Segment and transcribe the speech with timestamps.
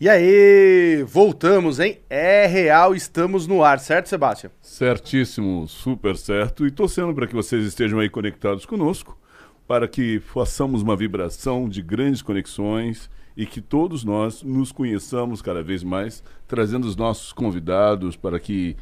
[0.00, 1.98] E aí, voltamos, hein?
[2.08, 4.52] É real, estamos no ar, certo, Sebastião?
[4.62, 6.64] Certíssimo, super certo.
[6.64, 9.18] E torcendo para que vocês estejam aí conectados conosco,
[9.66, 15.64] para que façamos uma vibração de grandes conexões e que todos nós nos conheçamos cada
[15.64, 18.76] vez mais, trazendo os nossos convidados para que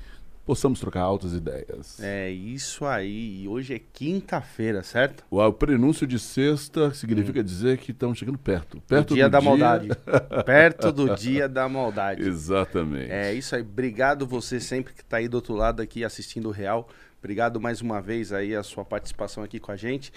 [0.46, 2.00] possamos trocar altas ideias.
[2.00, 3.42] É isso aí.
[3.42, 5.24] E hoje é quinta-feira, certo?
[5.29, 7.44] O prenúncio de sexta significa hum.
[7.44, 8.80] dizer que estamos chegando perto.
[8.82, 9.48] Perto do dia do da dia...
[9.48, 9.88] maldade.
[10.46, 12.22] perto do dia da maldade.
[12.22, 13.11] Exatamente.
[13.11, 13.62] É isso aí.
[13.62, 16.88] Obrigado você sempre que está aí do outro lado aqui assistindo o Real.
[17.18, 20.13] Obrigado mais uma vez aí a sua participação aqui com a gente.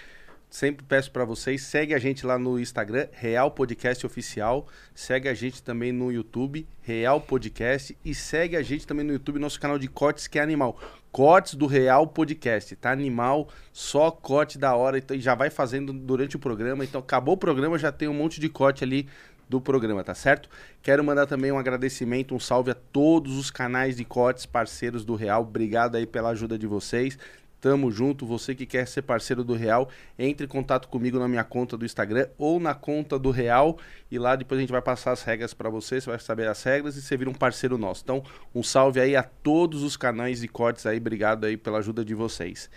[0.49, 4.67] Sempre peço para vocês, segue a gente lá no Instagram, Real Podcast Oficial.
[4.95, 7.95] Segue a gente também no YouTube, Real Podcast.
[8.03, 10.79] E segue a gente também no YouTube, nosso canal de cortes, que é animal.
[11.11, 14.97] Cortes do Real Podcast, tá animal, só corte da hora.
[14.97, 16.83] Então já vai fazendo durante o programa.
[16.83, 19.07] Então acabou o programa, já tem um monte de corte ali
[19.47, 20.47] do programa, tá certo?
[20.81, 25.15] Quero mandar também um agradecimento, um salve a todos os canais de cortes parceiros do
[25.15, 25.41] Real.
[25.41, 27.17] Obrigado aí pela ajuda de vocês.
[27.61, 28.25] Tamo junto.
[28.25, 31.85] Você que quer ser parceiro do Real, entre em contato comigo na minha conta do
[31.85, 33.77] Instagram ou na conta do Real
[34.09, 36.63] e lá depois a gente vai passar as regras para você, você vai saber as
[36.63, 38.01] regras e você vira um parceiro nosso.
[38.03, 42.03] Então, um salve aí a todos os canais de cortes aí, obrigado aí pela ajuda
[42.05, 42.69] de vocês.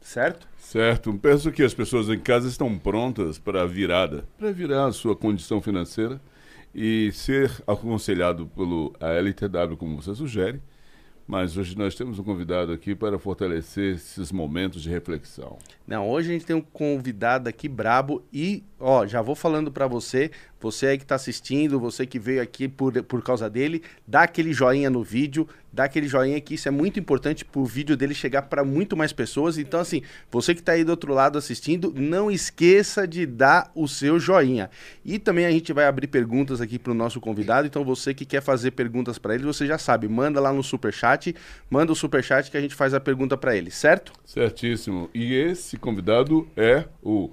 [0.00, 0.48] Certo?
[0.58, 1.12] Certo.
[1.14, 5.14] Penso que as pessoas em casa estão prontas para a virada, para virar a sua
[5.16, 6.20] condição financeira
[6.78, 10.60] e ser aconselhado pelo LTW, como você sugere
[11.26, 15.58] mas hoje nós temos um convidado aqui para fortalecer esses momentos de reflexão.
[15.86, 19.88] Não, hoje a gente tem um convidado aqui brabo e, ó, já vou falando para
[19.88, 24.22] você, você aí que está assistindo, você que veio aqui por, por causa dele, dá
[24.22, 27.96] aquele joinha no vídeo, dá aquele joinha que isso é muito importante para o vídeo
[27.96, 29.58] dele chegar para muito mais pessoas.
[29.58, 33.86] Então, assim, você que está aí do outro lado assistindo, não esqueça de dar o
[33.86, 34.70] seu joinha.
[35.04, 37.66] E também a gente vai abrir perguntas aqui para o nosso convidado.
[37.66, 40.92] Então, você que quer fazer perguntas para ele, você já sabe, manda lá no super
[40.92, 41.34] chat,
[41.68, 44.12] manda o super chat que a gente faz a pergunta para ele, certo?
[44.24, 45.10] Certíssimo.
[45.14, 47.30] E esse convidado é o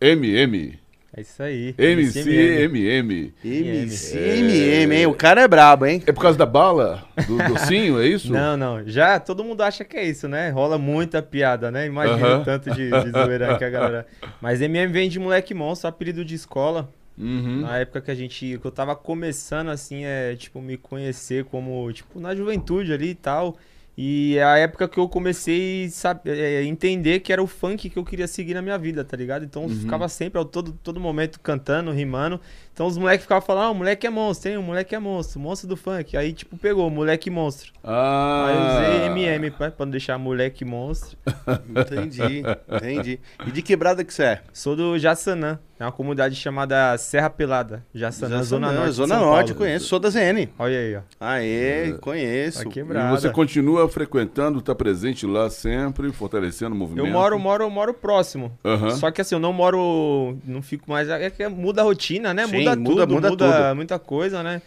[0.00, 0.78] MM.
[1.14, 1.74] É isso aí.
[1.76, 3.34] MCMM.
[3.44, 5.06] MCMM, hein?
[5.06, 6.02] O cara é brabo, hein?
[6.06, 7.04] É por causa da bala?
[7.26, 8.32] Do docinho, é isso?
[8.32, 8.88] Não, não.
[8.88, 10.48] Já todo mundo acha que é isso, né?
[10.48, 11.86] Rola muita piada, né?
[11.86, 12.44] Imagina uh -huh.
[12.44, 14.06] tanto de, de zoeira que a galera.
[14.40, 16.88] Mas MM vem de moleque monstro, apelido de escola.
[17.18, 17.60] Uhum.
[17.60, 18.58] Na época que a gente.
[18.58, 23.14] que eu tava começando, assim, é, tipo, me conhecer como, tipo, na juventude ali e
[23.14, 23.58] tal.
[23.96, 27.90] E é a época que eu comecei a é, é, entender que era o funk
[27.90, 29.44] que eu queria seguir na minha vida, tá ligado?
[29.44, 29.80] Então eu uhum.
[29.80, 32.40] ficava sempre, ao todo, todo momento, cantando, rimando.
[32.72, 35.38] Então os moleques ficavam falando, ah, o moleque é monstro, tem, o moleque é monstro,
[35.38, 36.16] monstro do funk.
[36.16, 37.72] Aí, tipo, pegou, moleque monstro.
[37.84, 38.46] Ah.
[38.46, 41.18] Aí eu usei MM pra, pra não deixar moleque monstro.
[41.68, 43.20] entendi, entendi.
[43.46, 44.42] E de quebrada que você é?
[44.52, 45.58] Sou do Jaçanã.
[45.82, 47.84] É uma comunidade chamada Serra Pelada.
[47.92, 48.92] Jaçanã, Zona Norte.
[48.92, 50.48] Zona Norte, conheço, sou da ZN.
[50.56, 51.00] Olha aí, ó.
[51.18, 51.92] Aê, é.
[51.94, 52.62] conheço.
[52.62, 57.04] E você continua frequentando, tá presente lá sempre, fortalecendo o movimento?
[57.04, 58.56] Eu moro, moro, moro próximo.
[58.62, 58.90] Uhum.
[58.92, 61.08] Só que assim, eu não moro, não fico mais.
[61.08, 62.46] É que muda a rotina, né?
[62.46, 63.76] Sim, muda, muda tudo, muda, muda tudo.
[63.76, 64.62] muita coisa, né?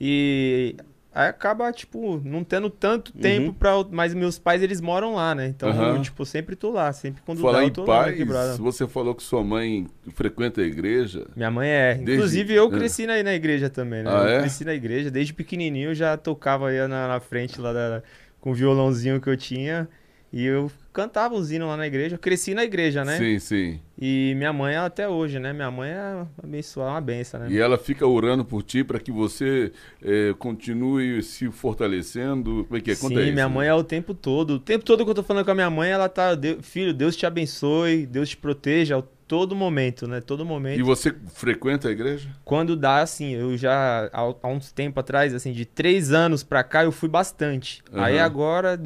[0.00, 0.74] E
[1.12, 3.20] aí acaba, tipo, não tendo tanto uhum.
[3.20, 3.72] tempo pra.
[3.90, 5.48] Mas meus pais, eles moram lá, né?
[5.48, 5.96] Então, uhum.
[5.96, 6.92] eu, tipo, sempre tô lá.
[6.92, 10.60] Sempre quando Falar dá, eu tô em pais, lá Você falou que sua mãe frequenta
[10.60, 11.26] a igreja.
[11.36, 11.94] Minha mãe é.
[11.94, 12.14] Desde...
[12.14, 12.70] Inclusive, eu é.
[12.70, 14.10] cresci na, na igreja também, né?
[14.10, 14.38] Ah, eu é?
[14.40, 15.10] cresci na igreja.
[15.10, 18.02] Desde pequenininho eu já tocava aí na, na frente lá da,
[18.40, 19.88] com o violãozinho que eu tinha.
[20.32, 22.14] E eu cantava os hinos lá na igreja.
[22.14, 23.18] Eu cresci na igreja, né?
[23.18, 23.80] Sim, sim.
[24.00, 25.52] E minha mãe, até hoje, né?
[25.52, 27.48] Minha mãe é abençoada, uma benção, né?
[27.50, 32.64] E ela fica orando por ti para que você é, continue se fortalecendo.
[32.64, 32.96] Como é que é?
[32.96, 33.54] Conta Sim, isso, minha né?
[33.54, 34.54] mãe é o tempo todo.
[34.54, 36.30] O tempo todo que eu tô falando com a minha mãe, ela tá...
[36.62, 40.20] Filho, Deus te abençoe, Deus te proteja todo momento, né?
[40.20, 40.80] Todo momento.
[40.80, 42.28] E você frequenta a igreja?
[42.44, 46.64] Quando dá, assim, eu já, há, há uns tempo atrás, assim, de três anos pra
[46.64, 47.80] cá, eu fui bastante.
[47.92, 48.02] Uhum.
[48.02, 48.76] Aí agora,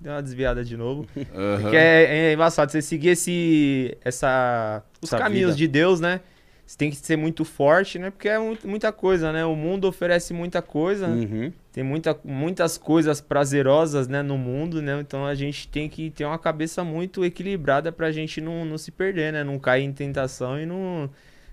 [0.00, 1.06] deu uma desviada de novo.
[1.16, 1.60] Uhum.
[1.60, 5.58] Porque é, é embaçado, você seguir esse, essa, os essa caminhos vida.
[5.58, 6.20] de Deus, né?
[6.66, 8.10] Você tem que ser muito forte, né?
[8.10, 9.44] Porque é muita coisa, né?
[9.44, 11.06] O mundo oferece muita coisa.
[11.06, 11.52] Uhum.
[11.72, 14.98] Tem muita, muitas coisas prazerosas, né, no mundo, né?
[15.00, 18.90] Então a gente tem que ter uma cabeça muito equilibrada pra gente não, não se
[18.90, 19.44] perder, né?
[19.44, 21.08] Não cair em tentação e não,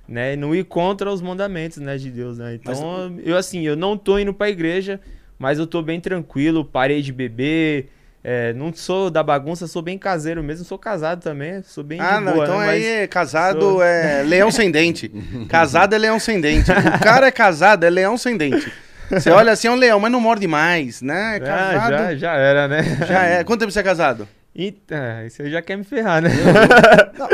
[0.08, 0.36] né?
[0.36, 2.56] não ir contra os mandamentos, né, de Deus, né?
[2.56, 2.74] Então,
[3.12, 3.28] mas...
[3.28, 5.00] eu assim, eu não tô indo pra igreja,
[5.38, 7.90] mas eu tô bem tranquilo, parei de beber,
[8.24, 12.22] é, não sou da bagunça, sou bem caseiro mesmo, sou casado também, sou bem Ah,
[12.22, 12.70] não, boa, então né?
[12.70, 13.84] aí é casado sou...
[13.84, 15.12] é leão sem dente.
[15.50, 16.72] casado é leão sem dente.
[16.72, 18.72] O cara é casado, é leão sem dente.
[19.10, 21.40] Você olha assim, é um leão, mas não morde mais, né?
[21.42, 21.94] Casado...
[21.94, 22.84] Ah, já, já era, né?
[23.06, 23.44] Já é.
[23.44, 24.28] Quanto tempo você é casado?
[24.56, 26.30] Eita, você já quer me ferrar, né?
[27.18, 27.28] Não,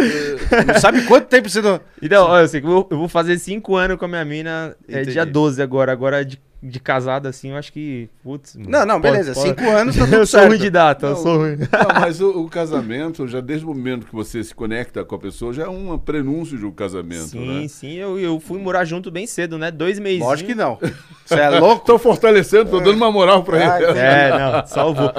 [0.66, 1.80] não sabe quanto tempo você não.
[2.02, 5.62] Então, olha, eu, eu vou fazer cinco anos com a minha mina, é dia 12
[5.62, 5.92] agora.
[5.92, 8.10] Agora de de casado, assim, eu acho que.
[8.22, 9.34] Putz, não, não, beleza.
[9.34, 11.58] Pode, cinco anos tá tudo Eu sou ruim de data, não, eu sou ruim.
[11.58, 15.20] Não, mas o, o, casamento, já desde o momento que você se conecta com a
[15.20, 17.30] pessoa, já é um prenúncio de um casamento.
[17.30, 17.68] Sim, né?
[17.68, 17.94] sim.
[17.94, 19.72] Eu, eu fui morar junto bem cedo, né?
[19.72, 20.28] Dois meses.
[20.28, 20.78] Acho que não.
[21.26, 21.86] Você é louco?
[21.88, 23.98] tô fortalecendo, tô dando uma moral pra ele.
[23.98, 25.14] É, não, salvou.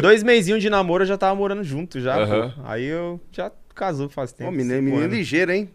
[0.00, 2.18] Dois meizinhos de namoro eu já tava morando junto já.
[2.18, 2.52] Uhum.
[2.64, 4.50] Aí eu já casou faz tempo.
[4.50, 5.68] Pô, menino, menino ligeiro, hein?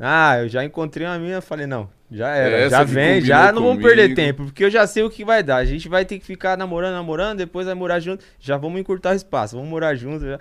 [0.00, 3.62] Ah, eu já encontrei uma minha, falei, não, já era, Essa já vem, já não
[3.62, 5.56] vamos perder tempo, porque eu já sei o que vai dar.
[5.56, 9.12] A gente vai ter que ficar namorando, namorando, depois vai morar junto, já vamos encurtar
[9.12, 10.24] o espaço, vamos morar junto.
[10.24, 10.38] Já.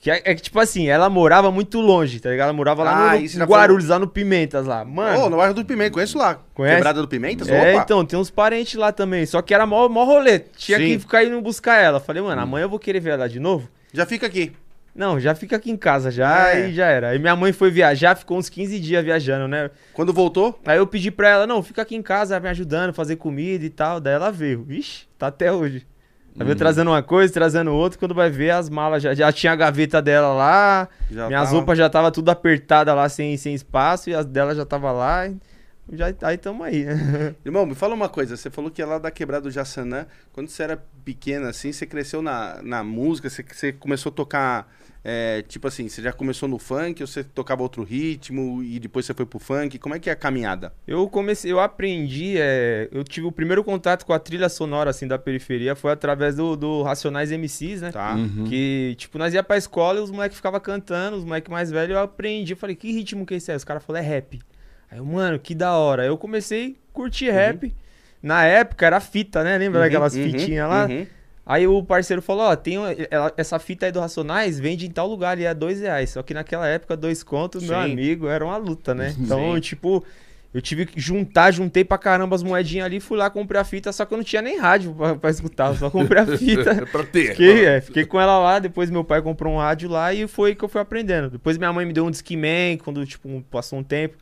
[0.00, 2.48] Que é, é, que, tipo assim, ela morava muito longe, tá ligado?
[2.48, 4.84] Ela morava lá ah, no, no Guarulhos, lá no Pimentas, lá.
[4.84, 5.18] Mano.
[5.18, 6.38] Ô, oh, no bairro do Pimentas, conheço lá.
[6.54, 6.76] Conhece?
[6.76, 7.48] Quebrada do Pimentas?
[7.48, 7.82] É, Opa.
[7.82, 9.24] então, tem uns parentes lá também.
[9.24, 10.38] Só que era mó, mó rolê.
[10.38, 10.84] Tinha Sim.
[10.84, 11.98] que ficar indo buscar ela.
[11.98, 12.44] Falei, mano, hum.
[12.44, 13.68] amanhã eu vou querer ver ela de novo.
[13.92, 14.52] Já fica aqui.
[14.96, 16.68] Não, já fica aqui em casa já é.
[16.68, 17.10] e já era.
[17.10, 19.70] Aí minha mãe foi viajar, ficou uns 15 dias viajando, né?
[19.92, 20.58] Quando voltou?
[20.64, 23.70] Aí eu pedi pra ela, não, fica aqui em casa, me ajudando, fazer comida e
[23.70, 24.00] tal.
[24.00, 24.64] Daí ela veio.
[24.64, 25.86] Vixe, tá até hoje.
[26.34, 26.58] Ela veio hum.
[26.58, 27.98] trazendo uma coisa, trazendo outra.
[27.98, 30.88] Quando vai ver, as malas já, já tinha a gaveta dela lá.
[31.10, 31.56] Já minhas tava...
[31.56, 34.08] roupas já tava tudo apertada lá, sem, sem espaço.
[34.08, 35.28] E as dela já tava lá.
[35.92, 36.84] Já, aí tamo aí.
[37.44, 38.36] Irmão, me fala uma coisa.
[38.36, 40.06] Você falou que é lá da Quebrada do Jaçanã.
[40.32, 44.68] Quando você era pequena, assim, você cresceu na, na música, você, você começou a tocar
[45.08, 49.06] é, tipo assim, você já começou no funk ou você tocava outro ritmo e depois
[49.06, 49.78] você foi pro funk?
[49.78, 50.72] Como é que é a caminhada?
[50.84, 55.06] Eu comecei, eu aprendi, é, eu tive o primeiro contato com a trilha sonora assim
[55.06, 57.92] da periferia foi através do, do Racionais MCs, né?
[57.92, 58.16] Tá.
[58.16, 58.46] Uhum.
[58.48, 61.94] Que tipo nós ia pra escola e os moleques ficavam cantando, os moleques mais velhos,
[61.94, 63.56] eu aprendi, eu falei, que ritmo que é esse aí?
[63.56, 64.40] Os caras falaram, é rap.
[64.90, 66.02] Aí eu, mano, que da hora.
[66.02, 67.34] Aí eu comecei a curtir uhum.
[67.34, 67.74] rap.
[68.22, 69.56] Na época era fita, né?
[69.58, 70.86] Lembra uhum, daquelas uhum, fitinhas lá?
[70.86, 71.06] Uhum.
[71.44, 72.76] Aí o parceiro falou, ó, tem
[73.08, 76.10] ela, essa fita aí do Racionais vende em tal lugar e é dois reais.
[76.10, 77.68] Só que naquela época, dois contos, Sim.
[77.68, 79.14] meu amigo, era uma luta, né?
[79.16, 79.60] Então, Sim.
[79.60, 80.04] tipo,
[80.52, 83.92] eu tive que juntar, juntei pra caramba as moedinhas ali, fui lá, comprei a fita,
[83.92, 86.84] só que eu não tinha nem rádio pra, pra escutar, só comprei a fita.
[86.86, 87.28] pra ter.
[87.28, 90.54] Fiquei, é, fiquei com ela lá, depois meu pai comprou um rádio lá e foi
[90.54, 91.30] que eu fui aprendendo.
[91.30, 94.16] Depois minha mãe me deu um Discman, quando, tipo, passou um tempo.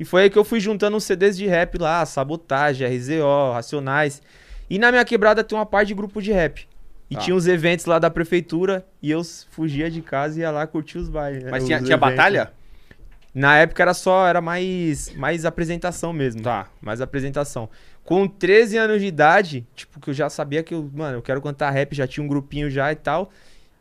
[0.00, 4.22] E foi aí que eu fui juntando uns CDs de rap lá, Sabotagem, RZO, Racionais.
[4.70, 6.66] E na minha quebrada tem uma parte de grupo de rap.
[7.10, 7.20] E tá.
[7.20, 10.96] tinha uns eventos lá da prefeitura e eu fugia de casa e ia lá curtir
[10.96, 11.44] os bailes.
[11.44, 11.50] Né?
[11.50, 12.50] Mas tinha, tinha batalha?
[13.34, 16.40] Na época era só, era mais, mais apresentação mesmo.
[16.40, 16.68] Tá.
[16.80, 17.68] Mais apresentação.
[18.02, 21.42] Com 13 anos de idade, tipo, que eu já sabia que eu, mano, eu quero
[21.42, 23.30] cantar rap, já tinha um grupinho já e tal.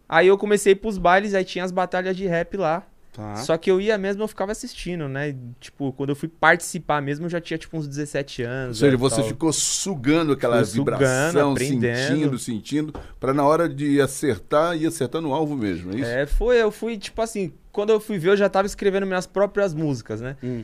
[0.08, 2.84] Aí eu comecei pros bailes, aí tinha as batalhas de rap lá.
[3.12, 3.38] Tá.
[3.38, 5.36] Só que eu ia mesmo, eu ficava assistindo, né?
[5.60, 8.82] Tipo, quando eu fui participar mesmo, eu já tinha tipo uns 17 anos.
[8.82, 9.26] Ou seja, você tal.
[9.26, 15.56] ficou sugando aquela vibração, sentindo, sentindo, para na hora de acertar, ir acertar no alvo
[15.56, 16.10] mesmo, é isso?
[16.10, 19.26] É, foi, eu fui, tipo assim, quando eu fui ver, eu já tava escrevendo minhas
[19.26, 20.38] próprias músicas, né?
[20.44, 20.64] Hum.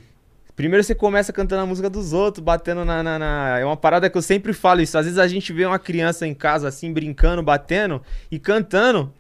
[0.56, 4.10] Primeiro você começa cantando a música dos outros, batendo na, na, na, É uma parada
[4.10, 4.98] que eu sempre falo isso.
[4.98, 9.12] Às vezes a gente vê uma criança em casa, assim, brincando, batendo e cantando.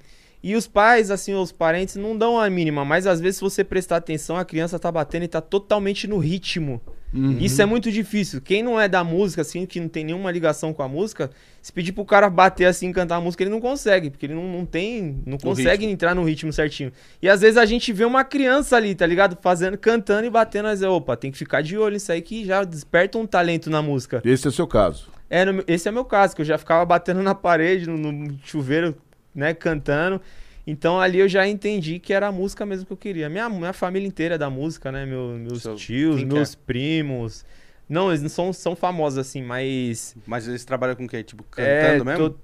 [0.46, 3.64] E os pais, assim, os parentes não dão a mínima, mas às vezes se você
[3.64, 6.80] prestar atenção, a criança tá batendo e tá totalmente no ritmo.
[7.12, 7.40] Uhum.
[7.40, 8.40] Isso é muito difícil.
[8.40, 11.32] Quem não é da música, assim, que não tem nenhuma ligação com a música,
[11.64, 14.44] se pedir pro cara bater assim, cantar a música, ele não consegue, porque ele não,
[14.44, 16.92] não tem, não consegue entrar no ritmo certinho.
[17.20, 19.36] E às vezes a gente vê uma criança ali, tá ligado?
[19.42, 22.64] Fazendo, cantando e batendo, mas opa, tem que ficar de olho nisso aí que já
[22.64, 24.22] desperta um talento na música.
[24.24, 25.08] Esse é o seu caso.
[25.28, 27.98] É, no, esse é o meu caso, que eu já ficava batendo na parede, no,
[27.98, 28.96] no chuveiro,
[29.36, 30.22] né, cantando.
[30.66, 33.30] Então ali eu já entendi que era a música mesmo que eu queria.
[33.30, 35.06] Minha, minha família inteira é da música, né?
[35.06, 36.58] Meu, meus Seu, tios, meus é?
[36.66, 37.46] primos.
[37.88, 40.16] Não, eles não são, são famosos assim, mas.
[40.26, 41.24] Mas eles trabalham com o quê?
[41.24, 42.30] Tipo, cantando é, mesmo?
[42.32, 42.36] Tô,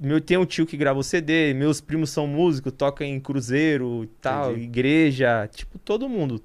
[0.00, 4.06] meu, tem um tio que gravou CD, meus primos são músicos, tocam em cruzeiro e
[4.20, 4.64] tal, Entendi.
[4.64, 6.42] igreja, tipo, todo mundo.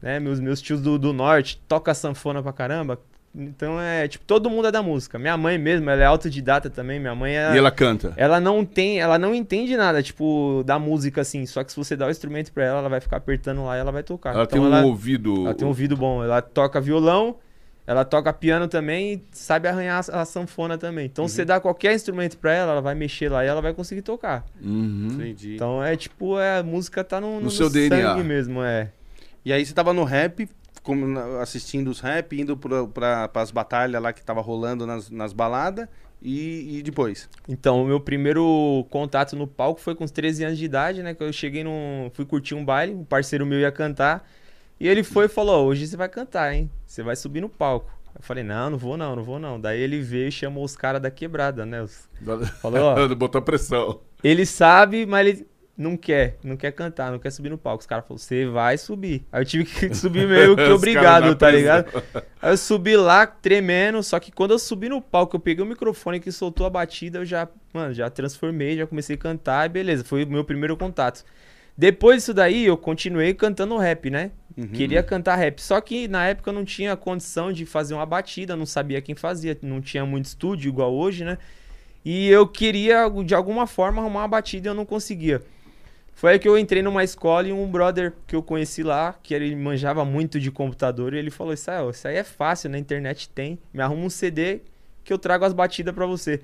[0.00, 0.20] né?
[0.20, 3.00] Meus, meus tios do, do norte tocam sanfona pra caramba.
[3.34, 5.18] Então é, tipo, todo mundo é da música.
[5.18, 7.00] Minha mãe mesmo, ela é autodidata também.
[7.00, 7.54] Minha mãe é.
[7.54, 8.12] E ela canta?
[8.16, 11.44] Ela não tem, ela não entende nada, tipo, da música assim.
[11.44, 13.80] Só que se você dá o instrumento pra ela, ela vai ficar apertando lá e
[13.80, 14.34] ela vai tocar.
[14.34, 15.46] Ela então, tem um ela, ouvido.
[15.46, 16.22] Ela tem um ouvido bom.
[16.22, 17.36] Ela toca violão,
[17.86, 21.06] ela toca piano também e sabe arranhar a, a sanfona também.
[21.06, 21.28] Então, uhum.
[21.28, 24.44] você dá qualquer instrumento pra ela, ela vai mexer lá e ela vai conseguir tocar.
[24.62, 25.08] Uhum.
[25.10, 25.56] Entendi.
[25.56, 28.90] Então é tipo, é, a música tá no, no, no seu DNA mesmo, é.
[29.44, 30.48] E aí você tava no rap,
[30.84, 35.88] como, assistindo os rap, indo para as batalhas lá que tava rolando nas, nas baladas.
[36.22, 37.28] E, e, depois?
[37.48, 41.14] Então, o meu primeiro contato no palco foi com uns 13 anos de idade, né?
[41.14, 42.10] Que eu cheguei num.
[42.14, 44.26] fui curtir um baile, um parceiro meu ia cantar.
[44.78, 46.70] E ele foi e falou: hoje você vai cantar, hein?
[46.86, 47.90] Você vai subir no palco.
[48.14, 49.60] Eu falei, não, não vou não, não vou não.
[49.60, 51.82] Daí ele veio e chamou os caras da quebrada, né?
[51.82, 52.08] Os...
[52.60, 53.08] Falou, ó.
[53.14, 54.00] Botou pressão.
[54.22, 57.80] Ele sabe, mas ele não quer, não quer cantar, não quer subir no palco.
[57.80, 59.24] Os caras falaram, você vai subir.
[59.32, 62.02] Aí eu tive que subir meio que obrigado, tá ligado?
[62.40, 65.66] Aí eu subi lá tremendo, só que quando eu subi no palco, eu peguei o
[65.66, 69.68] microfone que soltou a batida, eu já, mano, já transformei, já comecei a cantar e
[69.68, 71.24] beleza, foi o meu primeiro contato.
[71.76, 74.30] Depois disso daí, eu continuei cantando rap, né?
[74.56, 74.68] Uhum.
[74.68, 75.60] Queria cantar rap.
[75.60, 79.16] Só que na época eu não tinha condição de fazer uma batida, não sabia quem
[79.16, 81.36] fazia, não tinha muito estúdio igual hoje, né?
[82.04, 85.42] E eu queria, de alguma forma, arrumar uma batida e eu não conseguia.
[86.14, 89.34] Foi aí que eu entrei numa escola e um brother que eu conheci lá, que
[89.34, 92.78] ele manjava muito de computador, e ele falou: Isso aí, isso aí é fácil, na
[92.78, 93.58] internet tem.
[93.72, 94.60] Me arruma um CD
[95.02, 96.40] que eu trago as batidas para você.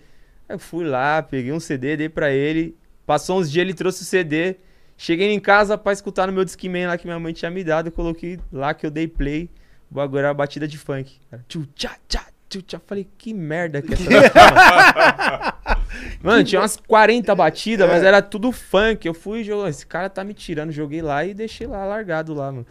[0.49, 2.77] Aí eu fui lá, peguei um CD, dei pra ele.
[3.07, 4.57] Passou uns dias, ele trouxe o CD.
[4.97, 7.87] Cheguei em casa pra escutar no meu Discman lá que minha mãe tinha me dado.
[7.87, 9.49] Eu coloquei lá que eu dei play.
[9.91, 11.19] O bagulho era a batida de funk.
[11.49, 12.81] Tchu, tchá, tchá, tchá.
[12.87, 15.55] Falei, que merda que é essa
[16.23, 19.07] Mano, tinha umas 40 batidas, mas era tudo funk.
[19.07, 19.71] Eu fui e joguei.
[19.71, 20.71] Esse cara tá me tirando.
[20.71, 22.67] Joguei lá e deixei lá largado lá, mano.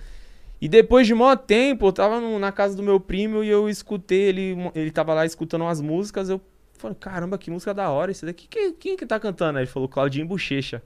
[0.61, 3.69] E depois de maior tempo, eu tava no, na casa do meu primo e eu
[3.69, 4.57] escutei ele.
[4.75, 6.29] Ele tava lá escutando umas músicas.
[6.29, 6.41] Eu
[6.77, 8.11] falei, caramba, que música da hora.
[8.11, 8.47] Esse daqui.
[8.47, 9.57] Quem, quem que tá cantando?
[9.57, 10.81] Aí ele falou, Claudinho Bochecha.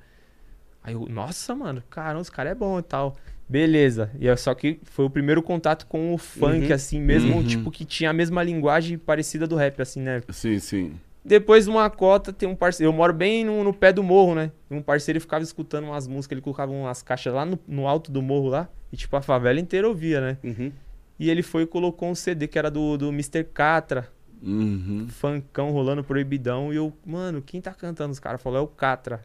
[0.84, 3.16] Aí eu, nossa, mano, caramba, esse cara é bom e tal.
[3.48, 4.12] Beleza.
[4.20, 6.74] E eu, só que foi o primeiro contato com o funk, uhum.
[6.74, 7.44] assim, mesmo, uhum.
[7.44, 10.22] tipo, que tinha a mesma linguagem parecida do rap, assim, né?
[10.30, 10.94] Sim, sim.
[11.25, 12.92] Depois de uma cota, tem um parceiro.
[12.92, 14.51] Eu moro bem no, no pé do morro, né?
[14.70, 18.22] Um parceiro ficava escutando umas músicas, ele colocava umas caixas lá no, no alto do
[18.22, 18.70] morro lá.
[18.92, 20.38] E, tipo, a favela inteira ouvia, né?
[20.44, 20.72] Uhum.
[21.18, 23.44] E ele foi e colocou um CD que era do, do Mr.
[23.46, 24.10] Catra.
[24.42, 25.08] Uhum.
[25.10, 26.74] Funkão rolando proibidão.
[26.74, 28.12] E eu, mano, quem tá cantando?
[28.12, 29.22] Os caras falaram, é o Catra.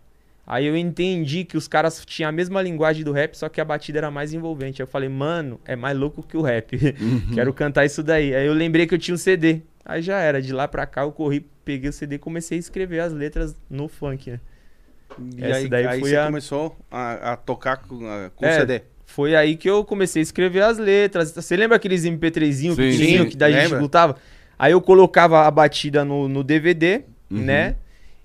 [0.47, 3.64] Aí eu entendi que os caras tinham a mesma linguagem do rap, só que a
[3.64, 4.81] batida era mais envolvente.
[4.81, 6.78] Aí eu falei, mano, é mais louco que o rap.
[6.99, 7.35] Uhum.
[7.35, 8.35] Quero cantar isso daí.
[8.35, 9.61] Aí eu lembrei que eu tinha um CD.
[9.85, 12.61] Aí já era, de lá pra cá eu corri, peguei o CD e comecei a
[12.61, 14.41] escrever as letras no funk, né?
[15.35, 16.25] E Essa aí, daí aí foi você a...
[16.25, 17.99] começou a, a tocar com,
[18.35, 18.83] com é, CD?
[19.05, 21.31] Foi aí que eu comecei a escrever as letras.
[21.31, 24.17] Você lembra aqueles MP3zinho pequenininho que daí a gente lutava?
[24.59, 27.45] Aí eu colocava a batida no, no DVD, uhum.
[27.45, 27.77] né?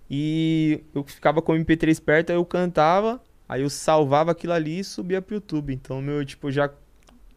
[0.10, 4.80] E eu ficava com o MP3 perto, aí eu cantava, aí eu salvava aquilo ali
[4.80, 5.74] e subia pro YouTube.
[5.74, 6.70] Então, meu, tipo, já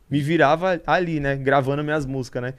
[0.09, 1.35] me virava ali, né?
[1.35, 2.55] Gravando minhas músicas, né?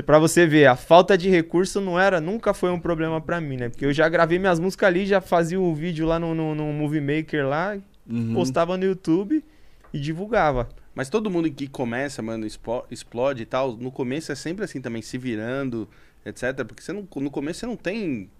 [0.00, 3.56] Pra você ver, a falta de recurso não era, nunca foi um problema pra mim,
[3.56, 3.68] né?
[3.68, 6.54] Porque eu já gravei minhas músicas ali, já fazia o um vídeo lá no, no,
[6.54, 7.76] no Movie Maker lá,
[8.08, 8.32] uhum.
[8.32, 9.44] postava no YouTube
[9.92, 10.68] e divulgava.
[10.94, 12.46] Mas todo mundo que começa, mano,
[12.90, 15.88] explode e tal, no começo é sempre assim também, se virando,
[16.24, 16.64] etc.
[16.66, 18.30] Porque você não, no começo você não tem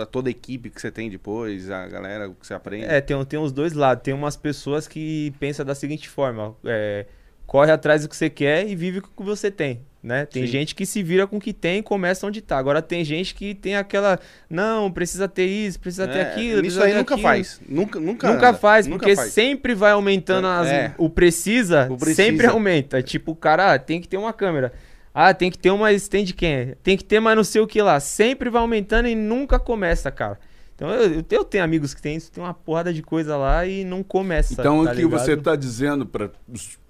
[0.00, 2.84] a toda a equipe que você tem depois, a galera que você aprende?
[2.84, 4.02] É, tem, tem os dois lados.
[4.02, 7.06] Tem umas pessoas que pensam da seguinte forma: é,
[7.46, 9.80] corre atrás do que você quer e vive com o que você tem.
[10.02, 10.26] Né?
[10.26, 10.52] Tem Sim.
[10.52, 12.58] gente que se vira com o que tem e começa onde tá.
[12.58, 14.18] Agora tem gente que tem aquela.
[14.50, 16.66] Não, precisa ter isso, precisa é, ter aquilo.
[16.66, 17.28] Isso aí nunca aquilo.
[17.28, 17.60] faz.
[17.68, 19.32] Nunca, nunca, nunca faz, nunca porque faz.
[19.32, 20.94] sempre vai aumentando é, as, é.
[20.98, 23.00] o, precisa, o precisa, sempre aumenta.
[23.00, 24.72] Tipo, o cara ah, tem que ter uma câmera.
[25.14, 26.74] Ah, tem que ter uma stand quem?
[26.82, 28.00] Tem que ter mais não sei o que lá.
[28.00, 30.36] Sempre vai aumentando e nunca começa, cara.
[30.74, 33.84] Então eu, eu tenho amigos que tem isso, tem uma porrada de coisa lá e
[33.84, 34.54] não começa.
[34.54, 35.20] Então tá o que ligado?
[35.20, 36.28] você está dizendo para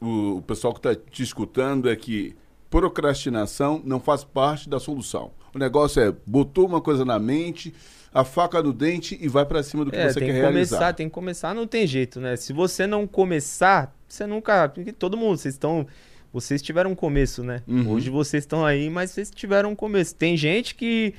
[0.01, 2.35] o, o pessoal que está te escutando é que
[2.73, 5.31] procrastinação não faz parte da solução.
[5.55, 7.75] O negócio é botou uma coisa na mente,
[8.15, 10.77] a faca no dente e vai para cima do que é, você quer que realizar.
[10.77, 12.35] Começar, tem que começar, não tem jeito, né?
[12.35, 15.87] Se você não começar, você nunca, porque todo mundo, vocês estão
[16.33, 17.63] vocês tiveram um começo, né?
[17.69, 17.91] Uhum.
[17.91, 20.15] Hoje vocês estão aí, mas vocês tiveram um começo.
[20.15, 21.13] Tem gente que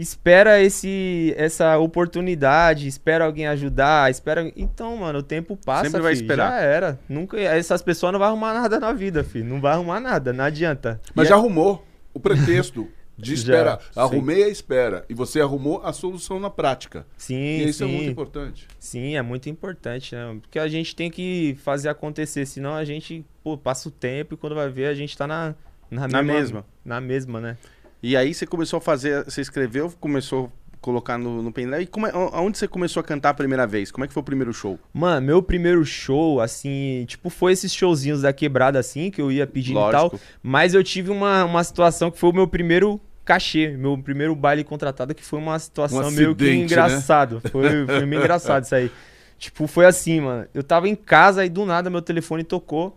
[0.00, 4.50] espera esse essa oportunidade, espera alguém ajudar, espera.
[4.56, 6.50] Então, mano, o tempo passa, Sempre vai esperar.
[6.50, 7.00] Já era.
[7.08, 9.44] Nunca essas pessoas não vão arrumar nada na vida, filho.
[9.44, 11.00] Não vai arrumar nada, não adianta.
[11.14, 11.38] Mas e já a...
[11.38, 12.88] arrumou o pretexto.
[13.20, 13.78] De espera.
[13.94, 14.44] Já, Arrumei sim.
[14.44, 15.04] a espera.
[15.06, 17.06] E você arrumou a solução na prática.
[17.18, 17.84] Sim, e isso sim.
[17.84, 18.68] é muito importante.
[18.78, 20.38] Sim, é muito importante, né?
[20.40, 24.36] Porque a gente tem que fazer acontecer, senão a gente pô, passa o tempo e
[24.38, 25.54] quando vai ver a gente tá na,
[25.90, 26.66] na, na mesma, mesma.
[26.82, 27.58] Na mesma, né?
[28.02, 31.82] E aí você começou a fazer, você escreveu, começou a colocar no, no pendrive.
[31.82, 33.90] E como é, aonde você começou a cantar a primeira vez?
[33.90, 34.78] Como é que foi o primeiro show?
[34.92, 39.46] Mano, meu primeiro show, assim, tipo, foi esses showzinhos da quebrada, assim, que eu ia
[39.46, 40.06] pedindo Lógico.
[40.06, 40.20] e tal.
[40.42, 44.64] Mas eu tive uma, uma situação que foi o meu primeiro cachê, meu primeiro baile
[44.64, 47.40] contratado, que foi uma situação um meio que engraçado.
[47.44, 47.50] Né?
[47.50, 48.90] Foi, foi meio engraçado isso aí.
[49.38, 50.46] Tipo, foi assim, mano.
[50.52, 52.96] Eu tava em casa e do nada meu telefone tocou.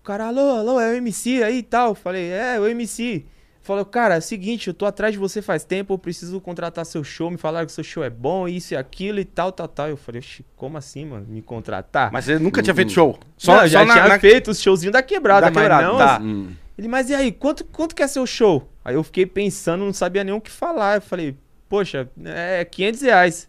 [0.00, 1.94] O cara, alô, alô, é o MC aí e tal.
[1.94, 3.24] Falei, é, o MC.
[3.66, 6.86] Falou, cara, é o seguinte, eu tô atrás de você faz tempo, eu preciso contratar
[6.86, 9.66] seu show, me falaram que seu show é bom, isso e aquilo e tal, tal,
[9.66, 9.88] tal.
[9.88, 10.22] Eu falei,
[10.54, 11.26] como assim, mano?
[11.28, 12.12] Me contratar?
[12.12, 13.18] Mas você nunca tinha feito show?
[13.36, 14.20] Só, não, já só tinha na...
[14.20, 15.98] feito os showzinhos da quebrada, da mas quebrada, não.
[15.98, 16.20] Tá.
[16.22, 16.50] Hum.
[16.78, 18.70] Ele, mas e aí, quanto, quanto que é seu show?
[18.84, 20.98] Aí eu fiquei pensando, não sabia nem o que falar.
[20.98, 21.36] Eu falei,
[21.68, 23.48] poxa, é 500 reais.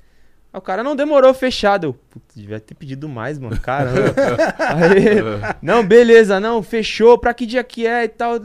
[0.52, 1.84] Aí o cara não demorou fechado.
[1.86, 3.60] Eu, putz, devia ter pedido mais, mano.
[3.60, 4.16] Caramba.
[4.58, 7.20] aí, não, beleza, não, fechou.
[7.20, 8.40] Pra que dia que é e tal.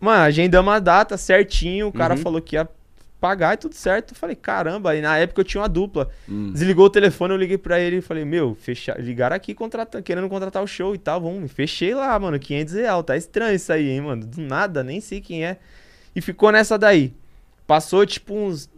[0.00, 1.88] Mano, agendamos a data certinho.
[1.88, 2.20] O cara uhum.
[2.20, 2.68] falou que ia
[3.20, 4.12] pagar e tudo certo.
[4.12, 6.08] Eu falei, caramba, e na época eu tinha uma dupla.
[6.28, 6.52] Hum.
[6.52, 8.94] Desligou o telefone, eu liguei pra ele e falei, meu, fecha...
[8.98, 11.20] ligaram aqui contratando, querendo contratar o show e tal.
[11.20, 13.04] Vamos, fechei lá, mano, 500 reais.
[13.04, 14.24] Tá estranho isso aí, hein, mano.
[14.24, 15.58] Do nada, nem sei quem é.
[16.14, 17.12] E ficou nessa daí.
[17.66, 18.70] Passou, tipo, uns.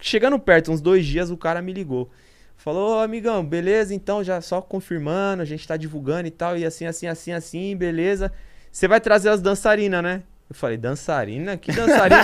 [0.00, 2.10] Chegando perto, uns dois dias, o cara me ligou.
[2.56, 6.84] Falou, amigão, beleza, então, já só confirmando, a gente tá divulgando e tal, e assim,
[6.84, 8.32] assim, assim, assim, beleza.
[8.70, 10.22] Você vai trazer as dançarinas, né?
[10.48, 11.56] Eu falei, dançarina?
[11.56, 12.22] Que dançarina?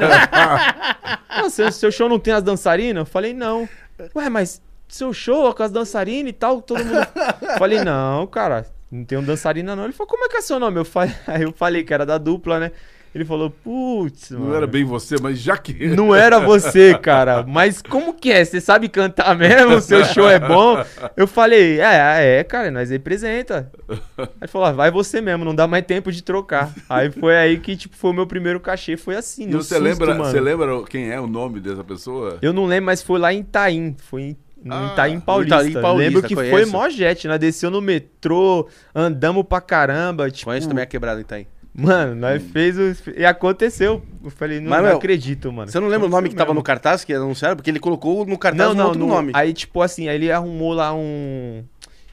[1.36, 3.00] Nossa, seu show não tem as dançarinas?
[3.00, 3.68] Eu falei, não.
[4.14, 7.06] Ué, mas seu show com as dançarinas e tal, todo mundo.
[7.40, 9.84] Eu falei, não, cara, não tem um dançarina não.
[9.84, 10.78] Ele falou, como é que é seu nome?
[10.78, 12.72] Eu falei, aí eu falei que era da dupla, né?
[13.14, 15.72] Ele falou, putz, Não era bem você, mas já que.
[15.94, 17.44] Não era você, cara.
[17.46, 18.42] Mas como que é?
[18.42, 19.80] Você sabe cantar mesmo?
[19.82, 20.82] Seu show é bom?
[21.14, 23.70] Eu falei, é, é, cara, nós representa.
[24.16, 26.72] Aí ele falou, ah, vai você mesmo, não dá mais tempo de trocar.
[26.88, 29.44] Aí foi aí que, tipo, foi o meu primeiro cachê, foi assim.
[29.44, 32.38] E você, susto, lembra, você lembra quem é o nome dessa pessoa?
[32.40, 33.94] Eu não lembro, mas foi lá em Itaim.
[33.98, 35.56] Foi em no ah, Itaim Paulista.
[35.56, 36.08] Itaim Paulista.
[36.08, 36.56] Lembro que conheço.
[36.56, 37.36] foi mó jet, né?
[37.36, 40.30] Desceu no metrô, andamos pra caramba.
[40.30, 40.46] Tipo...
[40.46, 41.46] Conheço também a quebrada Itaim.
[41.74, 42.94] Mano, nós fez o...
[43.16, 44.02] E aconteceu.
[44.22, 45.70] Eu falei, não, Mas, não meu, acredito, mano.
[45.70, 47.56] Você não lembra o nome que tava no cartaz, que anunciaram?
[47.56, 49.32] Porque ele colocou no cartaz não, não, outro no, nome.
[49.34, 51.64] Aí, tipo assim, aí ele arrumou lá um...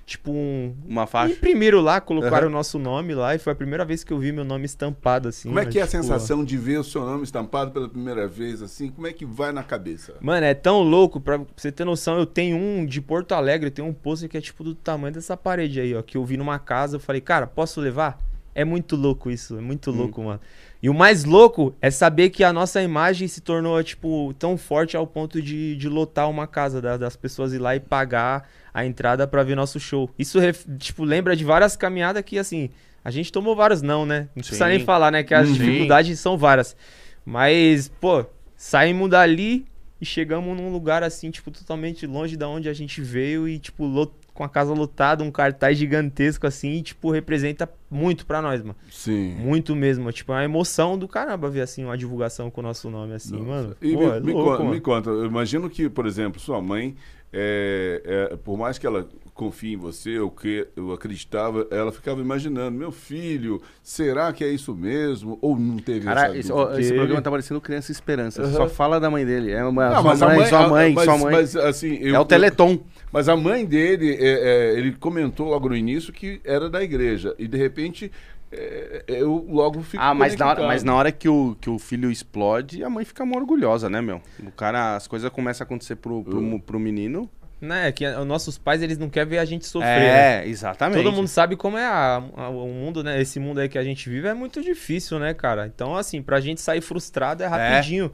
[0.05, 0.73] Tipo um...
[0.87, 1.33] Uma faixa.
[1.33, 2.53] Imprimiram lá, colocaram uhum.
[2.53, 3.35] o nosso nome lá.
[3.35, 5.49] E foi a primeira vez que eu vi meu nome estampado, assim.
[5.49, 8.27] Como é que é a tipo, sensação de ver o seu nome estampado pela primeira
[8.27, 8.89] vez, assim?
[8.89, 10.15] Como é que vai na cabeça?
[10.19, 11.21] Mano, é tão louco.
[11.21, 13.69] Pra você ter noção, eu tenho um de Porto Alegre.
[13.69, 16.01] Tem um pôster que é tipo do tamanho dessa parede aí, ó.
[16.01, 16.95] Que eu vi numa casa.
[16.95, 18.17] Eu falei, cara, posso levar?
[18.53, 19.95] É muito louco isso, é muito hum.
[19.95, 20.39] louco, mano.
[20.81, 24.95] E o mais louco é saber que a nossa imagem se tornou, tipo, tão forte
[24.95, 28.85] ao ponto de, de lotar uma casa, da, das pessoas ir lá e pagar a
[28.85, 30.09] entrada para ver nosso show.
[30.17, 30.39] Isso,
[30.77, 32.69] tipo, lembra de várias caminhadas que, assim,
[33.03, 34.29] a gente tomou vários não, né?
[34.35, 35.23] Não precisa nem falar, né?
[35.23, 35.53] Que as Sim.
[35.55, 36.77] dificuldades são várias.
[37.25, 39.65] Mas, pô, saímos dali
[39.99, 43.85] e chegamos num lugar, assim, tipo, totalmente longe da onde a gente veio e, tipo,
[43.85, 48.61] lot com a casa lotada, um cartaz gigantesco assim, e, tipo, representa muito pra nós,
[48.61, 48.75] mano.
[48.89, 49.35] Sim.
[49.35, 50.09] Muito mesmo.
[50.13, 53.33] Tipo, é uma emoção do caramba ver, assim, uma divulgação com o nosso nome, assim,
[53.33, 53.45] Nossa.
[53.45, 53.75] mano.
[53.81, 56.61] E Pô, me, é me, louco, conta, me conta, eu imagino que, por exemplo, sua
[56.61, 56.95] mãe,
[57.33, 62.19] é, é, por mais que ela confie em você, ou que eu acreditava, ela ficava
[62.19, 65.39] imaginando, meu filho, será que é isso mesmo?
[65.41, 68.43] Ou não teve Cara, essa esse, ó, esse programa tá parecendo Criança Esperança.
[68.43, 68.51] Uhum.
[68.51, 69.53] Só fala da mãe dele.
[69.53, 71.31] É uma não, sua, mãe, mãe, sua mãe, mas, sua mãe.
[71.31, 72.79] Mas, assim, eu, é o Teleton.
[73.13, 77.33] Mas a mãe dele, é, é, ele comentou logo no início que era da igreja.
[77.39, 78.11] E de repente
[78.51, 80.03] é, eu logo fico.
[80.03, 83.05] Ah, mas na, hora, mas na hora que o, que o filho explode, a mãe
[83.05, 84.21] fica mó orgulhosa, né, meu?
[84.43, 87.29] O cara, as coisas começam a acontecer pro, pro, pro, pro menino.
[87.61, 89.89] Né, que os nossos pais, eles não querem ver a gente sofrer.
[89.89, 90.47] É, né?
[90.47, 91.03] exatamente.
[91.03, 93.19] Todo mundo sabe como é a, a, o mundo, né?
[93.21, 95.67] Esse mundo aí que a gente vive é muito difícil, né, cara?
[95.67, 97.49] Então, assim, pra gente sair frustrado é, é.
[97.49, 98.05] rapidinho.
[98.05, 98.09] É.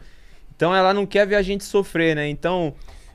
[0.56, 2.28] Então, ela não quer ver a gente sofrer, né?
[2.28, 2.74] Então,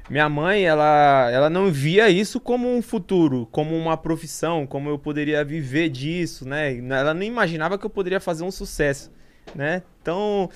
[0.08, 4.98] minha mãe, ela, ela não via isso como um futuro, como uma profissão, como eu
[4.98, 6.76] poderia viver disso, né?
[6.76, 9.10] Ela não imaginava que eu poderia fazer um sucesso,
[9.54, 9.82] né?
[10.00, 10.48] Então,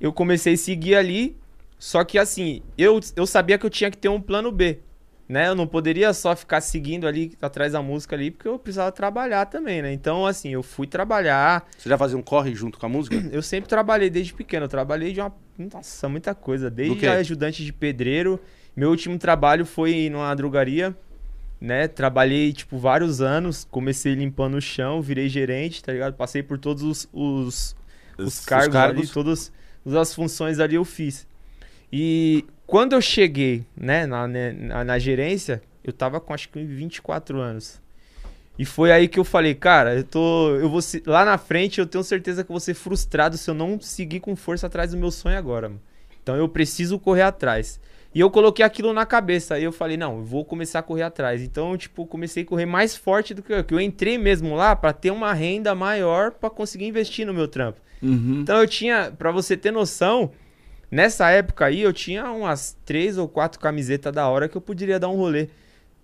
[0.00, 1.36] eu comecei a seguir ali,
[1.78, 4.78] só que assim, eu, eu sabia que eu tinha que ter um plano B
[5.30, 5.46] né?
[5.46, 9.46] Eu não poderia só ficar seguindo ali atrás da música ali, porque eu precisava trabalhar
[9.46, 9.92] também, né?
[9.92, 11.68] Então, assim, eu fui trabalhar.
[11.78, 13.14] Você já fazia um corre junto com a música?
[13.30, 14.64] Eu sempre trabalhei desde pequeno.
[14.64, 15.32] Eu trabalhei de uma.
[15.56, 16.68] Nossa, muita coisa.
[16.68, 18.40] Desde ajudante de pedreiro.
[18.74, 20.96] Meu último trabalho foi numa drogaria,
[21.60, 21.86] né?
[21.86, 23.64] Trabalhei, tipo, vários anos.
[23.70, 26.14] Comecei limpando o chão, virei gerente, tá ligado?
[26.14, 27.76] Passei por todos os, os,
[28.18, 29.02] os, os cargos, cargos.
[29.02, 29.52] ali, todos
[29.96, 31.29] as funções ali eu fiz.
[31.92, 36.62] E quando eu cheguei, né, na, né, na, na gerência, eu tava com acho que
[36.62, 37.80] 24 anos.
[38.58, 40.54] E foi aí que eu falei, cara, eu tô.
[40.56, 43.54] Eu vou lá na frente eu tenho certeza que eu vou ser frustrado se eu
[43.54, 45.80] não seguir com força atrás do meu sonho agora, mano.
[46.22, 47.80] Então eu preciso correr atrás.
[48.14, 49.54] E eu coloquei aquilo na cabeça.
[49.54, 51.42] Aí eu falei, não, eu vou começar a correr atrás.
[51.42, 53.64] Então, tipo, comecei a correr mais forte do que eu.
[53.64, 57.48] Que eu entrei mesmo lá para ter uma renda maior para conseguir investir no meu
[57.48, 57.80] trampo.
[58.02, 58.40] Uhum.
[58.42, 60.32] Então eu tinha, para você ter noção,
[60.90, 64.98] nessa época aí eu tinha umas três ou quatro camisetas da hora que eu poderia
[64.98, 65.48] dar um rolê.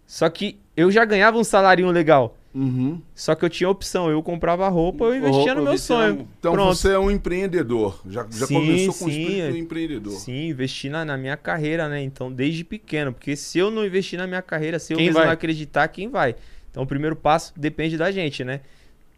[0.06, 2.36] Só que eu já ganhava um salário legal.
[2.56, 3.02] Uhum.
[3.14, 6.26] Só que eu tinha opção, eu comprava roupa, eu investia roupa, no meu sonho.
[6.38, 6.74] Então Pronto.
[6.74, 10.12] você é um empreendedor, já, já sim, começou com sim, o espírito do empreendedor.
[10.14, 12.02] Sim, investi na, na, minha carreira, né?
[12.02, 15.18] Então, desde pequeno, porque se eu não investir na minha carreira, se eu quem mesmo
[15.18, 15.26] vai?
[15.26, 16.34] não acreditar, quem vai?
[16.70, 18.60] Então, o primeiro passo depende da gente, né?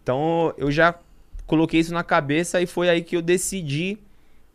[0.02, 0.96] Então, eu já
[1.46, 3.98] coloquei isso na cabeça e foi aí que eu decidi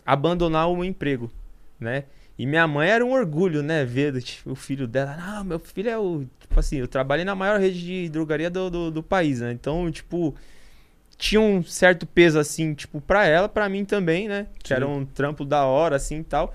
[0.05, 1.31] abandonar o emprego,
[1.79, 2.05] né?
[2.37, 3.85] E minha mãe era um orgulho, né?
[3.85, 5.15] Ver tipo, o filho dela.
[5.15, 6.25] Não, meu filho é o.
[6.39, 9.51] Tipo assim, eu trabalhei na maior rede de drogaria do, do, do, país, né?
[9.51, 10.35] Então, tipo,
[11.15, 14.47] tinha um certo peso, assim, tipo, pra ela, pra mim também, né?
[14.63, 14.73] Que Sim.
[14.75, 16.53] era um trampo da hora, assim e tal.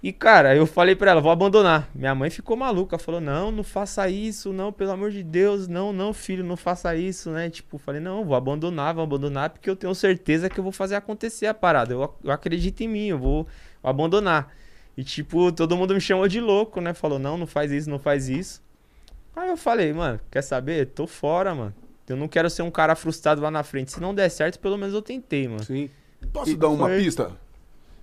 [0.00, 1.88] E, cara, eu falei pra ela, vou abandonar.
[1.92, 5.92] Minha mãe ficou maluca, falou, não, não faça isso, não, pelo amor de Deus, não,
[5.92, 7.50] não, filho, não faça isso, né?
[7.50, 10.94] Tipo, falei, não, vou abandonar, vou abandonar, porque eu tenho certeza que eu vou fazer
[10.94, 11.92] acontecer a parada.
[11.92, 13.48] Eu, eu acredito em mim, eu vou,
[13.82, 14.54] vou abandonar.
[14.96, 16.94] E, tipo, todo mundo me chamou de louco, né?
[16.94, 18.62] Falou, não, não faz isso, não faz isso.
[19.34, 20.86] Aí eu falei, mano, quer saber?
[20.86, 21.74] Tô fora, mano.
[22.08, 23.92] Eu não quero ser um cara frustrado lá na frente.
[23.92, 25.62] Se não der certo, pelo menos eu tentei, mano.
[25.62, 25.90] Sim.
[26.32, 27.02] Posso e dar uma foi...
[27.02, 27.32] pista?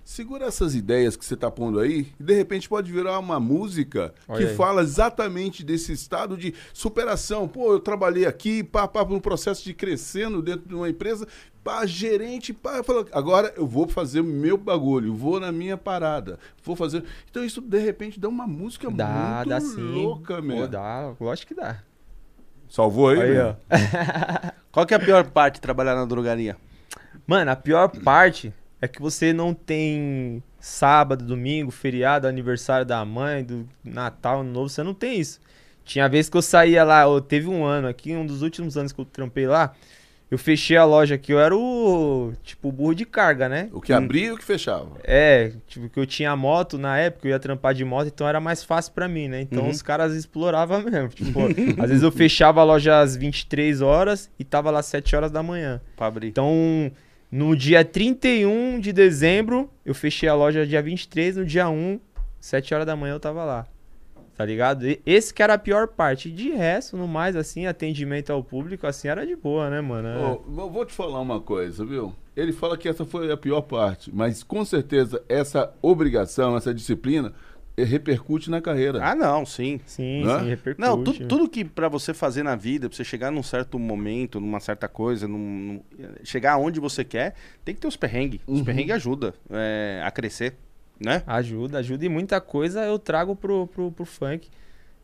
[0.06, 4.14] Segura essas ideias que você está pondo aí e de repente pode virar uma música
[4.28, 4.54] Olha que aí.
[4.54, 7.48] fala exatamente desse estado de superação.
[7.48, 11.26] Pô, eu trabalhei aqui, pá, pá, no processo de crescendo dentro de uma empresa,
[11.64, 16.38] pá, gerente, pá, falo, agora eu vou fazer o meu bagulho, vou na minha parada,
[16.62, 17.02] vou fazer.
[17.28, 20.68] Então isso de repente dá uma música dá, muito dá louca, mesmo.
[20.68, 21.82] Dá, lógico que dá.
[22.68, 23.54] Salvou aí, aí ó.
[24.70, 26.56] Qual que é a pior parte de trabalhar na drogaria?
[27.26, 28.54] Mano, a pior parte
[28.86, 34.68] é que você não tem sábado, domingo, feriado, aniversário da mãe, do Natal, Ano Novo,
[34.68, 35.40] você não tem isso.
[35.84, 38.92] Tinha vez que eu saía lá, eu, teve um ano aqui, um dos últimos anos
[38.92, 39.72] que eu trampei lá,
[40.28, 43.68] eu fechei a loja aqui, eu era o, tipo, burro de carga, né?
[43.72, 44.90] O que abria e o que fechava.
[45.04, 48.40] É, tipo, que eu tinha moto na época, eu ia trampar de moto, então era
[48.40, 49.42] mais fácil para mim, né?
[49.42, 49.70] Então uhum.
[49.70, 51.08] os caras exploravam mesmo.
[51.10, 51.40] Tipo,
[51.80, 55.30] às vezes eu fechava a loja às 23 horas e tava lá às 7 horas
[55.30, 55.80] da manhã.
[55.96, 56.26] Pra abrir.
[56.26, 56.90] Então,
[57.30, 61.98] no dia 31 de dezembro, eu fechei a loja dia 23, no dia 1,
[62.40, 63.66] 7 horas da manhã eu tava lá.
[64.36, 64.84] Tá ligado?
[65.06, 66.30] Esse que era a pior parte.
[66.30, 70.42] De resto, no mais, assim, atendimento ao público, assim, era de boa, né, mano?
[70.46, 72.14] Oh, vou te falar uma coisa, viu?
[72.36, 77.32] Ele fala que essa foi a pior parte, mas com certeza essa obrigação, essa disciplina
[77.84, 79.00] repercute na carreira.
[79.02, 79.80] Ah, não, sim.
[79.84, 80.40] Sim, Hã?
[80.40, 80.80] sim, repercute.
[80.80, 84.40] Não, tu, tudo que para você fazer na vida, pra você chegar num certo momento,
[84.40, 85.82] numa certa coisa, num, num,
[86.24, 87.34] chegar aonde você quer,
[87.64, 88.40] tem que ter os perrengues.
[88.46, 88.64] Os uhum.
[88.64, 90.54] perrengues ajudam é, a crescer,
[90.98, 91.22] né?
[91.26, 92.04] Ajuda, ajuda.
[92.04, 94.48] E muita coisa eu trago pro, pro, pro funk.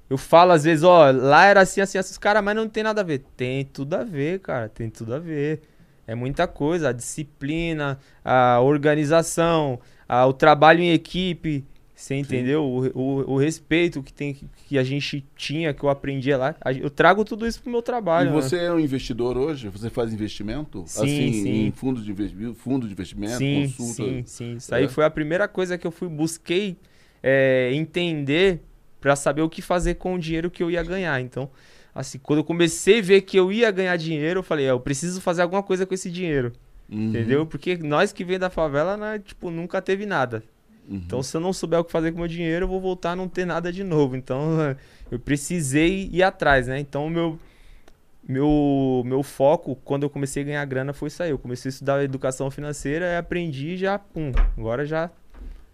[0.08, 3.00] Eu falo às vezes, ó, lá era assim, assim, esses caras, mas não tem nada
[3.00, 3.24] a ver.
[3.36, 5.62] Tem tudo a ver, cara, tem tudo a ver.
[6.06, 11.64] É muita coisa, a disciplina, a organização, a, o trabalho em equipe,
[12.02, 12.64] você entendeu?
[12.64, 14.36] O, o, o, respeito que, tem,
[14.66, 16.56] que a gente tinha, que eu aprendia lá.
[16.80, 18.30] Eu trago tudo isso pro meu trabalho.
[18.30, 18.64] E você né?
[18.64, 19.68] é um investidor hoje?
[19.68, 20.82] Você faz investimento?
[20.84, 21.66] Sim, assim, sim.
[21.66, 24.02] Em fundos de investimento, fundo de investimento, sim, consulta?
[24.02, 24.56] Sim, sim.
[24.56, 24.78] Isso é.
[24.78, 26.76] aí foi a primeira coisa que eu fui, busquei
[27.22, 28.60] é, entender
[29.00, 31.20] para saber o que fazer com o dinheiro que eu ia ganhar.
[31.20, 31.48] Então,
[31.94, 34.80] assim, quando eu comecei a ver que eu ia ganhar dinheiro, eu falei, é, eu
[34.80, 36.52] preciso fazer alguma coisa com esse dinheiro.
[36.90, 37.10] Uhum.
[37.10, 37.46] Entendeu?
[37.46, 40.42] Porque nós que vem da favela, né, tipo, nunca teve nada.
[40.88, 40.96] Uhum.
[40.96, 43.12] Então, se eu não souber o que fazer com o meu dinheiro, eu vou voltar
[43.12, 44.16] a não ter nada de novo.
[44.16, 44.76] Então,
[45.10, 46.78] eu precisei ir atrás, né?
[46.78, 47.38] Então, meu
[48.26, 51.30] meu meu foco quando eu comecei a ganhar grana foi isso aí.
[51.30, 55.10] Eu comecei a estudar educação financeira e aprendi já, pum, agora já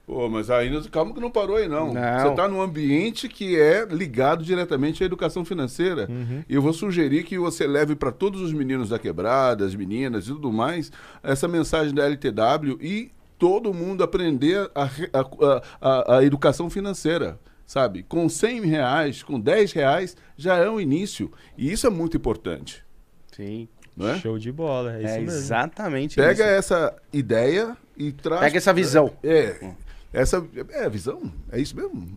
[0.09, 1.93] Pô, mas ainda, calma que não parou aí, não.
[1.93, 2.21] não.
[2.21, 6.07] Você está num ambiente que é ligado diretamente à educação financeira.
[6.09, 6.43] Uhum.
[6.49, 10.25] E eu vou sugerir que você leve para todos os meninos da quebrada, as meninas
[10.25, 10.91] e tudo mais,
[11.23, 18.03] essa mensagem da LTW e todo mundo aprender a, a, a, a educação financeira sabe?
[18.03, 21.31] Com 100 reais, com 10 reais, já é um início.
[21.57, 22.83] E isso é muito importante.
[23.31, 23.69] Sim.
[24.01, 24.19] É?
[24.21, 26.73] Show de bola, é, é Exatamente Pega isso.
[26.73, 28.41] essa ideia e traz...
[28.41, 29.13] Pega essa visão.
[29.23, 29.75] É, é.
[30.11, 32.17] Essa é visão, é isso mesmo.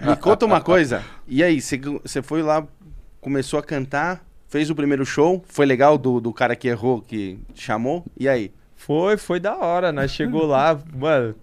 [0.00, 1.04] Me conta uma coisa.
[1.28, 2.66] E aí, você foi lá,
[3.20, 7.38] começou a cantar, fez o primeiro show, foi legal do, do cara que errou, que
[7.54, 8.50] chamou, e aí?
[8.84, 9.90] Foi, foi da hora.
[9.90, 11.34] Nós chegou lá, mano.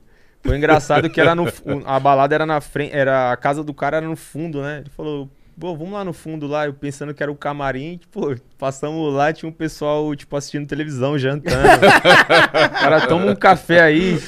[0.44, 1.48] Foi engraçado que era no.
[1.86, 2.96] A balada era na frente.
[2.96, 4.82] Era, a casa do cara era no fundo, né?
[4.82, 5.28] Ele falou,
[5.60, 6.68] pô, vamos lá no fundo lá.
[6.68, 11.18] Eu pensando que era o camarim, tipo, passamos lá, tinha um pessoal, tipo, assistindo televisão,
[11.18, 11.68] jantando.
[11.68, 14.20] o cara toma um café aí.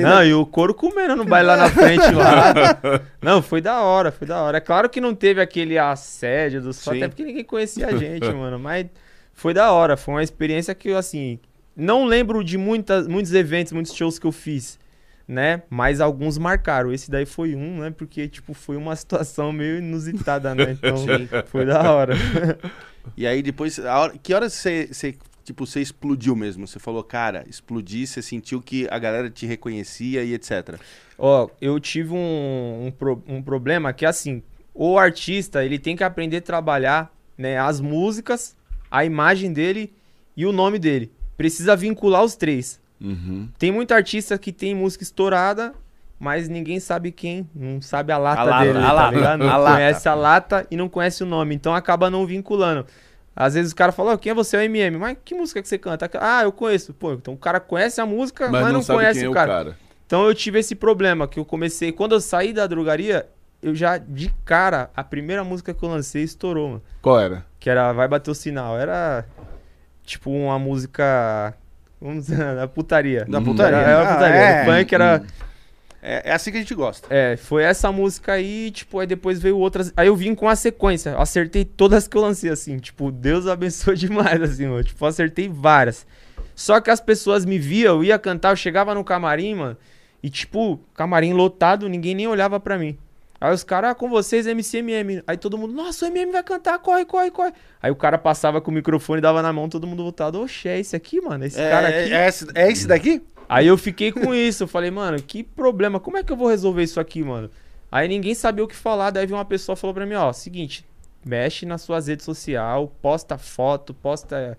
[0.00, 2.54] Não, e o couro comendo no baile lá na frente lá.
[3.20, 4.58] Não, foi da hora, foi da hora.
[4.58, 8.60] É claro que não teve aquele assédio dos até porque ninguém conhecia a gente, mano.
[8.60, 8.86] Mas
[9.32, 9.96] foi da hora.
[9.96, 11.40] Foi uma experiência que eu, assim,
[11.76, 14.78] não lembro de muitas, muitos eventos, muitos shows que eu fiz
[15.30, 15.62] né?
[15.70, 16.92] Mas alguns marcaram.
[16.92, 17.90] Esse daí foi um, né?
[17.90, 20.76] Porque, tipo, foi uma situação meio inusitada, né?
[20.80, 20.96] Então,
[21.46, 22.14] foi da hora.
[23.16, 26.66] e aí, depois, hora, que hora você, você, tipo, você explodiu mesmo?
[26.66, 30.80] Você falou, cara, explodi, você sentiu que a galera te reconhecia e etc.
[31.16, 34.42] Ó, eu tive um, um, pro, um problema que, assim,
[34.74, 37.56] o artista, ele tem que aprender a trabalhar, né?
[37.56, 38.56] As músicas,
[38.90, 39.92] a imagem dele
[40.36, 41.12] e o nome dele.
[41.40, 42.78] Precisa vincular os três.
[43.00, 43.48] Uhum.
[43.58, 45.72] Tem muito artista que tem música estourada,
[46.18, 49.38] mas ninguém sabe quem, não sabe a lata, a lata dele, a tá lata, ligado?
[49.38, 50.10] Não a conhece lata.
[50.10, 52.84] a lata e não conhece o nome, então acaba não vinculando.
[53.34, 54.58] Às vezes o cara fala, oh, quem é você?
[54.58, 54.98] É o MM.
[54.98, 56.10] Mas que música que você canta?
[56.20, 56.92] Ah, eu conheço.
[56.92, 59.50] Pô, então o cara conhece a música, mas, mas não, não conhece o cara.
[59.50, 59.76] é o cara.
[60.06, 61.90] Então eu tive esse problema, que eu comecei...
[61.90, 63.26] Quando eu saí da drogaria,
[63.62, 66.82] eu já, de cara, a primeira música que eu lancei estourou, mano.
[67.00, 67.46] Qual era?
[67.58, 68.78] Que era Vai Bater o Sinal.
[68.78, 69.24] Era,
[70.10, 71.54] tipo, uma música
[72.00, 73.24] Vamos dizer, da putaria.
[73.26, 73.78] Da putaria.
[73.78, 74.36] Era, era putaria.
[74.36, 75.22] É, o funk era.
[76.02, 77.06] É, é, assim que a gente gosta.
[77.10, 79.92] É, foi essa música aí, tipo, aí depois veio outras.
[79.94, 81.14] Aí eu vim com a sequência.
[81.16, 82.78] Acertei todas que eu lancei, assim.
[82.78, 84.82] Tipo, Deus abençoe demais, assim, mano.
[84.82, 86.06] Tipo, acertei várias.
[86.54, 89.76] Só que as pessoas me viam, eu ia cantar, eu chegava no camarim, mano.
[90.22, 92.98] E, tipo, camarim lotado, ninguém nem olhava pra mim.
[93.40, 95.22] Aí os caras, ah, com vocês, MCMM.
[95.26, 97.52] Aí todo mundo, nossa, o MM vai cantar, corre, corre, corre.
[97.82, 100.42] Aí o cara passava com o microfone, dava na mão, todo mundo voltado.
[100.42, 101.46] Oxe, é esse aqui, mano?
[101.46, 102.12] Esse é, cara aqui.
[102.12, 103.22] É esse, é esse daqui?
[103.48, 104.64] Aí eu fiquei com isso.
[104.64, 105.98] Eu falei, mano, que problema.
[105.98, 107.50] Como é que eu vou resolver isso aqui, mano?
[107.90, 109.10] Aí ninguém sabia o que falar.
[109.10, 110.84] Daí uma pessoa falou pra mim, ó, seguinte,
[111.24, 114.58] mexe nas suas redes sociais, posta foto, posta.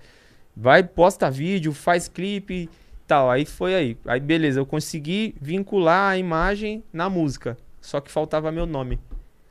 [0.57, 2.67] Vai, posta vídeo, faz clipe
[3.07, 3.29] tal.
[3.29, 3.97] Aí foi aí.
[4.07, 7.55] Aí beleza, eu consegui vincular a imagem na música.
[7.81, 8.99] Só que faltava meu nome.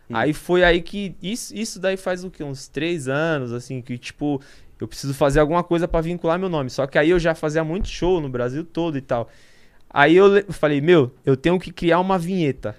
[0.09, 0.17] Hum.
[0.17, 1.15] Aí foi aí que.
[1.21, 2.45] Isso, isso daí faz o quê?
[2.45, 4.41] Uns três anos, assim, que tipo,
[4.81, 6.71] eu preciso fazer alguma coisa para vincular meu nome.
[6.71, 9.29] Só que aí eu já fazia muito show no Brasil todo e tal.
[9.89, 12.77] Aí eu falei, meu, eu tenho que criar uma vinheta.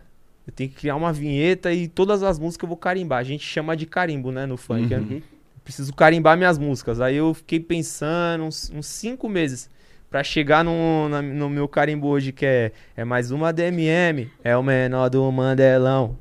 [0.47, 3.19] Eu tenho que criar uma vinheta e todas as músicas eu vou carimbar.
[3.19, 4.93] A gente chama de carimbo, né, no funk.
[4.93, 5.21] Uhum.
[5.63, 6.99] Preciso carimbar minhas músicas.
[6.99, 9.69] Aí eu fiquei pensando uns, uns cinco meses
[10.11, 14.57] para chegar no, na, no meu carimbo hoje, que é, é mais uma DMM, é
[14.57, 16.17] o menor do Mandelão.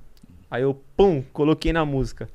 [0.48, 2.28] Aí eu, pum, coloquei na música.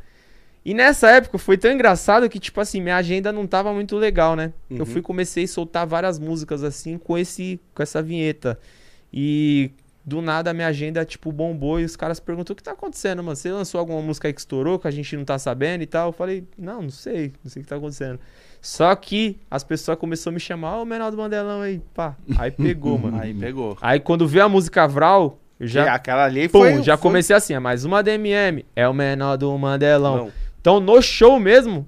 [0.65, 4.35] E nessa época foi tão engraçado que, tipo assim, minha agenda não tava muito legal,
[4.35, 4.51] né?
[4.69, 4.77] Uhum.
[4.79, 8.59] Eu fui comecei a soltar várias músicas assim com esse com essa vinheta.
[9.13, 9.71] E
[10.03, 13.23] do nada a minha agenda, tipo, bombou e os caras perguntou o que tá acontecendo,
[13.23, 13.35] mano?
[13.35, 16.09] Você lançou alguma música aí que estourou, que a gente não tá sabendo e tal?
[16.09, 18.19] Eu falei, não, não sei, não sei o que tá acontecendo.
[18.65, 22.15] Só que as pessoas começaram a me chamar, ô oh, menor do Mandelão aí, pá.
[22.35, 23.21] Aí pegou, mano.
[23.21, 23.77] Aí pegou.
[23.79, 25.85] Aí quando veio a música Vral, eu já.
[25.85, 26.81] E aquela ali pum, foi.
[26.81, 27.03] Já foi...
[27.03, 30.17] comecei assim, é mais uma DMM, é o menor do Mandelão.
[30.17, 30.31] Não.
[30.59, 31.87] Então no show mesmo,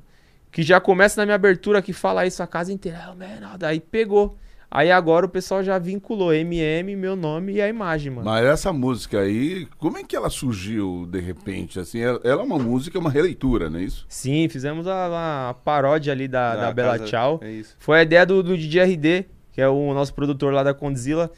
[0.51, 3.57] que já começa na minha abertura que fala isso a casa inteira, é o menor.
[3.57, 4.37] Daí pegou.
[4.69, 8.25] Aí agora o pessoal já vinculou MM, meu nome e a imagem, mano.
[8.25, 11.79] Mas essa música aí, como é que ela surgiu de repente?
[11.79, 14.05] Assim, ela é uma música, é uma releitura, não é isso?
[14.09, 17.05] Sim, fizemos a, a paródia ali da, da, da Bela casa...
[17.05, 17.39] Tchau.
[17.41, 20.73] É Foi a ideia do, do DJ RD, que é o nosso produtor lá da
[20.73, 21.31] Condzilla.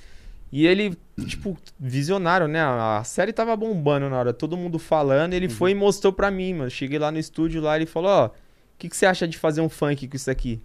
[0.52, 2.60] E ele, tipo, visionário, né?
[2.60, 5.34] A série tava bombando na hora, todo mundo falando.
[5.36, 5.52] Ele uhum.
[5.52, 6.70] foi e mostrou pra mim, mano.
[6.72, 8.32] Cheguei lá no estúdio lá, ele falou: Ó, o
[8.78, 10.60] que, que você acha de fazer um funk com isso aqui?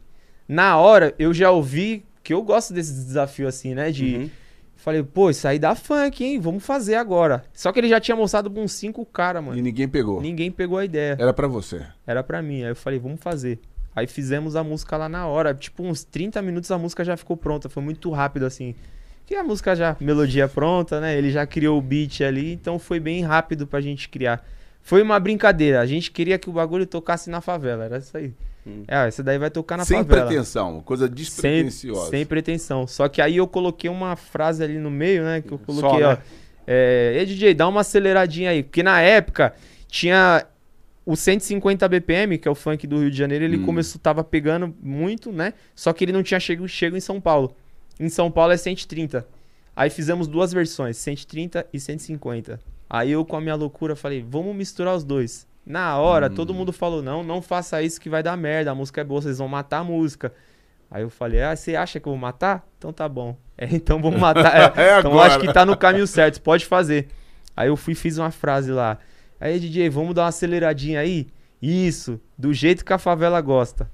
[0.49, 3.93] Na hora, eu já ouvi que eu gosto desse desafio assim, né?
[3.93, 4.17] De.
[4.17, 4.31] Uhum.
[4.77, 6.41] Falei, pô, isso aí dá funk, hein?
[6.41, 7.45] Vamos fazer agora.
[7.55, 9.57] Só que ele já tinha mostrado com uns cinco caras, mano.
[9.57, 10.21] E ninguém pegou.
[10.21, 11.17] Ninguém pegou a ideia.
[11.19, 11.87] Era para você.
[12.07, 12.63] Era para mim.
[12.65, 13.61] Aí eu falei, vamos fazer.
[13.97, 15.55] Aí fizemos a música lá na hora.
[15.55, 17.69] Tipo, uns 30 minutos a música já ficou pronta.
[17.69, 18.75] Foi muito rápido, assim.
[19.25, 21.17] Que a música já, melodia pronta, né?
[21.17, 24.45] Ele já criou o beat ali, então foi bem rápido pra gente criar.
[24.83, 25.81] Foi uma brincadeira.
[25.81, 27.85] A gente queria que o bagulho tocasse na favela.
[27.85, 28.35] Era isso aí.
[28.67, 28.85] Hum.
[28.89, 30.21] É, essa daí vai tocar na sem favela.
[30.21, 32.03] Sem pretensão, coisa despretensiosa.
[32.03, 32.87] Sem, sem, pretensão.
[32.87, 35.43] Só que aí eu coloquei uma frase ali no meio, né?
[35.43, 36.19] Que eu coloquei, Só, né?
[36.21, 36.45] ó.
[36.67, 38.63] É, Ei, DJ, dá uma aceleradinha aí.
[38.63, 39.55] Porque na época
[39.87, 40.47] tinha
[41.05, 43.67] o 150 BPM, que é o funk do Rio de Janeiro, ele hum.
[43.67, 45.53] começou, tava pegando muito, né?
[45.75, 47.55] Só que ele não tinha chego, chego em São Paulo.
[48.01, 49.27] Em São Paulo é 130.
[49.77, 52.61] Aí fizemos duas versões, 130 e 150.
[52.89, 55.47] Aí eu, com a minha loucura, falei, vamos misturar os dois.
[55.67, 56.35] Na hora, hum.
[56.35, 59.23] todo mundo falou: não, não faça isso que vai dar merda, a música é boa,
[59.23, 60.33] vocês vão matar a música.
[60.91, 62.65] Aí eu falei, ah, você acha que eu vou matar?
[62.79, 63.37] Então tá bom.
[63.57, 64.75] É, então vamos matar.
[64.77, 67.07] É, é então acho que tá no caminho certo, pode fazer.
[67.57, 68.99] Aí eu fui fiz uma frase lá.
[69.41, 71.29] Aí, DJ, vamos dar uma aceleradinha aí?
[71.63, 73.89] Isso, do jeito que a favela gosta.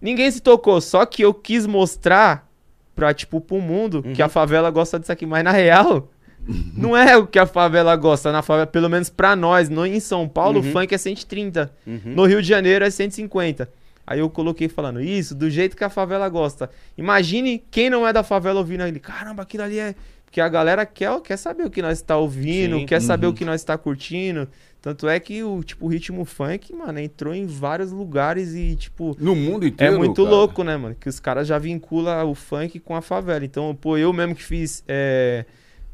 [0.00, 2.48] Ninguém se tocou, só que eu quis mostrar
[2.94, 4.14] pra, tipo, pro mundo uhum.
[4.14, 4.30] que a uhum.
[4.30, 5.26] favela gosta disso aqui.
[5.26, 6.08] Mas na real,
[6.76, 8.32] não é o que a favela gosta.
[8.32, 10.68] Na favela, pelo menos pra nós, no, em São Paulo, uhum.
[10.68, 11.70] o funk é 130.
[11.86, 12.00] Uhum.
[12.04, 13.68] No Rio de Janeiro é 150.
[14.06, 16.70] Aí eu coloquei falando isso, do jeito que a favela gosta.
[16.96, 18.98] Imagine quem não é da favela ouvindo ali.
[18.98, 19.94] Caramba, aquilo ali é.
[20.24, 22.86] Porque a galera quer, quer saber o que nós está ouvindo, Sim.
[22.86, 23.06] quer uhum.
[23.06, 24.48] saber o que nós está curtindo.
[24.80, 29.16] Tanto é que o tipo o ritmo funk, mano, entrou em vários lugares e tipo
[29.18, 29.94] no mundo inteiro.
[29.94, 30.34] É muito cara.
[30.34, 30.96] louco, né, mano?
[30.98, 33.44] Que os caras já vinculam o funk com a favela.
[33.44, 35.44] Então, pô, eu mesmo que fiz é,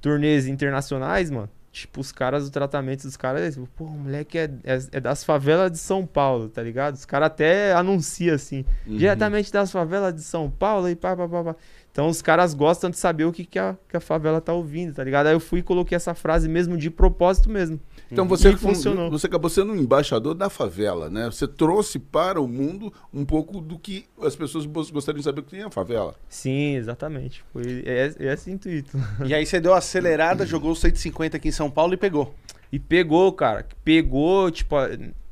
[0.05, 1.49] turnês internacionais, mano.
[1.73, 5.25] Tipo, os caras, o tratamento dos caras, tipo, pô, o moleque é, é, é, das
[5.25, 6.95] favelas de São Paulo, tá ligado?
[6.95, 8.99] Os caras até anunciam assim, uhum.
[8.99, 11.57] diretamente das favelas de São Paulo e pá, pá, pá, pá.
[11.91, 14.95] Então os caras gostam de saber o que, que, a, que a favela tá ouvindo,
[14.95, 15.27] tá ligado?
[15.27, 17.81] Aí eu fui e coloquei essa frase mesmo de propósito mesmo.
[18.15, 19.11] Então você, e funcionou.
[19.11, 21.27] você acabou sendo um embaixador da favela, né?
[21.27, 25.51] Você trouxe para o mundo um pouco do que as pessoas gostariam de saber que
[25.51, 26.15] tem a favela.
[26.29, 27.45] Sim, exatamente.
[27.53, 28.97] Foi é, é esse intuito.
[29.27, 32.35] E aí você deu a acelerada, jogou o 150 aqui em São Paulo e pegou.
[32.73, 33.67] E pegou, cara.
[33.85, 34.77] Pegou, tipo,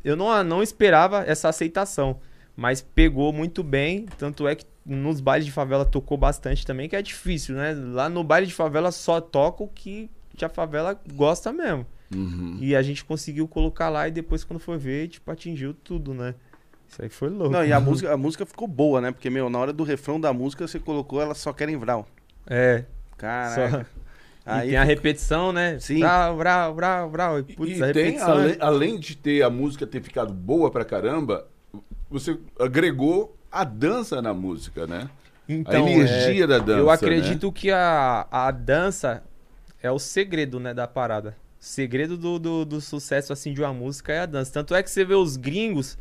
[0.04, 2.18] eu não, não esperava essa aceitação.
[2.56, 6.96] Mas pegou muito bem, tanto é que nos bailes de favela tocou bastante também, que
[6.96, 7.72] é difícil, né?
[7.74, 10.10] Lá no baile de favela só toca o que
[10.42, 11.86] a favela gosta mesmo.
[12.14, 12.58] Uhum.
[12.60, 16.34] E a gente conseguiu colocar lá e depois, quando foi ver, tipo, atingiu tudo, né?
[16.88, 17.52] Isso aí foi louco.
[17.52, 19.10] Não, e a música, a música ficou boa, né?
[19.10, 22.06] Porque, meu, na hora do refrão da música, você colocou ela só querem vral.
[22.46, 22.84] É.
[23.16, 23.70] Caraca.
[23.84, 24.02] Só...
[24.44, 25.78] Aí tem a repetição, né?
[25.78, 26.00] Sim.
[26.00, 27.38] Brau, brau, brau, brau.
[27.38, 31.46] E, putz, e tem, além, além de ter a música ter ficado boa pra caramba,
[32.10, 35.08] você agregou a dança na música, né?
[35.48, 36.80] Então, a energia é, da dança.
[36.80, 37.52] Eu acredito né?
[37.54, 39.22] que a, a dança
[39.80, 41.36] é o segredo, né, da parada.
[41.62, 44.52] O segredo do, do, do, sucesso, assim, de uma música é a dança.
[44.52, 45.96] Tanto é que você vê os gringos...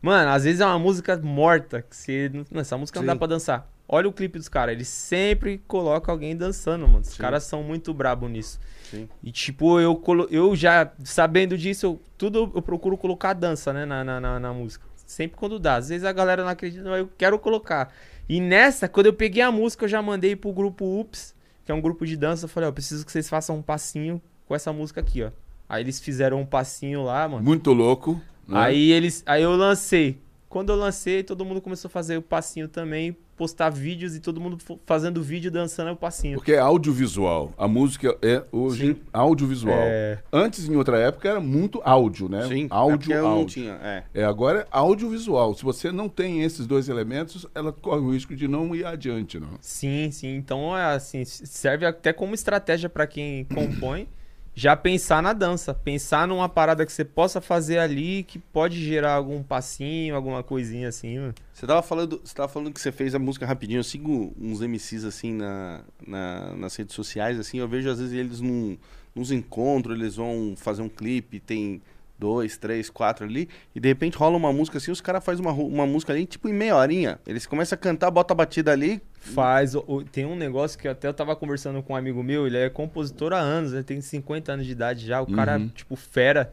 [0.00, 2.30] Mano, às vezes é uma música morta, que você...
[2.50, 3.04] Não, essa música Sim.
[3.04, 3.70] não dá pra dançar.
[3.86, 7.00] Olha o clipe dos caras, eles sempre colocam alguém dançando, mano.
[7.00, 7.18] Os Sim.
[7.18, 8.58] caras são muito brabo nisso.
[8.90, 9.06] Sim.
[9.22, 14.02] E tipo, eu, eu já, sabendo disso, eu, tudo eu procuro colocar dança, né, na,
[14.02, 14.86] na, na, na música.
[15.06, 15.76] Sempre quando dá.
[15.76, 17.92] Às vezes a galera não acredita, mas eu quero colocar.
[18.26, 21.74] E nessa, quando eu peguei a música, eu já mandei pro grupo Ups, que é
[21.74, 22.46] um grupo de dança.
[22.46, 25.30] Eu falei, ó, preciso que vocês façam um passinho com essa música aqui, ó.
[25.68, 27.42] Aí eles fizeram um passinho lá, mano.
[27.42, 28.20] Muito louco.
[28.46, 28.58] Né?
[28.58, 30.18] Aí eles, aí eu lancei.
[30.48, 34.40] Quando eu lancei, todo mundo começou a fazer o passinho também postar vídeos e todo
[34.40, 36.36] mundo fazendo vídeo dançando o passinho.
[36.36, 37.52] Porque é audiovisual.
[37.58, 39.00] A música é hoje Sim.
[39.12, 39.76] audiovisual.
[39.76, 40.22] É...
[40.32, 42.46] Antes, em outra época, era muito áudio, né?
[42.46, 43.36] Sim, áudio, é áudio.
[43.36, 44.04] Não tinha, é.
[44.14, 44.24] é.
[44.24, 45.54] Agora é audiovisual.
[45.54, 49.40] Se você não tem esses dois elementos, ela corre o risco de não ir adiante,
[49.40, 49.58] não.
[49.60, 50.36] Sim, sim.
[50.36, 54.06] Então, é assim, serve até como estratégia para quem compõe
[54.54, 59.14] já pensar na dança, pensar numa parada que você possa fazer ali que pode gerar
[59.14, 61.18] algum passinho, alguma coisinha assim.
[61.18, 61.34] Mano.
[61.52, 63.80] Você tava falando, você tava falando que você fez a música rapidinho.
[63.80, 68.14] Eu sigo uns MCs assim na, na nas redes sociais assim, eu vejo às vezes
[68.14, 68.78] eles num,
[69.14, 71.82] nos encontros, eles vão fazer um clipe, tem
[72.24, 75.52] dois, três, quatro ali, e de repente rola uma música assim, os caras fazem uma,
[75.52, 77.20] uma música ali, tipo, em meia horinha.
[77.26, 79.02] Eles começam a cantar, bota a batida ali.
[79.20, 79.74] Faz.
[79.74, 82.70] O, tem um negócio que até eu tava conversando com um amigo meu, ele é
[82.70, 85.34] compositor há anos, ele tem 50 anos de idade já, o uhum.
[85.34, 86.48] cara, tipo, fera.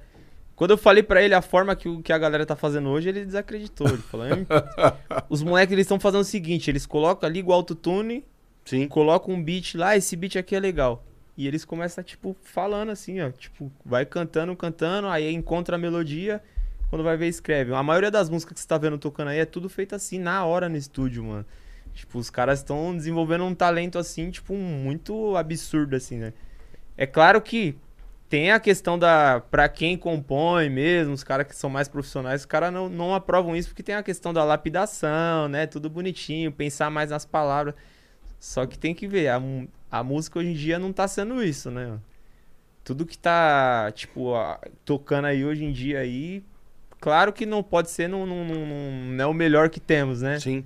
[0.58, 3.24] Quando eu falei para ele a forma que, que a galera tá fazendo hoje, ele
[3.24, 3.88] desacreditou.
[3.88, 4.28] Ele falou:
[5.30, 8.26] os moleques eles estão fazendo o seguinte: eles colocam ali o autotune,
[8.66, 8.90] Sim.
[8.90, 11.02] colocam um beat lá, esse beat aqui é legal.
[11.42, 13.32] E eles começam, tipo, falando assim, ó.
[13.32, 16.40] Tipo, vai cantando, cantando, aí encontra a melodia.
[16.88, 17.74] Quando vai ver, escreve.
[17.74, 20.46] A maioria das músicas que você tá vendo tocando aí é tudo feito assim, na
[20.46, 21.44] hora no estúdio, mano.
[21.96, 26.32] Tipo, os caras estão desenvolvendo um talento assim, tipo, muito absurdo, assim, né?
[26.96, 27.76] É claro que
[28.30, 29.42] tem a questão da.
[29.50, 33.56] Pra quem compõe mesmo, os caras que são mais profissionais, os caras não, não aprovam
[33.56, 35.66] isso porque tem a questão da lapidação, né?
[35.66, 37.74] Tudo bonitinho, pensar mais nas palavras.
[38.40, 39.30] Só que tem que ver,
[39.92, 42.00] a, música hoje em dia não tá sendo isso, né?
[42.84, 44.34] Tudo que tá, tipo,
[44.86, 46.44] tocando aí hoje em dia aí,
[47.00, 50.40] claro que não pode ser, não, não, não, não é o melhor que temos, né?
[50.40, 50.64] Sim.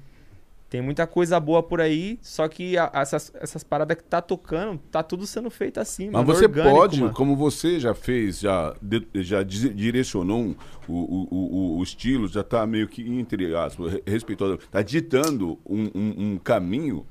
[0.76, 4.78] Tem muita coisa boa por aí, só que a, essas, essas paradas que tá tocando,
[4.92, 7.14] tá tudo sendo feito assim, Mas você orgânico, pode, mano.
[7.14, 10.56] como você já fez, já, de, já direcionou um,
[10.88, 15.84] o, o, o, o, estilo, já tá meio que, entre aspas, respeitoso, tá ditando um,
[15.96, 17.06] um, um caminho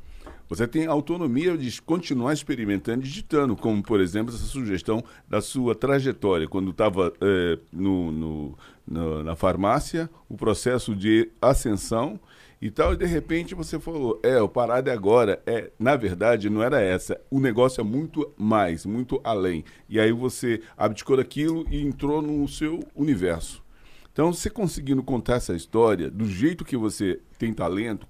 [0.55, 5.75] você tem autonomia de continuar experimentando e digitando, como, por exemplo, essa sugestão da sua
[5.75, 12.21] trajetória, quando estava é, no, no, no, na farmácia, o processo de ascensão
[12.63, 15.43] e tal, e de repente você falou, é, o parada é agora.
[15.45, 17.21] É, na verdade, não era essa.
[17.31, 19.65] O negócio é muito mais, muito além.
[19.89, 23.63] E aí você abdicou daquilo e entrou no seu universo.
[24.13, 28.07] Então, você conseguindo contar essa história do jeito que você tem talento,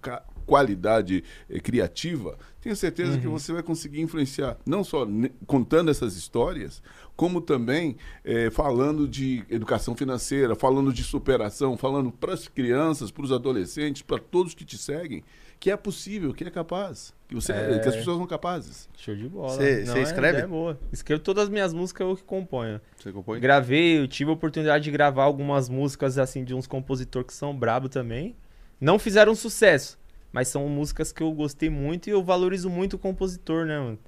[0.47, 3.21] qualidade eh, criativa, tenho certeza uhum.
[3.21, 5.07] que você vai conseguir influenciar, não só
[5.47, 6.83] contando essas histórias,
[7.15, 13.25] como também eh, falando de educação financeira, falando de superação, falando para as crianças, para
[13.25, 15.23] os adolescentes, para todos que te seguem,
[15.61, 17.79] que é possível, que é capaz, que, você, é...
[17.79, 18.89] que as pessoas são capazes.
[18.97, 19.51] Show de bola.
[19.51, 20.41] Você é, escreve?
[20.41, 20.79] É, boa.
[20.93, 22.81] Escrevo todas as minhas músicas, eu que componho.
[22.99, 23.41] Você compõe?
[23.41, 27.57] Gravei, eu tive a oportunidade de gravar algumas músicas assim de uns compositores que são
[27.57, 28.37] brabo também.
[28.81, 29.99] Não fizeram sucesso,
[30.35, 33.99] mas são músicas que eu gostei muito e eu valorizo muito o compositor, né, mano?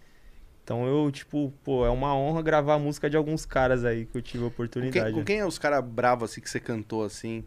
[0.65, 4.19] Então eu, tipo, pô, é uma honra gravar a música de alguns caras aí que
[4.19, 4.99] eu tive a oportunidade.
[4.99, 7.45] Com quem, com quem é os caras bravos assim que você cantou assim?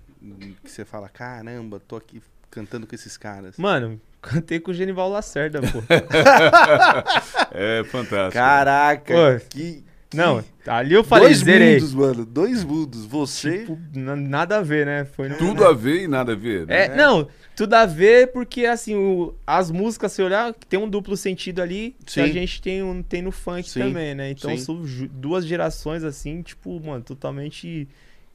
[0.63, 3.57] Que você fala, caramba, tô aqui cantando com esses caras?
[3.57, 5.83] Mano, cantei com o Genival Lacerda, pô.
[7.51, 8.31] é fantástico.
[8.31, 9.83] Caraca, pô, que,
[10.13, 11.73] não, ali eu falei, Dois zerei.
[11.73, 12.25] mundos, mano.
[12.25, 13.05] Dois mundos.
[13.05, 13.59] Você.
[13.59, 15.05] Tipo, nada a ver, né?
[15.05, 16.65] Foi Tudo a ver e nada a ver.
[16.65, 16.85] Né?
[16.85, 21.15] É, não, tudo a ver porque, assim, o, as músicas, se olhar, tem um duplo
[21.15, 22.23] sentido ali Sim.
[22.23, 23.81] que a gente tem, um, tem no funk Sim.
[23.81, 24.31] também, né?
[24.31, 24.63] Então Sim.
[24.63, 27.87] são duas gerações, assim, tipo, mano, totalmente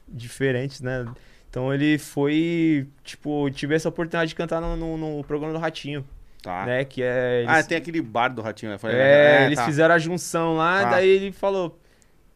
[0.06, 1.04] diferentes, né?
[1.50, 6.04] Então ele foi, tipo, tive essa oportunidade de cantar no, no, no programa do Ratinho.
[6.44, 6.66] Tá.
[6.66, 7.50] Né, que é, eles...
[7.50, 8.76] Ah, tem aquele bar do Ratinho, né?
[8.76, 9.64] Falei, é, é, eles tá.
[9.64, 10.90] fizeram a junção lá, tá.
[10.90, 11.80] daí ele falou,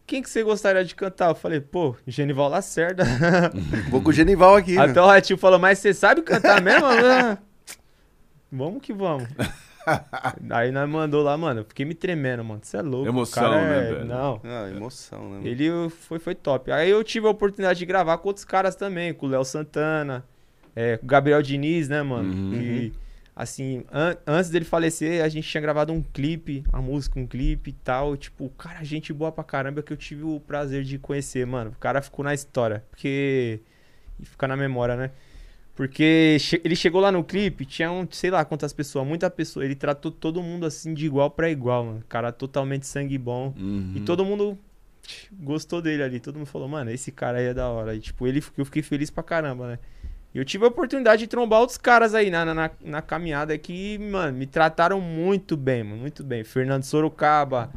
[0.07, 1.29] quem que você gostaria de cantar?
[1.29, 3.05] Eu falei, pô, Genival Lacerda.
[3.91, 4.77] Vou com o Genival aqui.
[4.77, 4.83] Né?
[4.83, 5.03] Até né?
[5.03, 6.87] o Ratinho falou, mas você sabe cantar mesmo?
[8.51, 9.29] vamos que vamos.
[10.49, 12.61] Aí nós mandou lá, mano, eu fiquei me tremendo, mano.
[12.63, 13.07] Você é louco.
[13.07, 13.93] Emoção, né, é...
[13.93, 14.05] velho?
[14.07, 14.41] Não.
[14.43, 15.37] Ah, emoção, né?
[15.37, 15.47] Mano?
[15.47, 16.73] Ele foi, foi top.
[16.73, 20.25] Aí eu tive a oportunidade de gravar com outros caras também, com o Léo Santana,
[20.75, 22.33] é, com o Gabriel Diniz, né, mano?
[22.33, 22.51] Uhum.
[22.53, 22.93] Que
[23.39, 27.71] Assim, an antes dele falecer, a gente tinha gravado um clipe, a música, um clipe
[27.71, 28.17] e tal.
[28.17, 31.71] Tipo, cara, gente boa pra caramba que eu tive o prazer de conhecer, mano.
[31.71, 32.83] O cara ficou na história.
[32.91, 33.61] Porque.
[34.19, 35.13] E fica na memória, né?
[35.77, 39.65] Porque che ele chegou lá no clipe, tinha um, sei lá quantas pessoas, muita pessoa.
[39.65, 42.05] Ele tratou todo mundo assim de igual para igual, mano.
[42.09, 43.55] Cara totalmente sangue bom.
[43.57, 43.93] Uhum.
[43.95, 44.59] E todo mundo
[45.33, 46.19] gostou dele ali.
[46.19, 47.95] Todo mundo falou, mano, esse cara aí é da hora.
[47.95, 49.79] E tipo, ele, eu fiquei feliz pra caramba, né?
[50.35, 54.37] Eu tive a oportunidade de trombar outros caras aí na, na, na caminhada que, mano,
[54.37, 56.45] me trataram muito bem, mano, muito bem.
[56.45, 57.73] Fernando Sorocaba,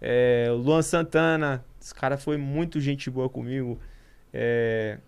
[0.00, 3.78] é, Luan Santana, esse cara foi muito gente boa comigo.
[4.32, 4.98] É...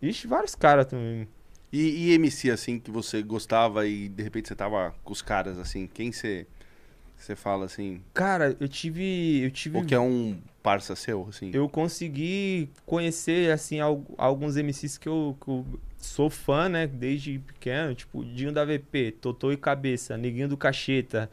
[0.00, 1.26] Ixi, vários caras também.
[1.72, 5.58] E, e MC, assim, que você gostava e de repente você tava com os caras,
[5.58, 6.46] assim, quem você...
[7.16, 8.02] Você fala assim.
[8.12, 9.42] Cara, eu tive.
[9.42, 9.78] Eu tive.
[9.78, 11.50] Ou que é um parça seu, assim?
[11.54, 13.78] Eu consegui conhecer, assim,
[14.18, 15.64] alguns MCs que eu, que eu
[15.96, 21.30] sou fã, né, desde pequeno, tipo, Dinho da VP, Totô e Cabeça, Neguinho do Cacheta.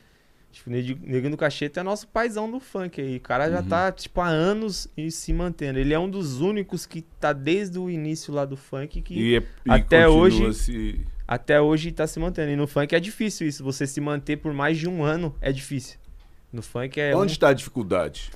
[0.51, 3.18] Tipo, Neguinho do Cacheta é nosso paizão do funk aí.
[3.18, 3.68] O cara já uhum.
[3.68, 5.80] tá, tipo, há anos e se mantendo.
[5.80, 9.38] Ele é um dos únicos que tá desde o início lá do funk que e,
[9.38, 10.53] é, e até hoje.
[10.53, 11.01] Se...
[11.28, 12.51] Até hoje tá se mantendo.
[12.51, 13.64] E no funk é difícil isso.
[13.64, 15.97] Você se manter por mais de um ano é difícil.
[16.51, 17.16] No funk é.
[17.16, 17.49] Onde está um...
[17.49, 18.30] a dificuldade?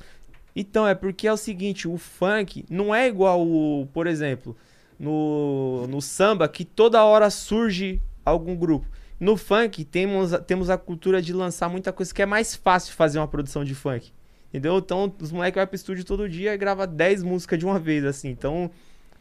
[0.56, 4.58] Então, é porque é o seguinte, o funk não é igual o, por exemplo,
[5.00, 8.88] no, no samba que toda hora surge algum grupo.
[9.20, 13.18] No funk, temos, temos a cultura de lançar muita coisa que é mais fácil fazer
[13.18, 14.12] uma produção de funk.
[14.50, 14.78] Entendeu?
[14.78, 18.06] Então, os moleques vão pro estúdio todo dia e grava 10 músicas de uma vez,
[18.06, 18.30] assim.
[18.30, 18.70] Então,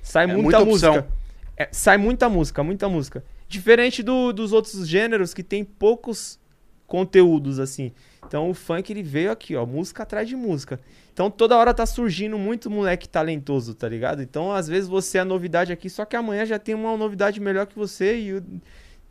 [0.01, 1.09] sai é muita, muita música.
[1.57, 3.25] É, sai muita música, muita música.
[3.49, 6.39] Diferente do, dos outros gêneros que tem poucos
[6.87, 7.93] conteúdos, assim.
[8.27, 10.79] Então, o funk, ele veio aqui, ó, música atrás de música.
[11.17, 14.21] Então toda hora tá surgindo muito moleque talentoso, tá ligado?
[14.21, 17.41] Então às vezes você é a novidade aqui, só que amanhã já tem uma novidade
[17.41, 18.43] melhor que você e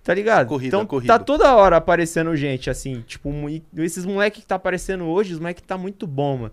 [0.03, 0.47] Tá ligado?
[0.47, 1.17] Corrida, então corrida.
[1.17, 3.27] tá toda hora aparecendo gente, assim, tipo,
[3.75, 6.51] esses moleques que tá aparecendo hoje, os moleques tá muito bom, mano.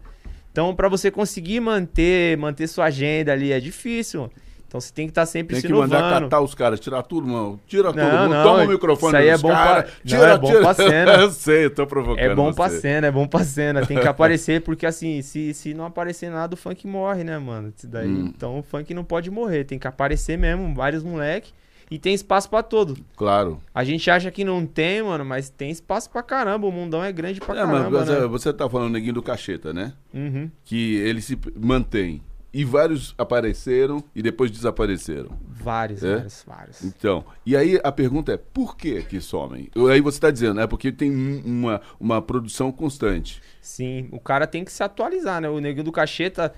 [0.50, 4.32] Então, para você conseguir manter, manter sua agenda ali é difícil, mano.
[4.72, 5.90] Então você tem que estar tá sempre tem se inovando.
[5.90, 7.60] Tem que mandar catar os caras, tirar tudo, mano.
[7.66, 9.92] Tira não, tudo, não, toma o microfone Isso aí é bom cara, pra...
[10.02, 10.60] Tira, não, é bom tira.
[10.62, 11.12] pra cena.
[11.20, 12.56] eu sei, eu tô provocando É bom você.
[12.56, 13.84] pra cena, é bom pra cena.
[13.84, 17.70] Tem que aparecer, porque assim, se, se não aparecer nada, o funk morre, né, mano?
[17.84, 18.32] Daí, hum.
[18.34, 21.52] Então o funk não pode morrer, tem que aparecer mesmo, vários moleques.
[21.90, 22.96] E tem espaço para todo.
[23.14, 23.60] Claro.
[23.74, 26.66] A gente acha que não tem, mano, mas tem espaço pra caramba.
[26.66, 27.90] O mundão é grande pra é, caramba.
[27.90, 28.26] Mas você, né?
[28.26, 29.92] você tá falando neguinho do cacheta, né?
[30.14, 30.50] Uhum.
[30.64, 32.22] Que ele se mantém
[32.53, 35.30] e vários apareceram e depois desapareceram.
[35.46, 36.16] Vários, é?
[36.16, 36.82] vários, vários.
[36.82, 39.70] Então, e aí a pergunta é, por que que somem?
[39.90, 41.11] Aí você está dizendo, é porque tem
[41.44, 43.42] uma, uma produção constante.
[43.61, 45.48] Sim, o cara tem que se atualizar, né?
[45.48, 46.53] O Neguinho do Cacheta,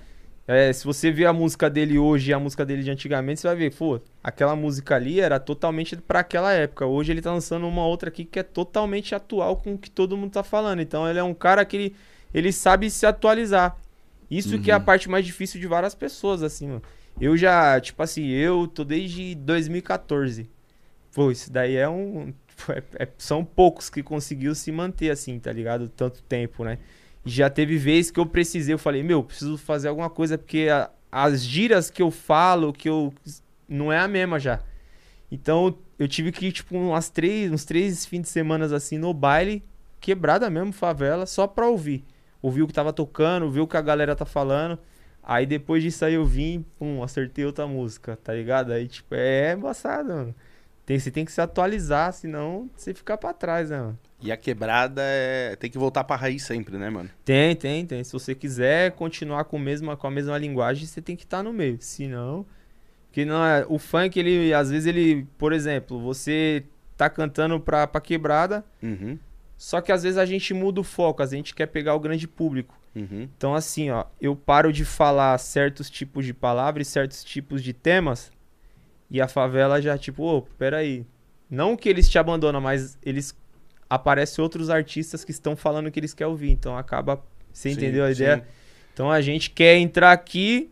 [0.47, 3.47] É, se você ver a música dele hoje e a música dele de antigamente, você
[3.47, 6.85] vai ver, pô, aquela música ali era totalmente para aquela época.
[6.85, 10.15] Hoje ele tá lançando uma outra aqui que é totalmente atual com o que todo
[10.15, 10.81] mundo tá falando.
[10.81, 11.95] Então ele é um cara que ele,
[12.33, 13.75] ele sabe se atualizar.
[14.37, 14.61] Isso uhum.
[14.61, 14.83] que é a uhum.
[14.83, 16.81] parte mais difícil de várias pessoas, assim, mano.
[17.19, 20.49] Eu já, tipo assim, eu tô desde 2014.
[21.13, 22.33] Pô, isso daí é um.
[22.69, 25.89] É, é, são poucos que conseguiu se manter assim, tá ligado?
[25.89, 26.77] Tanto tempo, né?
[27.25, 30.89] Já teve vezes que eu precisei, eu falei, meu, preciso fazer alguma coisa, porque a,
[31.11, 33.13] as giras que eu falo, que eu.
[33.67, 34.61] não é a mesma já.
[35.29, 39.13] Então eu tive que ir, tipo, umas três, uns três fins de semana assim no
[39.13, 39.63] baile,
[39.99, 42.05] quebrada mesmo, favela, só pra ouvir.
[42.41, 44.77] Ouvir o que tava tocando, ouvir o que a galera tá falando.
[45.23, 48.71] Aí depois disso aí eu vim, pum, acertei outra música, tá ligado?
[48.71, 50.35] Aí, tipo, é embaçado, mano.
[50.85, 53.99] Tem, você tem que se atualizar, senão você fica pra trás, né, mano?
[54.21, 55.55] E a quebrada é...
[55.55, 57.09] tem que voltar pra raiz sempre, né, mano?
[57.23, 58.03] Tem, tem, tem.
[58.03, 61.43] Se você quiser continuar com, mesma, com a mesma linguagem, você tem que estar tá
[61.43, 61.77] no meio.
[61.79, 62.45] Senão.
[63.07, 63.65] Porque não é.
[63.67, 65.27] O funk, ele, às vezes, ele.
[65.39, 66.63] Por exemplo, você
[66.95, 68.63] tá cantando pra, pra quebrada.
[68.81, 69.17] Uhum.
[69.65, 72.27] Só que às vezes a gente muda o foco, a gente quer pegar o grande
[72.27, 72.79] público.
[72.95, 73.27] Uhum.
[73.35, 78.31] Então, assim, ó, eu paro de falar certos tipos de palavras, certos tipos de temas,
[79.09, 81.03] e a favela já, tipo, ô, oh, peraí.
[81.49, 83.35] Não que eles te abandonam, mas eles
[83.89, 86.51] aparecem outros artistas que estão falando o que eles querem ouvir.
[86.51, 87.25] Então acaba.
[87.51, 88.21] Você sim, entendeu a sim.
[88.21, 88.47] ideia?
[88.93, 90.69] Então a gente quer entrar aqui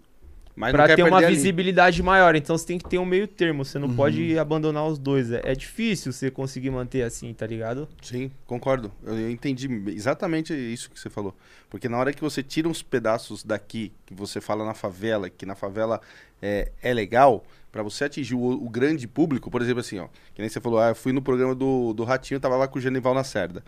[0.55, 2.05] para ter uma visibilidade ali.
[2.05, 2.35] maior.
[2.35, 3.65] Então você tem que ter um meio termo.
[3.65, 3.95] Você não uhum.
[3.95, 5.31] pode abandonar os dois.
[5.31, 7.87] É, é, difícil você conseguir manter assim, tá ligado?
[8.01, 8.91] Sim, concordo.
[9.03, 11.35] Eu, eu, entendi exatamente isso que você falou.
[11.69, 15.45] Porque na hora que você tira uns pedaços daqui, que você fala na favela, que
[15.45, 15.99] na favela
[16.41, 20.41] é, é legal, para você atingir o, o, grande público, por exemplo, assim, ó, que
[20.41, 22.81] nem você falou, ah, eu fui no programa do, do Ratinho, tava lá com o
[22.81, 23.63] Genival na Cerda.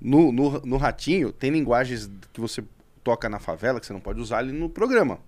[0.00, 2.62] No, no, no Ratinho, tem linguagens que você
[3.02, 5.18] toca na favela que você não pode usar ali no programa.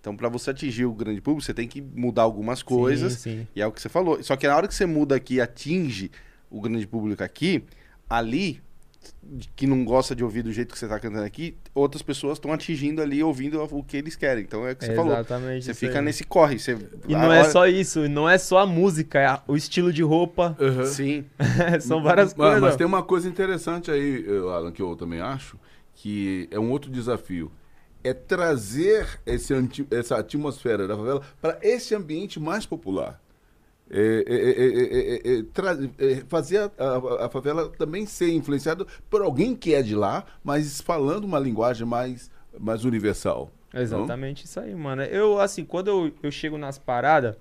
[0.00, 3.14] Então, para você atingir o grande público, você tem que mudar algumas coisas.
[3.14, 3.48] Sim, sim.
[3.54, 4.22] E é o que você falou.
[4.22, 6.10] Só que na hora que você muda aqui e atinge
[6.50, 7.62] o grande público aqui,
[8.08, 8.62] ali
[9.54, 12.52] que não gosta de ouvir do jeito que você está cantando aqui, outras pessoas estão
[12.52, 14.42] atingindo ali, ouvindo o que eles querem.
[14.42, 15.12] Então é o que você é falou.
[15.12, 15.64] Exatamente.
[15.66, 16.04] Você fica aí.
[16.04, 16.58] nesse corre.
[16.58, 16.76] Você...
[17.06, 20.56] E não é só isso, não é só a música, é o estilo de roupa.
[20.58, 20.86] Uhum.
[20.86, 21.24] Sim.
[21.80, 22.60] São várias mas, coisas.
[22.60, 25.58] Mas tem uma coisa interessante aí, Alan, que eu também acho,
[25.94, 27.50] que é um outro desafio.
[28.02, 29.52] É trazer esse,
[29.90, 33.20] essa atmosfera da favela para esse ambiente mais popular.
[33.90, 39.56] É é é, é, é, fazer a, a, a, favela também ser influenciada por alguém
[39.56, 43.50] que é de lá, mas falando uma linguagem mais, mais universal.
[43.74, 44.44] Exatamente não?
[44.44, 45.02] isso aí, mano.
[45.02, 47.36] Eu, assim, quando eu, eu chego nas paradas,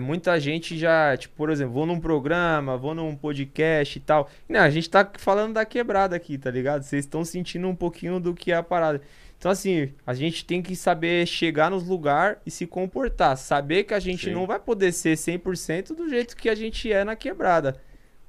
[0.00, 4.30] muita gente já, tipo, por exemplo, vou num programa, vou num podcast e tal.
[4.48, 6.82] Não, a gente tá falando da quebrada aqui, tá ligado?
[6.82, 9.00] Vocês estão sentindo um pouquinho do que é a parada.
[9.38, 13.36] Então, assim, a gente tem que saber chegar nos lugares e se comportar.
[13.36, 14.32] Saber que a gente Sim.
[14.32, 17.76] não vai poder ser 100% do jeito que a gente é na quebrada.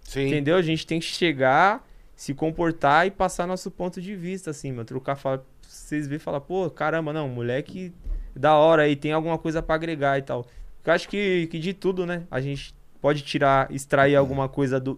[0.02, 0.28] Sim.
[0.28, 0.56] Entendeu?
[0.56, 4.86] A gente tem que chegar, se comportar e passar nosso ponto de vista, assim, mano.
[4.86, 7.94] Trocar, fala, vocês verem e falar, pô, caramba, não, moleque
[8.36, 10.46] da hora aí, tem alguma coisa para agregar e tal.
[10.88, 12.24] Eu acho que, que de tudo, né?
[12.32, 14.20] A gente pode tirar, extrair uhum.
[14.20, 14.98] alguma coisa do,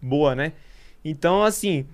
[0.00, 0.52] boa, né?
[1.04, 1.86] Então, assim,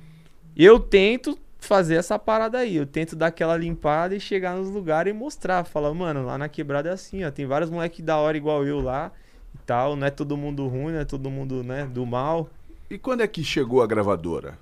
[0.57, 2.77] eu tento fazer essa parada aí.
[2.77, 5.65] Eu tento dar aquela limpada e chegar nos lugares e mostrar.
[5.65, 7.31] Falar, mano, lá na quebrada é assim, ó.
[7.31, 9.13] Tem vários moleques da hora igual eu lá
[9.55, 9.95] e tal.
[9.95, 12.49] Não é todo mundo ruim, não é todo mundo, né, do mal.
[12.91, 14.59] E quando é que chegou a gravadora?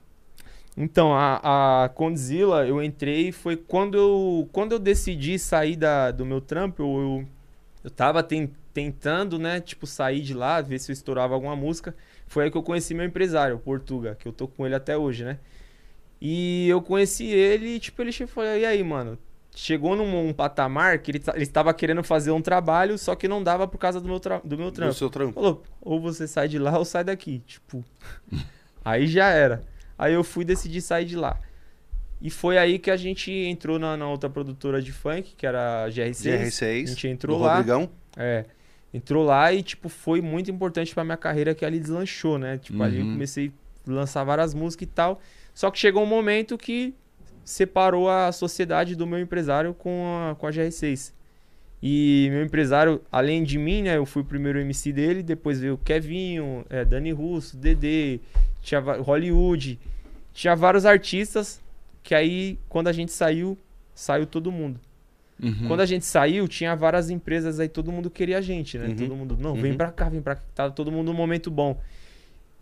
[0.76, 6.26] Então, a, a Condzilla, eu entrei, foi quando eu, quando eu decidi sair da, do
[6.26, 7.26] meu trampo, eu, eu,
[7.86, 11.94] eu tava ten, tentando, né, tipo, sair de lá, ver se eu estourava alguma música.
[12.26, 14.98] Foi aí que eu conheci meu empresário, o Portuga, que eu tô com ele até
[14.98, 15.38] hoje, né?
[16.20, 19.16] E eu conheci ele e, tipo, ele falou, e aí, mano?
[19.54, 23.40] Chegou num um patamar que ele, ele estava querendo fazer um trabalho, só que não
[23.40, 24.92] dava por causa do meu, do meu trampo.
[24.92, 25.34] Do seu trampo.
[25.34, 27.38] Falou, ou você sai de lá ou sai daqui.
[27.46, 27.84] Tipo,
[28.84, 29.62] aí já era.
[29.96, 31.38] Aí eu fui decidir sair de lá.
[32.20, 35.84] E foi aí que a gente entrou na, na outra produtora de funk, que era
[35.84, 36.12] a GR6.
[36.12, 36.82] GR6.
[36.82, 37.56] A gente entrou lá.
[37.56, 37.90] Rodrigão.
[38.16, 38.44] É.
[38.92, 42.56] Entrou lá e, tipo, foi muito importante pra minha carreira que ali deslanchou, né?
[42.56, 42.84] Tipo, uhum.
[42.84, 43.12] ali eu uhum.
[43.12, 43.52] comecei
[43.86, 45.20] a lançar várias músicas e tal.
[45.52, 46.94] Só que chegou um momento que
[47.44, 51.12] separou a sociedade do meu empresário com a, com a GR6.
[51.82, 53.98] E meu empresário, além de mim, né?
[53.98, 58.20] Eu fui o primeiro MC dele, depois veio o Kevinho, é, Dani Russo, Dedê,
[58.62, 59.78] tinha Hollywood,
[60.32, 61.60] tinha vários artistas
[62.06, 63.58] que aí, quando a gente saiu,
[63.92, 64.78] saiu todo mundo.
[65.42, 65.66] Uhum.
[65.66, 68.86] Quando a gente saiu, tinha várias empresas aí, todo mundo queria a gente, né?
[68.86, 68.94] Uhum.
[68.94, 69.76] Todo mundo, não, vem uhum.
[69.76, 70.42] pra cá, vem pra cá.
[70.54, 71.80] Tava todo mundo num momento bom.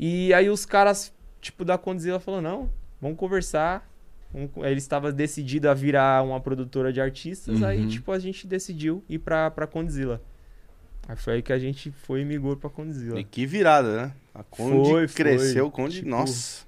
[0.01, 2.71] E aí os caras, tipo, da Condzilla falou, não,
[3.03, 3.87] Vamos conversar.
[4.57, 7.67] Ele estava decidido a virar uma produtora de artistas, Uhum.
[7.67, 10.23] aí, tipo, a gente decidiu ir pra, pra Condzilla.
[11.07, 13.21] Aí foi aí que a gente foi e migrou pra Condzilla.
[13.21, 14.13] E que virada, né?
[14.35, 15.71] A Conde Foi, cresceu, foi.
[15.71, 16.65] Conde, Tipo, nossa.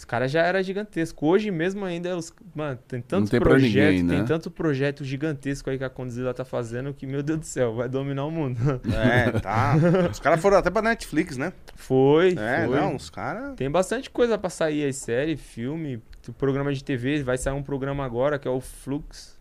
[0.00, 1.26] Os caras já era gigantesco.
[1.26, 4.16] Hoje mesmo ainda, os, mano, tem tanto tem pra projeto, ninguém, né?
[4.16, 7.74] tem tanto projeto gigantesco aí que a Condzilla tá fazendo que, meu Deus do céu,
[7.74, 8.58] vai dominar o mundo.
[8.94, 9.74] É, tá.
[10.10, 11.52] Os caras foram até pra Netflix, né?
[11.74, 12.80] Foi, É, foi.
[12.80, 13.54] não, os caras.
[13.56, 16.02] Tem bastante coisa pra sair aí, série, filme,
[16.38, 17.22] programa de TV.
[17.22, 19.36] Vai sair um programa agora que é o Flux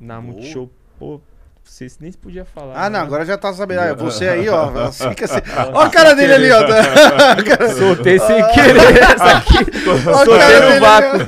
[0.00, 0.32] na Boa.
[0.32, 0.68] Multishow.
[0.98, 1.20] Pô,
[1.68, 2.74] vocês nem se podia falar.
[2.74, 3.06] Ah, não, né?
[3.06, 3.80] agora já tá sabendo.
[3.80, 4.90] Ah, você aí, ó.
[4.90, 5.40] Fica assim.
[5.72, 6.58] Ó a cara dele ali, ó.
[7.76, 9.58] Soltei sem querer essa aqui.
[9.86, 11.20] Ó Soltei no vácuo.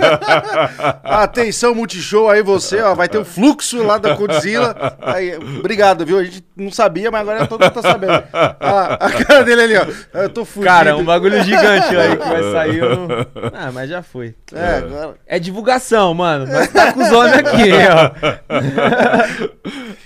[1.04, 2.94] Atenção, Multishow aí, você, ó.
[2.94, 4.96] Vai ter o fluxo lá da Godzilla.
[5.00, 6.18] Aí, obrigado, viu?
[6.18, 8.24] A gente não sabia, mas agora todo mundo tá sabendo.
[8.32, 9.86] Ah, a cara dele ali, ó.
[10.20, 10.72] Eu tô fudido.
[10.72, 12.78] Cara, um bagulho gigante aí que vai sair.
[12.78, 13.08] Eu não...
[13.52, 14.34] Ah, mas já foi.
[14.52, 15.14] É, agora.
[15.26, 16.46] É divulgação, mano.
[16.46, 18.10] Nós tá com os homens aqui, ó.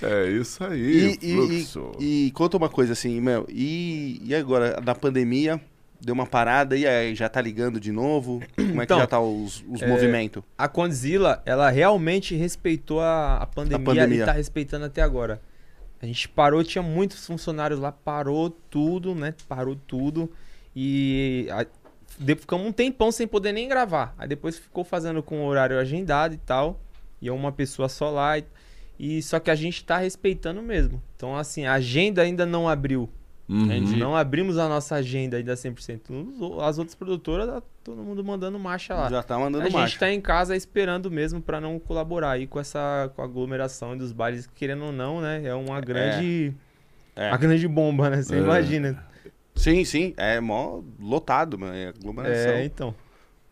[0.03, 1.91] É isso aí, E, e, fluxo.
[1.99, 3.45] e, e conta uma coisa assim, meu.
[3.49, 5.59] E, e agora, na pandemia,
[6.01, 8.41] deu uma parada e aí já tá ligando de novo?
[8.55, 10.43] Como é que Então, já tá os, os é, movimentos?
[10.57, 14.23] A Condzilla, ela realmente respeitou a, a, pandemia, pandemia.
[14.23, 15.41] e tá respeitando até agora.
[16.01, 19.33] A gente parou, tinha muitos funcionários lá, parou tudo, né?
[19.47, 20.29] Parou tudo.
[20.75, 21.65] E a-
[22.19, 24.13] de- ficamos um tempão sem poder nem gravar.
[24.17, 26.79] Aí depois ficou fazendo com o horário agendado e tal.
[27.21, 28.37] E é uma pessoa só lá.
[28.37, 28.45] E,
[28.99, 31.01] e só que a gente tá respeitando mesmo.
[31.15, 33.09] Então, assim, a agenda ainda não abriu.
[33.47, 33.67] Uhum.
[33.97, 36.09] Não abrimos a nossa agenda ainda 100%.
[36.09, 39.07] Os- As outras produtoras, tá todo mundo mandando marcha lá.
[39.07, 39.99] Já tá mandando A gente marcha.
[39.99, 44.11] tá em casa esperando mesmo pra não colaborar aí com essa com a aglomeração dos
[44.11, 45.43] bailes, querendo ou não, né?
[45.45, 46.53] É uma grande
[47.15, 47.27] É.
[47.29, 48.23] uma grande bomba, né?
[48.23, 48.39] Você É.
[48.39, 49.05] imagina.
[49.53, 50.13] Sim, sim.
[50.17, 51.75] É mó lotado, mano.
[51.75, 52.51] É aglomeração.
[52.51, 52.95] É, então.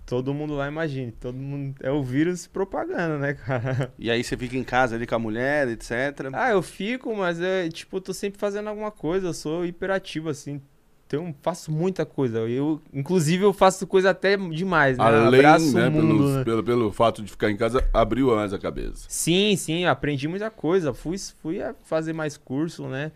[0.05, 3.93] Todo mundo lá imagine, todo mundo é o vírus propagando, né, cara?
[3.97, 6.29] E aí você fica em casa ali com a mulher, etc.
[6.33, 10.29] Ah, eu fico, mas é tipo, eu tô sempre fazendo alguma coisa, eu sou hiperativo
[10.29, 10.61] assim.
[11.07, 12.39] Então, faço muita coisa.
[12.39, 15.05] Eu, inclusive, eu faço coisa até demais, né?
[15.05, 16.43] Além, Abraço né, o mundo, pelos- né?
[16.43, 19.05] Pelo, pelo fato de ficar em casa, abriu mais a cabeça.
[19.07, 20.93] Sim, sim, aprendi muita coisa.
[20.93, 23.11] Fui, fui a fazer mais curso, né?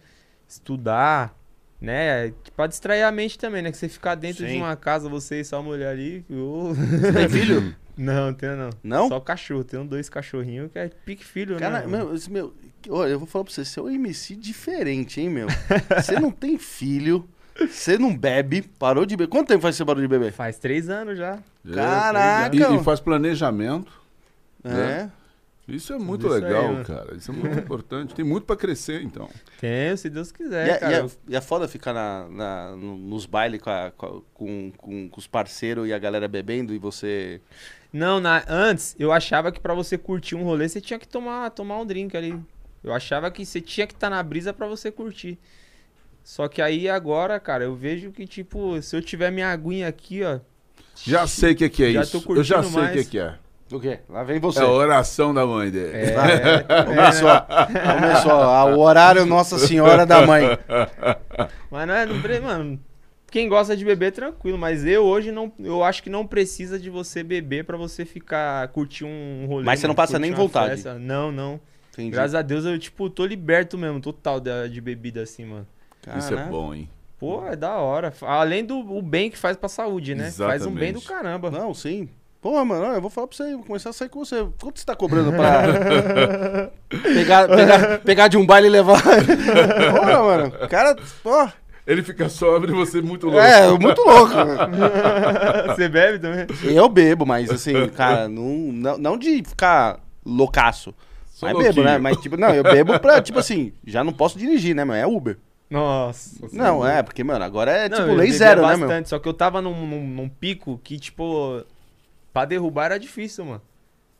[0.47, 1.36] Estudar,
[1.79, 2.33] né?
[2.55, 3.71] Pra distrair a mente também, né?
[3.71, 4.57] Que você ficar dentro de Sim.
[4.59, 6.25] uma casa, você e sua mulher ali.
[6.29, 6.73] ô.
[6.73, 7.75] Você tem filho?
[7.97, 8.69] não, tenho não.
[8.83, 9.07] Não?
[9.07, 9.63] Só cachorro.
[9.63, 11.87] Tenho dois cachorrinhos que é pique filho, Cara, né?
[11.87, 12.53] meu, esse meu,
[12.89, 15.47] olha, eu vou falar pra você, você é um MC diferente, hein, meu?
[15.95, 17.27] Você não tem filho,
[17.69, 19.29] você não bebe, parou de beber.
[19.29, 20.31] Quanto tempo faz que você parou de beber?
[20.31, 21.39] Faz três anos já.
[21.73, 22.55] Caraca!
[22.55, 23.91] E, e faz planejamento.
[24.63, 25.09] É.
[25.67, 26.83] Isso é muito Isso aí, legal, né?
[26.85, 27.15] cara.
[27.15, 28.15] Isso é muito importante.
[28.15, 29.29] Tem muito pra crescer, então.
[29.59, 30.93] Tenho, se Deus quiser, e, é, cara.
[30.93, 34.21] e, é, e é foda ficar na, na- no- nos bailes com, a- com, a-
[34.37, 37.41] com, com- os parceiros e a galera bebendo e você.
[37.91, 41.49] Não, na- antes eu achava que pra você curtir um rolê você tinha que tomar,
[41.51, 42.39] tomar um drink ali.
[42.83, 45.37] Eu achava que você tinha que estar na brisa pra você curtir.
[46.23, 50.23] Só que aí agora, cara, eu vejo que tipo, se eu tiver minha aguinha aqui,
[50.23, 50.39] ó.
[51.03, 52.21] Já sei o que, que é Já isso.
[52.21, 53.37] tô Eu já sei o que, que é.
[53.71, 53.99] O quê?
[54.09, 54.59] Lá vem você.
[54.59, 55.95] É a oração da mãe dele.
[55.97, 57.29] É, é, Começou,
[57.99, 58.77] começou.
[58.77, 60.57] O horário Nossa Senhora da Mãe.
[61.69, 62.79] mas não é, não, mano,
[63.29, 66.89] quem gosta de beber tranquilo, mas eu hoje não, eu acho que não precisa de
[66.89, 69.65] você beber pra você ficar curtir um rolê.
[69.65, 70.69] Mas você não passa nem vontade.
[70.75, 70.97] festa.
[70.97, 71.59] Não, não.
[71.93, 72.11] Entendi.
[72.11, 75.67] Graças a Deus eu tipo tô liberto mesmo, total da- de bebida assim, mano.
[76.17, 76.89] Isso é bom, hein?
[77.19, 78.13] Pô, é da hora.
[78.21, 80.31] Além do o bem que faz pra saúde, né?
[80.31, 81.07] Faz um bem do Exatamente.
[81.07, 81.51] caramba.
[81.51, 82.07] Não, sim.
[82.41, 84.45] Pô, mano, eu vou falar pra você, vou começar a sair com você.
[84.61, 86.69] Quanto você tá cobrando pra
[87.13, 89.01] pegar, pegar, pegar de um baile e levar?
[89.91, 91.49] Porra, mano, o cara, pô,
[91.85, 93.39] Ele fica sóbrio e você muito louco.
[93.41, 94.33] é muito louco.
[94.35, 94.57] mano.
[95.75, 96.45] Você bebe também?
[96.63, 100.93] Eu bebo, mas assim, cara, não, não, não de ficar loucaço.
[101.27, 101.97] Só Mas bebo, né?
[101.97, 104.95] Mas, tipo, não, eu bebo pra, tipo assim, já não posso dirigir, né, meu?
[104.95, 105.37] É Uber.
[105.69, 106.35] Nossa.
[106.51, 109.05] Não, é, porque, mano, agora é, Não, tipo, lei zero, né, bastante, meu?
[109.05, 111.63] Só que eu tava num, num, num pico que, tipo,
[112.37, 113.59] pra derrubar era difícil, mano.
[113.59, 113.67] Pra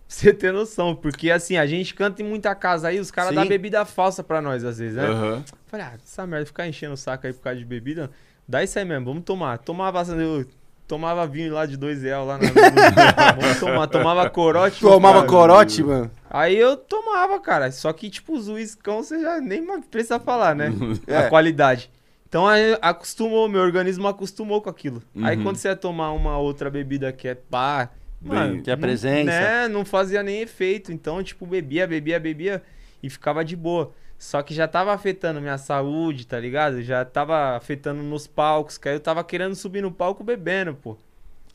[0.07, 0.95] Você ter noção.
[0.95, 4.41] Porque, assim, a gente canta em muita casa aí, os caras dão bebida falsa pra
[4.41, 5.05] nós, às vezes, né?
[5.05, 5.43] Aham.
[5.67, 8.09] Falei, ah, essa merda, ficar enchendo o saco aí por causa de bebida.
[8.47, 9.59] Dá isso aí mesmo, vamos tomar.
[9.59, 10.47] Tomava, eu
[10.87, 12.47] tomava vinho lá de dois reais lá na.
[13.39, 14.79] vamos tomar, tomava corote.
[14.81, 15.27] Tomava cara.
[15.27, 16.09] corote, mano.
[16.27, 17.71] Aí eu tomava, cara.
[17.71, 20.71] Só que, tipo, os uiscão você já nem precisa falar, né?
[21.05, 21.17] É.
[21.17, 21.91] A qualidade.
[22.27, 25.03] Então aí acostumou, meu organismo acostumou com aquilo.
[25.21, 25.43] Aí Uhum.
[25.43, 27.89] quando você ia tomar uma outra bebida que é pá.
[28.19, 29.25] Bem- mano, Que é não- presença.
[29.31, 30.91] Né, não fazia nem efeito.
[30.91, 32.63] Então, tipo, bebia, bebia, bebia
[33.01, 33.93] e ficava de boa.
[34.17, 36.81] Só que já tava afetando minha saúde, tá ligado?
[36.81, 40.97] Já tava afetando nos palcos, que aí eu tava querendo subir no palco bebendo, pô.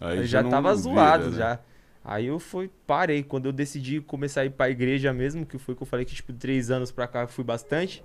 [0.00, 1.36] Aí Eu já tava vira, zoado, né?
[1.38, 1.58] já.
[2.04, 3.22] Aí eu fui, parei.
[3.24, 6.14] Quando eu decidi começar a ir pra igreja mesmo, que foi que eu falei que,
[6.14, 8.02] tipo, três anos pra cá eu fui bastante.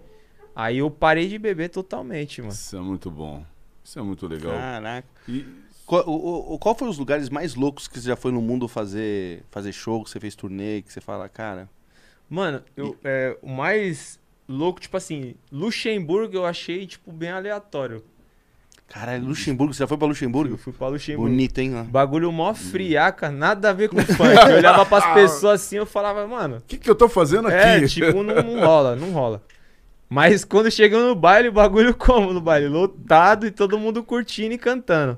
[0.55, 2.53] Aí eu parei de beber totalmente, mano.
[2.53, 3.43] Isso é muito bom.
[3.83, 4.53] Isso é muito legal.
[4.53, 5.07] Caraca.
[5.27, 5.45] E
[5.87, 8.67] qual, o, o, qual foi os lugares mais loucos que você já foi no mundo
[8.67, 11.69] fazer, fazer show, que você fez turnê, que você fala, cara?
[12.29, 14.19] Mano, eu, é, o mais
[14.49, 18.03] louco, tipo assim, Luxemburgo eu achei, tipo, bem aleatório.
[18.89, 20.55] Caralho, Luxemburgo, você já foi pra Luxemburgo?
[20.55, 21.29] Eu fui pra Luxemburgo.
[21.29, 21.71] Bonito, hein?
[21.85, 24.35] Bagulho mó friaca, nada a ver com funk.
[24.49, 26.57] Eu olhava pras pessoas assim, eu falava, mano...
[26.57, 27.85] O que que eu tô fazendo é, aqui?
[27.85, 29.41] É, tipo, não, não rola, não rola.
[30.09, 32.67] Mas quando chegou no baile, o bagulho como no baile?
[32.67, 35.17] Lotado e todo mundo curtindo e cantando.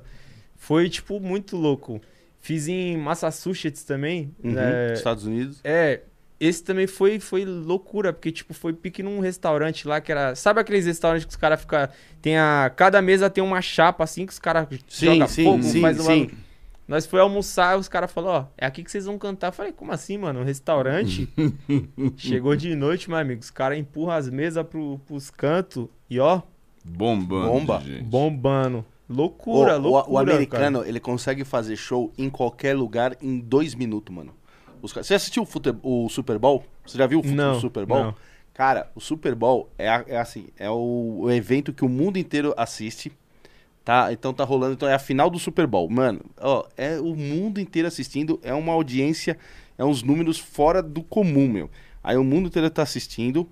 [0.70, 2.00] Foi, tipo, muito louco.
[2.38, 4.32] Fiz em Massachusetts também.
[4.40, 5.58] Uhum, é, Estados Unidos.
[5.64, 6.02] É,
[6.38, 10.36] esse também foi, foi loucura, porque, tipo, foi pique num restaurante lá que era.
[10.36, 11.88] Sabe aqueles restaurantes que os caras ficam.
[12.22, 12.72] Tem a.
[12.76, 16.22] Cada mesa tem uma chapa assim que os caras jogam fogo, sim, faz sim.
[16.26, 16.38] Uma...
[16.86, 19.48] Nós foi almoçar os caras falaram, ó, é aqui que vocês vão cantar.
[19.48, 20.38] Eu falei, como assim, mano?
[20.38, 21.28] Um restaurante?
[22.16, 23.40] Chegou de noite, meu amigo.
[23.40, 26.42] Os caras empurram as mesas pro, pros cantos e ó.
[26.84, 27.48] Bombando.
[27.48, 27.80] Bomba.
[27.80, 28.04] Gente.
[28.04, 28.84] Bombando.
[29.10, 30.08] Loucura, o, loucura.
[30.08, 30.88] O, o americano, cara.
[30.88, 34.32] ele consegue fazer show em qualquer lugar em dois minutos, mano.
[34.80, 36.64] Os, você assistiu o, fute, o Super Bowl?
[36.86, 38.04] Você já viu o, não, o Super Bowl?
[38.04, 38.14] Não.
[38.54, 42.54] Cara, o Super Bowl é, é assim, é o, o, evento que o mundo inteiro
[42.56, 43.10] assiste,
[43.84, 44.12] tá?
[44.12, 45.90] Então tá rolando, então é a final do Super Bowl.
[45.90, 49.36] Mano, ó, é o mundo inteiro assistindo, é uma audiência,
[49.76, 51.68] é uns números fora do comum, meu.
[52.02, 53.48] Aí o mundo inteiro tá assistindo,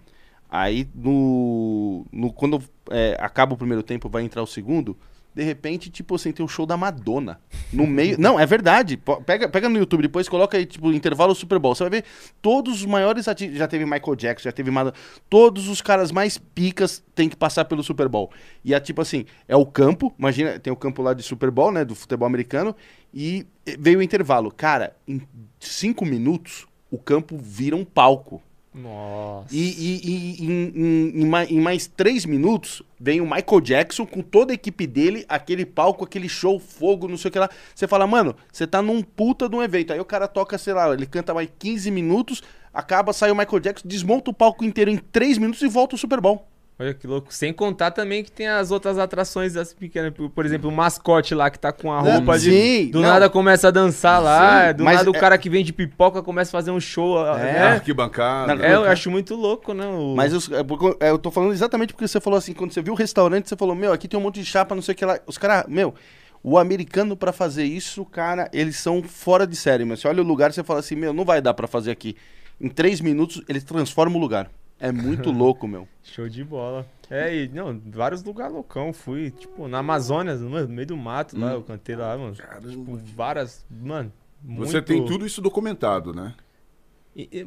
[0.48, 4.96] aí no, no quando é, acaba o primeiro tempo, vai entrar o segundo,
[5.38, 7.40] de repente, tipo assim, tem um show da Madonna
[7.72, 8.18] no meio.
[8.18, 8.96] Não, é verdade.
[9.24, 11.76] Pega, pega no YouTube, depois coloca aí, tipo, intervalo Super Bowl.
[11.76, 12.04] Você vai ver
[12.42, 13.56] todos os maiores artistas.
[13.56, 14.96] Já teve Michael Jackson, já teve Madonna.
[15.30, 18.32] Todos os caras mais picas têm que passar pelo Super Bowl.
[18.64, 20.12] E é tipo assim, é o campo.
[20.18, 21.84] Imagina, tem o campo lá de Super Bowl, né?
[21.84, 22.74] Do futebol americano.
[23.14, 23.46] E
[23.78, 24.50] veio o intervalo.
[24.50, 25.22] Cara, em
[25.60, 28.42] cinco minutos, o campo vira um palco.
[28.78, 29.48] Nossa.
[29.50, 34.52] E, e, e em, em, em, mais, três minutos, vem o Michael Jackson com toda
[34.52, 37.50] a equipe dele, aquele palco, aquele show, fogo, não sei o que lá.
[37.74, 39.92] Você fala, mano, você tá num puta de um evento.
[39.92, 43.60] Aí o cara toca, sei lá, ele canta mais 15 minutos, acaba, sai o Michael
[43.60, 46.46] Jackson, desmonta o palco inteiro em três minutos e volta o Super Bowl.
[46.80, 47.34] Olha que louco.
[47.34, 50.12] Sem contar também que tem as outras atrações as pequenas.
[50.32, 52.50] Por exemplo, o mascote lá que tá com a roupa não, de.
[52.50, 53.08] Sim, do não.
[53.08, 54.68] nada começa a dançar lá.
[54.68, 55.10] Sim, do nada é...
[55.10, 57.18] o cara que vem de pipoca começa a fazer um show.
[57.26, 57.62] É, né?
[57.72, 58.64] arquibancada.
[58.64, 59.86] É, eu acho muito louco, né?
[59.86, 60.14] O...
[60.14, 60.40] Mas eu,
[61.00, 63.56] é, eu tô falando exatamente porque você falou assim, quando você viu o restaurante, você
[63.56, 65.18] falou, meu, aqui tem um monte de chapa, não sei o que lá.
[65.26, 65.94] Os caras, meu.
[66.44, 69.84] O americano, para fazer isso, cara, eles são fora de série.
[69.84, 72.14] Mas você olha o lugar, você fala assim, meu, não vai dar para fazer aqui.
[72.60, 74.48] Em três minutos, eles transformam o lugar.
[74.80, 75.88] É muito louco, meu.
[76.02, 76.86] Show de bola.
[77.10, 78.92] É, e, não, vários lugares loucão.
[78.92, 81.40] Fui, tipo, na Amazônia, no meio do mato hum.
[81.40, 82.36] lá, eu cantei lá, mano.
[82.36, 82.68] Caramba.
[82.68, 83.66] Tipo, várias.
[83.70, 84.12] Mano.
[84.44, 84.82] Você muito...
[84.82, 86.34] tem tudo isso documentado, né?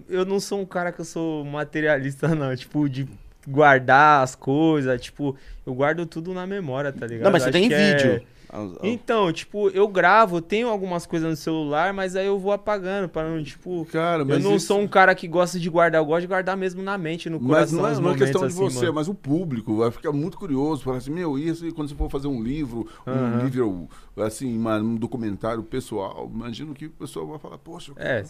[0.09, 2.53] Eu não sou um cara que eu sou materialista, não.
[2.55, 3.07] Tipo, de
[3.47, 4.99] guardar as coisas.
[5.01, 7.25] Tipo, eu guardo tudo na memória, tá ligado?
[7.25, 8.21] Não, mas você tem é
[8.51, 8.89] É...
[8.89, 13.29] Então, tipo, eu gravo, tenho algumas coisas no celular, mas aí eu vou apagando para
[13.29, 14.67] não, tipo, cara, eu não isso...
[14.67, 17.39] sou um cara que gosta de guardar, eu gosto de guardar mesmo na mente, no
[17.39, 17.81] coração.
[17.81, 18.93] Mas não é, não é questão de assim, você, mano.
[18.93, 22.27] mas o público vai ficar muito curioso, falar assim, meu, isso quando você for fazer
[22.27, 23.43] um livro, um uhum.
[23.45, 28.23] livro, assim, um documentário pessoal, imagino que o pessoal vai falar, poxa, é,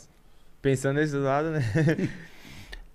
[0.61, 1.61] pensando nesse lado, né?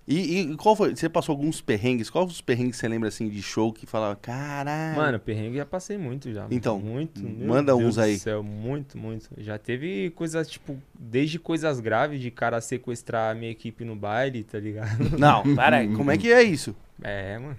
[0.07, 0.95] E, e, qual foi?
[0.95, 2.09] Você passou alguns perrengues?
[2.09, 4.95] Quais os perrengues você lembra assim de show que falava, caralho?
[4.95, 6.47] Mano, perrengue já passei muito já.
[6.49, 7.21] Então, muito.
[7.21, 8.13] Manda Deus uns aí.
[8.15, 9.29] Do céu, muito, muito.
[9.37, 14.45] Já teve coisas, tipo, desde coisas graves de cara sequestrar a minha equipe no baile,
[14.45, 15.17] tá ligado?
[15.19, 16.73] Não, peraí, como é que é isso?
[17.03, 17.57] É, mano.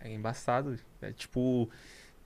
[0.00, 0.76] É embaçado.
[1.02, 1.68] É tipo.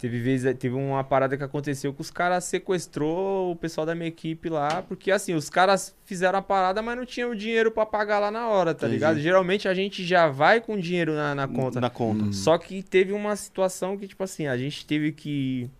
[0.02, 4.08] Teve, vez, teve uma parada que aconteceu que os caras sequestrou o pessoal da minha
[4.08, 8.18] equipe lá, porque assim, os caras fizeram a parada, mas não tinham dinheiro para pagar
[8.18, 8.94] lá na hora, tá Entendi.
[8.94, 9.20] ligado?
[9.20, 11.80] Geralmente a gente já vai com dinheiro na, na conta.
[11.80, 12.24] Na conta.
[12.24, 12.32] Hum.
[12.32, 15.70] Só que teve uma situação que, tipo assim, a gente teve que.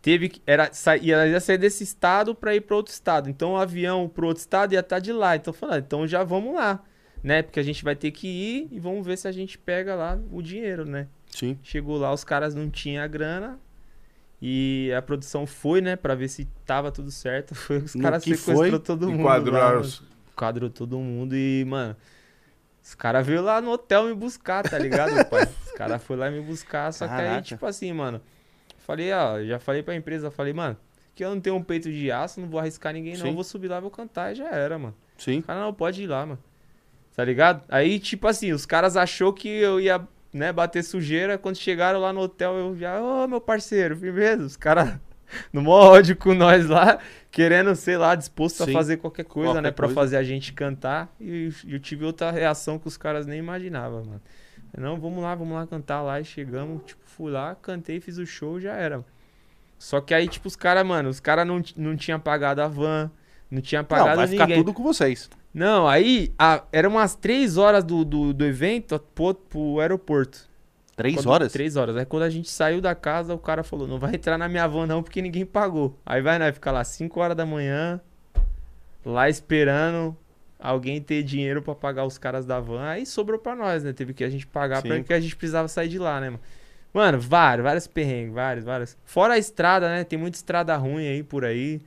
[0.00, 0.40] Teve que.
[0.46, 0.70] Era,
[1.02, 3.28] ia, ia sair desse estado para ir para outro estado.
[3.28, 5.36] Então o avião pro outro estado ia estar tá de lá.
[5.36, 6.82] Então falando, então já vamos lá,
[7.22, 7.42] né?
[7.42, 10.18] Porque a gente vai ter que ir e vamos ver se a gente pega lá
[10.32, 11.06] o dinheiro, né?
[11.36, 11.58] Sim.
[11.62, 13.58] Chegou lá, os caras não tinham a grana.
[14.40, 17.52] E a produção foi, né, pra ver se tava tudo certo.
[17.56, 19.22] Foi, os caras sequestrou foi, todo mundo.
[19.22, 20.02] Quadraram os...
[20.34, 21.96] Quadrou todo mundo e, mano.
[22.82, 25.44] Os caras veio lá no hotel me buscar, tá ligado, pai?
[25.64, 27.28] Os caras foram lá me buscar, só Caraca.
[27.28, 28.20] que aí, tipo assim, mano.
[28.78, 30.76] Falei, ó, já falei pra empresa, falei, mano,
[31.14, 33.26] que eu não tenho um peito de aço, não vou arriscar ninguém, não.
[33.26, 33.34] Sim.
[33.34, 34.94] Vou subir lá, vou cantar e já era, mano.
[35.18, 35.40] Sim.
[35.40, 36.38] O cara não pode ir lá, mano.
[37.14, 37.62] Tá ligado?
[37.68, 40.06] Aí, tipo assim, os caras achou que eu ia
[40.36, 41.38] né, bater sujeira.
[41.38, 44.98] Quando chegaram lá no hotel, eu já, ô oh, meu parceiro, firmeza, os caras
[45.52, 46.98] no maior ódio com nós lá,
[47.30, 48.70] querendo, sei lá, disposto Sim.
[48.70, 49.70] a fazer qualquer coisa, qualquer né?
[49.70, 50.00] Pra coisa.
[50.00, 51.12] fazer a gente cantar.
[51.20, 54.22] E eu tive outra reação que os caras nem imaginavam, mano.
[54.76, 56.20] Não, vamos lá, vamos lá cantar lá.
[56.20, 59.04] E chegamos, tipo, fui lá, cantei, fiz o show já era.
[59.78, 63.10] Só que aí, tipo, os caras, mano, os caras não, não tinham pagado a van,
[63.50, 64.46] não tinha pagado não, vai ninguém.
[64.46, 65.28] ficar tudo com vocês.
[65.56, 70.46] Não, aí, a, era umas três horas do, do, do evento pro, pro aeroporto.
[70.94, 71.50] Três quando, horas?
[71.50, 71.96] Três horas.
[71.96, 74.68] Aí quando a gente saiu da casa, o cara falou: não vai entrar na minha
[74.68, 75.98] van não, porque ninguém pagou.
[76.04, 76.52] Aí vai, né?
[76.52, 77.98] Ficar lá cinco horas da manhã,
[79.02, 80.14] lá esperando
[80.60, 82.82] alguém ter dinheiro para pagar os caras da van.
[82.82, 83.94] Aí sobrou pra nós, né?
[83.94, 84.88] Teve que a gente pagar Sim.
[84.88, 86.42] porque a gente precisava sair de lá, né, mano?
[86.92, 88.96] Mano, vários, vários perrengues, vários, vários.
[89.06, 90.04] Fora a estrada, né?
[90.04, 91.80] Tem muita estrada ruim aí por aí.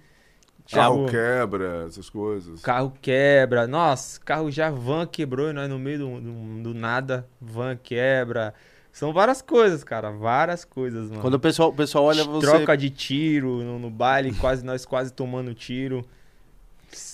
[0.72, 2.61] Carro tipo, quebra, essas coisas.
[2.61, 3.67] Carro quebra.
[3.67, 8.53] Nossa, carro já van quebrou e nós no meio do, do, do nada, van quebra.
[8.91, 10.11] São várias coisas, cara.
[10.11, 11.22] Várias coisas, mano.
[11.22, 12.47] Quando o pessoal, o pessoal olha você.
[12.47, 16.05] Troca de tiro no, no baile, quase nós quase tomando tiro.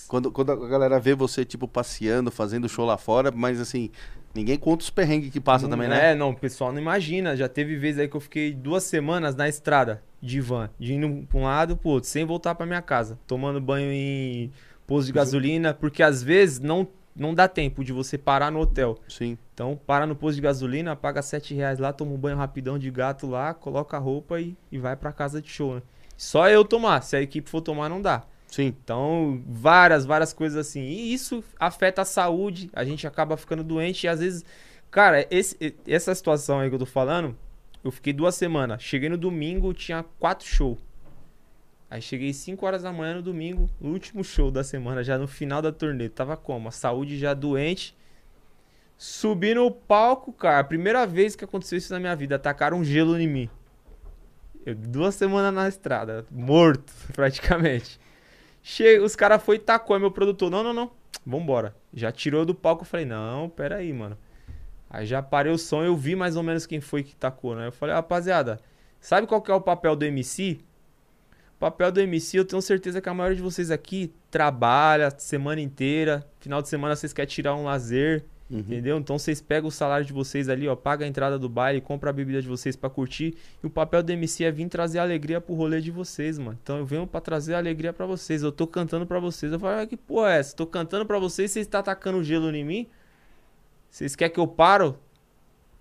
[0.06, 3.90] Quando, quando a galera vê você, tipo, passeando, fazendo show lá fora, mas assim,
[4.34, 6.12] ninguém conta os perrengues que passa também, né?
[6.12, 7.36] É, não, o pessoal não imagina.
[7.36, 11.26] Já teve vezes aí que eu fiquei duas semanas na estrada de van, de indo
[11.26, 14.50] pra um lado pro outro, sem voltar pra minha casa, tomando banho em
[14.86, 16.88] posto de gasolina, porque às vezes não
[17.18, 18.98] não dá tempo de você parar no hotel.
[19.08, 19.38] Sim.
[19.54, 22.90] Então, para no posto de gasolina, paga 7 reais lá, toma um banho rapidão de
[22.90, 25.82] gato lá, coloca a roupa e, e vai pra casa de show, né?
[26.14, 27.02] Só eu tomar.
[27.02, 28.24] Se a equipe for tomar, não dá.
[28.48, 28.66] Sim.
[28.66, 30.82] Então, várias, várias coisas assim.
[30.82, 34.44] E isso afeta a saúde, a gente acaba ficando doente e às vezes.
[34.90, 37.36] Cara, esse, essa situação aí que eu tô falando,
[37.84, 38.82] eu fiquei duas semanas.
[38.82, 40.78] Cheguei no domingo, tinha quatro shows.
[41.88, 45.62] Aí cheguei 5 horas da manhã no domingo, último show da semana, já no final
[45.62, 46.08] da turnê.
[46.08, 46.68] Tava como?
[46.68, 47.96] A saúde já doente.
[48.98, 50.64] Subi no palco, cara.
[50.64, 52.36] Primeira vez que aconteceu isso na minha vida.
[52.36, 53.50] Atacaram um gelo em mim.
[54.64, 58.00] Eu, duas semanas na estrada, morto, praticamente.
[58.68, 59.94] Chega, os caras foi e tacou.
[59.94, 60.90] Aí meu produtor, não, não, não.
[61.24, 61.72] Vambora.
[61.94, 62.82] Já tirou do palco.
[62.82, 64.18] Eu falei, não, pera aí, mano.
[64.90, 67.68] Aí já parei o som, eu vi mais ou menos quem foi que tacou, né?
[67.68, 68.58] Eu falei, rapaziada,
[69.00, 70.58] sabe qual que é o papel do MC?
[71.54, 75.60] O papel do MC, eu tenho certeza que a maioria de vocês aqui trabalha semana
[75.60, 78.58] inteira, final de semana vocês querem tirar um lazer, uhum.
[78.58, 78.98] entendeu?
[78.98, 82.10] Então vocês pegam o salário de vocês ali, ó, paga a entrada do baile, compra
[82.10, 85.40] a bebida de vocês para curtir, e o papel do MC é vir trazer alegria
[85.40, 86.58] pro rolê de vocês, mano.
[86.62, 89.52] Então eu venho para trazer alegria para vocês, eu tô cantando para vocês.
[89.52, 90.54] Eu falo, ah, que porra é essa?
[90.56, 92.86] Tô cantando para vocês, vocês tá atacando gelo em mim?
[93.90, 94.98] Vocês querem que eu paro?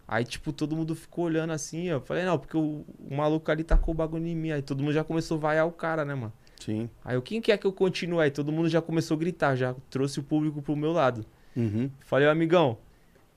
[0.08, 2.00] Aí, tipo, todo mundo ficou olhando assim, ó.
[2.00, 4.52] Falei, não, porque o, o maluco ali tacou o bagulho em mim.
[4.52, 6.34] Aí todo mundo já começou a vaiar o cara, né, mano?
[6.60, 6.90] Sim.
[7.04, 8.22] Aí, o quem quer que eu continue?
[8.22, 11.26] Aí todo mundo já começou a gritar, já trouxe o público pro meu lado.
[11.56, 11.90] Uhum.
[12.02, 12.78] Falei, amigão,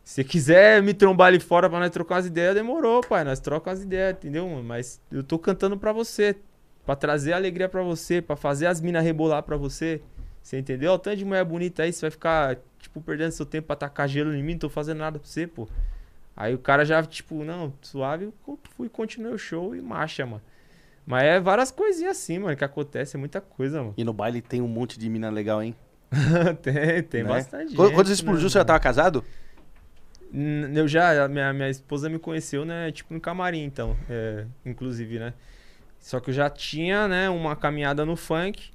[0.03, 3.25] se quiser me trombar ali fora pra nós trocar as ideias, demorou, pai.
[3.25, 4.49] Nós trocamos as ideias, entendeu?
[4.64, 6.37] Mas eu tô cantando pra você.
[6.87, 10.01] Pra trazer alegria pra você, pra fazer as minas rebolar pra você.
[10.43, 10.95] Você entendeu?
[10.95, 14.09] O tanto de mulher bonita aí, você vai ficar, tipo, perdendo seu tempo pra tacar
[14.09, 15.69] gelo em mim, não tô fazendo nada pra você, pô.
[16.35, 18.33] Aí o cara já, tipo, não, suave,
[18.75, 20.41] fui, continuei o show e marcha, mano.
[21.05, 23.95] Mas é várias coisinhas assim, mano, que acontece, é muita coisa, mano.
[23.99, 25.75] E no baile tem um monte de mina legal, hein?
[26.62, 27.28] tem, tem né?
[27.28, 27.74] bastante.
[27.74, 28.48] Quando, quando você explodiu, né?
[28.48, 29.24] você já tava casado?
[30.74, 35.32] Eu já, minha, minha esposa me conheceu, né, tipo, no camarim, então, é, inclusive, né.
[35.98, 38.70] Só que eu já tinha, né, uma caminhada no funk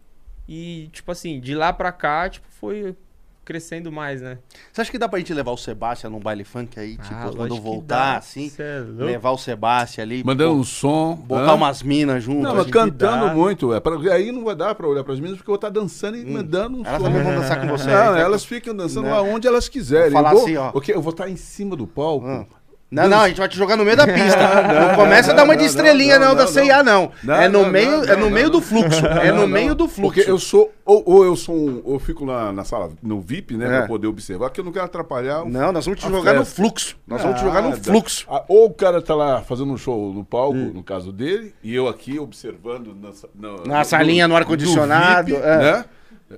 [0.48, 2.96] e, tipo assim, de lá pra cá, tipo, foi
[3.44, 4.38] crescendo mais, né?
[4.72, 6.98] Você acha que dá pra gente levar o Sebastião num baile funk aí?
[7.00, 10.24] Ah, tipo, quando voltar, assim, é levar o Sebastião ali.
[10.24, 11.16] Mandando pô, um som.
[11.16, 11.56] Botar hã?
[11.56, 12.42] umas minas junto.
[12.42, 13.34] Não, mas cantando dá.
[13.34, 13.74] muito.
[13.74, 15.80] É pra, aí não vai dar pra olhar pras minas, porque eu vou estar tá
[15.80, 16.34] dançando e hum.
[16.34, 17.08] mandando um elas som.
[17.08, 17.88] Elas também vão dançar com você.
[17.88, 19.16] Não, aí, elas ficam dançando não.
[19.16, 20.12] aonde elas quiserem.
[20.12, 20.72] Vou falar eu vou, assim, ó.
[20.74, 22.26] Okay, eu vou estar tá em cima do palco.
[22.26, 22.46] Hum.
[22.94, 24.38] Não, não, a gente vai te jogar no meio da pista.
[24.72, 27.12] não, não começa a dar uma de estrelinha, não, da CIA, não.
[27.28, 29.06] É no meio, é no meio do fluxo.
[29.06, 30.14] É no meio do fluxo.
[30.14, 33.58] Porque eu sou, ou, ou eu sou um, eu fico na, na sala, no VIP,
[33.58, 33.78] né, é.
[33.80, 35.44] pra poder observar, que eu não quero atrapalhar.
[35.44, 36.40] Não, nós vamos te jogar festa.
[36.40, 36.98] no fluxo.
[37.08, 38.28] Nós vamos te jogar no fluxo.
[38.48, 40.72] Ou o cara tá lá fazendo um show no palco, hum.
[40.74, 42.96] no caso dele, e eu aqui observando
[43.34, 45.36] na, na salinha no ar-condicionado.
[45.36, 45.58] É.
[45.58, 45.86] Né?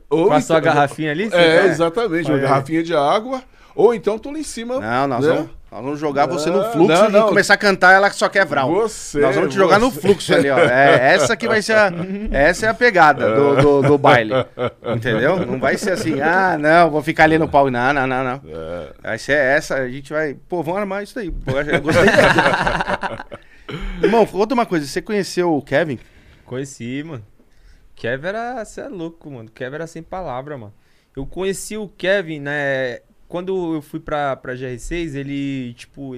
[0.09, 1.29] Ou Passou então, a garrafinha ali?
[1.31, 3.43] É, exatamente, uma garrafinha de água.
[3.75, 4.79] Ou então tô lá em cima.
[4.79, 5.33] Não, nós né?
[5.33, 5.49] vamos.
[5.75, 7.25] Nós vamos jogar você no fluxo não, não.
[7.25, 8.71] e começar a cantar ela que só quer vral.
[8.71, 9.19] Você.
[9.19, 9.85] Nós vamos te jogar você.
[9.85, 10.57] no fluxo ali, ó.
[10.57, 11.91] É, essa que vai ser a,
[12.31, 14.31] essa é a pegada do, do, do, baile.
[14.95, 15.45] Entendeu?
[15.45, 17.69] Não vai ser assim, ah, não, vou ficar ali no pau.
[17.69, 18.41] Não, não, não, não.
[18.47, 18.93] É.
[19.03, 20.33] Vai ser essa, a gente vai.
[20.47, 21.29] Pô, vamos armar isso daí.
[21.29, 22.05] Pô, eu gostei.
[24.01, 24.85] Irmão, conta uma coisa.
[24.85, 25.99] Você conheceu o Kevin?
[26.45, 27.25] Conheci, mano.
[27.97, 28.63] Kevin era.
[28.63, 29.51] Você é louco, mano.
[29.53, 30.73] Kevin era sem palavra, mano.
[31.17, 32.99] Eu conheci o Kevin, né?
[33.27, 36.15] Quando eu fui pra, pra GR6, ele, tipo,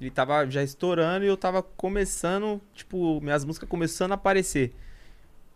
[0.00, 4.74] ele tava já estourando e eu tava começando, tipo, minhas músicas começando a aparecer.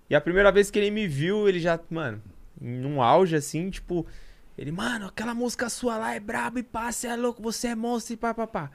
[0.09, 2.21] E a primeira vez que ele me viu, ele já, mano,
[2.61, 4.07] num auge assim, tipo,
[4.59, 7.75] ele, mano, aquela música sua lá é brabo e pá, você é louco, você é
[7.75, 8.71] monstro e pá, pá, pá.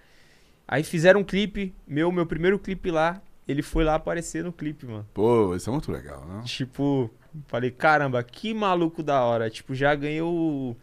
[0.67, 4.85] Aí fizeram um clipe, meu, meu primeiro clipe lá, ele foi lá aparecer no clipe,
[4.85, 5.07] mano.
[5.13, 6.41] Pô, isso é muito legal, né?
[6.45, 7.11] Tipo,
[7.47, 9.49] falei, caramba, que maluco da hora.
[9.49, 10.75] Tipo, já ganhou.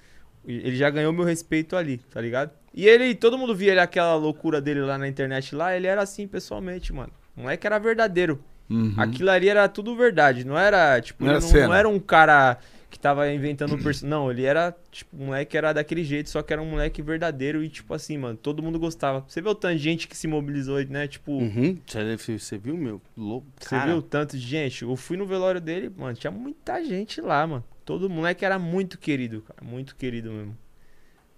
[0.45, 2.51] Ele já ganhou meu respeito ali, tá ligado?
[2.75, 6.03] E ele, todo mundo via ele aquela loucura dele lá na internet lá, ele era
[6.03, 7.13] assim pessoalmente, mano.
[7.37, 8.43] Não é que era verdadeiro.
[8.69, 8.95] Uhum.
[8.97, 12.59] Aquilo ali era tudo verdade, não era, tipo, não, era, não, não era um cara
[12.93, 14.11] que tava inventando um personagem.
[14.11, 17.65] Não, ele era, tipo, um moleque era daquele jeito, só que era um moleque verdadeiro
[17.65, 19.25] e, tipo assim, mano, todo mundo gostava.
[19.27, 21.09] Você viu o tanto de gente que se mobilizou, né?
[21.09, 21.33] Tipo.
[21.33, 21.79] Uhum.
[21.87, 23.01] Você viu, meu?
[23.17, 23.47] Louco.
[23.59, 24.83] Você viu o tanto de gente?
[24.83, 27.65] Eu fui no velório dele, mano, tinha muita gente lá, mano.
[27.85, 29.63] Todo moleque era muito querido, cara.
[29.63, 30.57] Muito querido mesmo.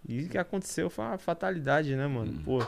[0.06, 2.32] E o que aconteceu foi uma fatalidade, né, mano?
[2.32, 2.42] Uhum.
[2.42, 2.66] Pô.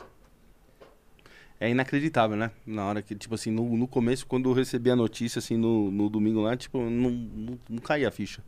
[1.60, 2.50] É inacreditável, né?
[2.66, 5.90] Na hora que, tipo assim, no, no começo, quando eu recebi a notícia, assim, no,
[5.90, 8.42] no domingo lá, tipo, não, não, não caía a ficha.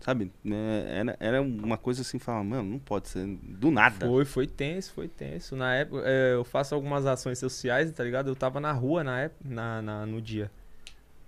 [0.00, 0.30] Sabe?
[0.44, 4.06] É, era, era uma coisa assim, falar, mano, não pode ser do nada.
[4.06, 5.56] Foi, foi tenso, foi tenso.
[5.56, 8.28] Na época, é, eu faço algumas ações sociais, tá ligado?
[8.28, 10.50] Eu tava na rua na época, na, na, no dia.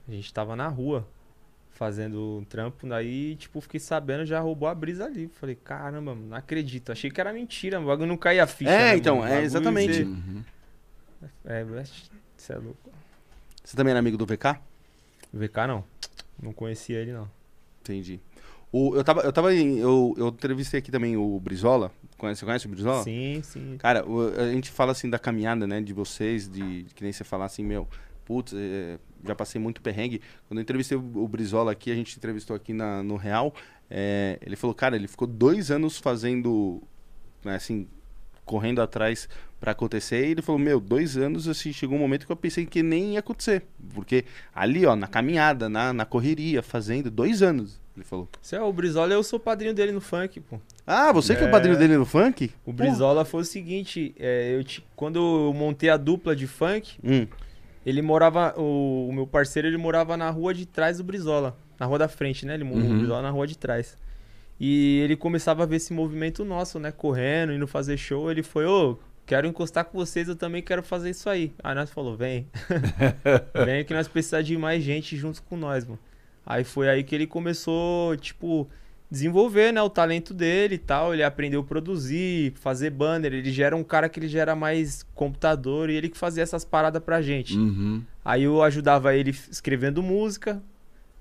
[0.07, 1.07] A gente tava na rua
[1.77, 5.29] fazendo um trampo, daí, tipo, fiquei sabendo, já roubou a brisa ali.
[5.29, 6.91] Falei, caramba, não acredito.
[6.91, 8.71] Achei que era mentira, o bagulho não caía a ficha.
[8.71, 10.03] É, né, então, é exatamente.
[10.03, 10.43] Uhum.
[11.45, 11.65] É,
[12.37, 12.91] você é louco.
[13.63, 14.59] Você também era amigo do VK?
[15.33, 15.85] VK não.
[16.43, 17.29] Não conhecia ele, não.
[17.83, 18.21] Entendi.
[18.73, 21.93] O, eu tava, eu tava em, eu, eu entrevistei aqui também o Brizola.
[22.17, 23.03] Conhece, você conhece o Brizola?
[23.03, 23.77] Sim, sim.
[23.79, 27.13] Cara, o, a gente fala assim da caminhada, né, de vocês, de, de que nem
[27.13, 27.87] você falar assim, meu,
[28.27, 30.21] putz, é, já passei muito perrengue.
[30.47, 33.55] Quando eu entrevistei o, Brizola aqui, a gente entrevistou aqui na, no Real,
[33.89, 36.83] é, ele falou, cara, ele ficou dois anos fazendo,
[37.43, 37.89] né, assim,
[38.45, 39.29] correndo atrás
[39.61, 40.27] para acontecer.
[40.27, 43.15] E ele falou: Meu, dois anos, assim, chegou um momento que eu pensei que nem
[43.15, 43.65] ia acontecer.
[43.95, 44.25] Porque
[44.55, 47.81] ali, ó, na caminhada, na, na correria, fazendo, dois anos.
[47.97, 48.29] Ele falou.
[48.43, 50.61] Você é o Brizola, eu sou padrinho dele no funk, pô.
[50.87, 51.37] Ah, você é...
[51.37, 52.53] que é o padrinho dele no funk?
[52.65, 54.85] O Brizola foi o seguinte: é, eu te...
[54.95, 57.27] quando eu montei a dupla de funk, hum.
[57.87, 58.53] Ele morava.
[58.59, 59.07] O...
[59.09, 61.57] o, meu parceiro ele morava na rua de trás do Brizola.
[61.79, 62.55] Na rua da frente, né?
[62.55, 62.99] Ele morava uhum.
[62.99, 63.97] Brizola na rua de trás.
[64.59, 66.91] E ele começava a ver esse movimento nosso, né?
[66.91, 68.29] Correndo, indo fazer show.
[68.29, 71.53] Ele foi, ô, quero encostar com vocês, eu também quero fazer isso aí.
[71.63, 72.49] Aí nós falou, vem.
[73.65, 75.99] vem que nós precisamos de mais gente junto com nós, mano.
[76.45, 78.69] Aí foi aí que ele começou, tipo,
[79.11, 81.15] desenvolver, né, o talento dele e tal.
[81.15, 83.33] Ele aprendeu a produzir, fazer banner.
[83.33, 86.43] Ele já era um cara que ele já era mais computador e ele que fazia
[86.43, 87.57] essas paradas pra gente.
[87.57, 88.03] Uhum.
[88.25, 90.63] Aí eu ajudava ele escrevendo música,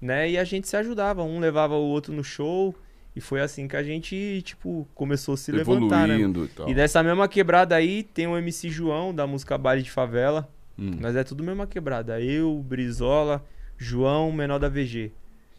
[0.02, 1.24] né, e a gente se ajudava.
[1.24, 2.76] Um levava o outro no show.
[3.16, 6.20] E foi assim que a gente, tipo, começou a se levantar, né?
[6.20, 6.70] E, tal.
[6.70, 10.50] e dessa mesma quebrada aí, tem o MC João, da música Baile de Favela.
[10.78, 10.98] Hum.
[11.00, 12.20] Mas é tudo mesma quebrada.
[12.20, 13.42] Eu, Brizola,
[13.78, 15.14] João, menor da VG.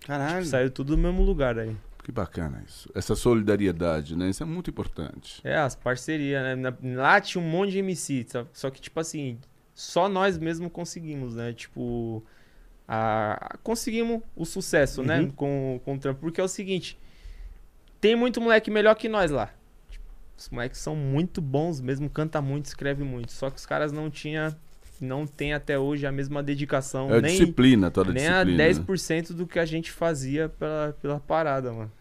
[0.06, 0.40] Caralho.
[0.40, 1.74] Tipo, saiu tudo do mesmo lugar aí.
[2.06, 2.88] Que bacana isso.
[2.94, 4.30] Essa solidariedade, né?
[4.30, 5.40] Isso é muito importante.
[5.42, 6.72] É, as parcerias, né?
[6.94, 9.40] Lá tinha um monte de MC, só que, tipo assim,
[9.74, 11.52] só nós mesmo conseguimos, né?
[11.52, 12.22] Tipo,
[12.86, 13.58] a...
[13.60, 15.18] conseguimos o sucesso, né?
[15.18, 15.26] uhum.
[15.26, 15.32] né?
[15.34, 16.20] Com, com o trampo.
[16.20, 16.96] Porque é o seguinte,
[18.00, 19.50] tem muito moleque melhor que nós lá.
[19.90, 20.04] Tipo,
[20.38, 23.32] os moleques são muito bons mesmo, canta muito, escreve muito.
[23.32, 24.54] Só que os caras não tinham
[25.04, 27.12] não tem até hoje a mesma dedicação.
[27.12, 28.44] É nem, disciplina, toda nem disciplina.
[28.44, 31.92] Nem a 10% do que a gente fazia pela, pela parada, mano.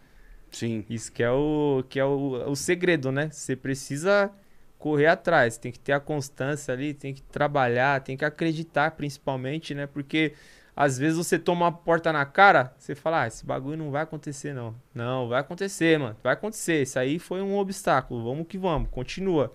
[0.50, 0.84] Sim.
[0.88, 3.28] Isso que é o, que é o, o segredo, né?
[3.30, 4.30] Você precisa
[4.78, 9.74] correr atrás, tem que ter a constância ali, tem que trabalhar, tem que acreditar principalmente,
[9.74, 9.86] né?
[9.86, 10.34] Porque
[10.76, 14.02] às vezes você toma uma porta na cara, você fala, ah, esse bagulho não vai
[14.02, 14.74] acontecer não.
[14.94, 16.16] Não, vai acontecer, mano.
[16.22, 16.82] Vai acontecer.
[16.82, 18.22] Isso aí foi um obstáculo.
[18.22, 19.52] Vamos que vamos, continua.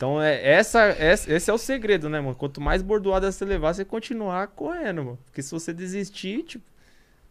[0.00, 2.34] Então, é, essa, essa, esse é o segredo, né, mano?
[2.34, 5.18] Quanto mais bordoada você levar, você continuar correndo, mano.
[5.26, 6.64] Porque se você desistir, tipo,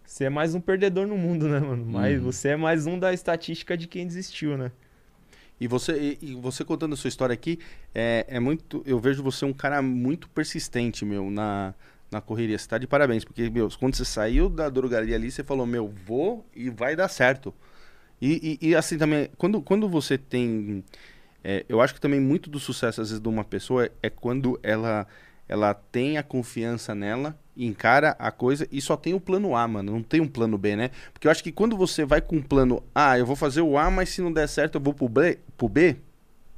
[0.06, 1.84] você é mais um perdedor no mundo, né, mano?
[1.84, 2.26] Mas uhum.
[2.26, 4.72] você é mais um da estatística de quem desistiu, né?
[5.60, 7.58] E você, e, e você contando a sua história aqui,
[7.96, 8.84] é, é muito.
[8.86, 11.74] Eu vejo você um cara muito persistente, meu, na,
[12.12, 12.56] na correria.
[12.56, 15.92] Você tá de parabéns, porque, meu, quando você saiu da drogaria ali, você falou, meu,
[16.06, 17.52] vou e vai dar certo.
[18.22, 20.84] E, e, e assim também, quando, quando você tem
[21.44, 24.60] é, eu acho que também muito do sucesso, às vezes, de uma pessoa é, quando
[24.62, 25.08] ela,
[25.48, 29.92] ela tem a confiança nela, encara a coisa e só tem o plano A, mano.
[29.92, 30.92] Não tem um plano B, né?
[31.14, 33.78] Porque eu acho que quando você vai com o plano A, eu vou fazer o
[33.78, 35.98] A, mas se não der certo, eu vou pro B, pro B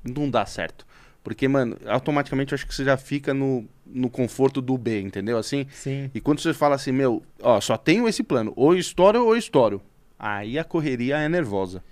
[0.04, 0.86] não dá certo.
[1.24, 5.38] Porque, mano, automaticamente eu acho que você já fica no, no conforto do B, entendeu?
[5.38, 5.68] Assim?
[5.72, 6.10] Sim.
[6.14, 9.82] E quando você fala assim, meu, ó, só tenho esse plano, ou estouro ou estouro.
[10.18, 11.84] Aí a correria é nervosa.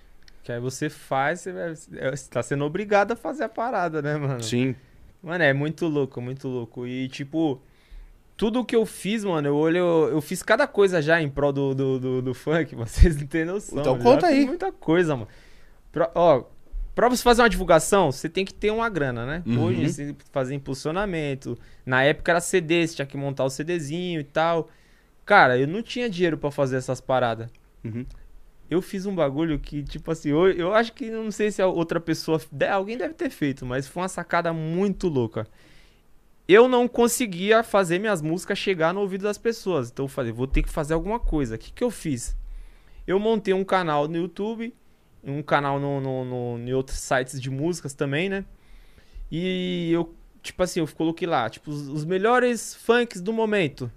[0.50, 1.52] Que aí você faz, você,
[1.96, 4.42] é, você tá sendo obrigado a fazer a parada, né, mano?
[4.42, 4.76] Sim.
[5.22, 6.88] Mano, é muito louco, muito louco.
[6.88, 7.62] E, tipo,
[8.36, 9.78] tudo que eu fiz, mano, eu olho,
[10.08, 13.46] eu fiz cada coisa já em prol do, do, do, do funk, vocês não têm
[13.46, 13.80] noção.
[13.80, 14.44] Então conta aí.
[14.48, 15.28] muita coisa, mano.
[15.92, 16.44] Pra, ó,
[16.96, 19.44] pra você fazer uma divulgação, você tem que ter uma grana, né?
[19.46, 19.66] Uhum.
[19.66, 21.60] Hoje você fazer impulsionamento.
[21.86, 24.68] Na época era CD, você tinha que montar o CDzinho e tal.
[25.28, 27.52] Cara, eu não tinha dinheiro para fazer essas paradas.
[27.86, 28.04] Uhum
[28.70, 31.68] eu fiz um bagulho que, tipo assim, eu, eu acho que não sei se a
[31.68, 32.40] outra pessoa.
[32.72, 35.48] Alguém deve ter feito, mas foi uma sacada muito louca.
[36.48, 39.90] Eu não conseguia fazer minhas músicas chegar no ouvido das pessoas.
[39.90, 41.56] Então eu falei, vou ter que fazer alguma coisa.
[41.56, 42.36] O que, que eu fiz?
[43.08, 44.74] Eu montei um canal no YouTube,
[45.24, 48.46] um canal no, no, no, em outros sites de músicas também, né?
[49.32, 53.92] E eu, tipo assim, eu coloquei lá, tipo, os, os melhores funks do momento.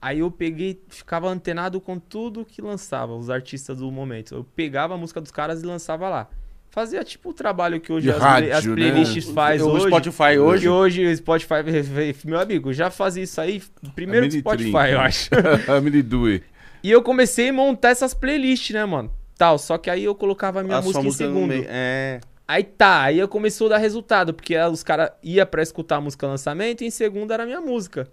[0.00, 4.34] Aí eu peguei, ficava antenado com tudo que lançava, os artistas do momento.
[4.34, 6.28] Eu pegava a música dos caras e lançava lá.
[6.70, 8.74] Fazia tipo o trabalho que hoje as, rádio, as, né?
[8.74, 9.34] playlists né?
[9.34, 9.86] faz o, hoje.
[9.86, 10.62] O Spotify hoje.
[10.62, 11.54] Que hoje o Spotify,
[12.24, 13.60] meu amigo, já fazia isso aí
[13.94, 15.30] primeiro do Spotify, eu acho.
[15.66, 16.42] a Mini Dui.
[16.82, 19.10] E eu comecei a montar essas playlists, né, mano?
[19.36, 21.52] Tal, só que aí eu colocava a minha a música em segundo.
[21.52, 22.20] É.
[22.46, 26.00] Aí tá, aí eu começou a dar resultado, porque os caras iam pra escutar a
[26.00, 28.08] música lançamento e em segundo era a minha música.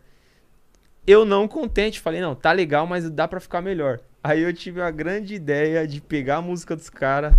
[1.07, 3.99] Eu não contente, falei, não, tá legal, mas dá para ficar melhor.
[4.23, 7.35] Aí eu tive a grande ideia de pegar a música dos caras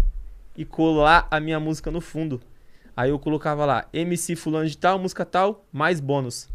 [0.56, 2.40] e colar a minha música no fundo.
[2.96, 6.48] Aí eu colocava lá, MC fulano de tal, música tal, mais bônus.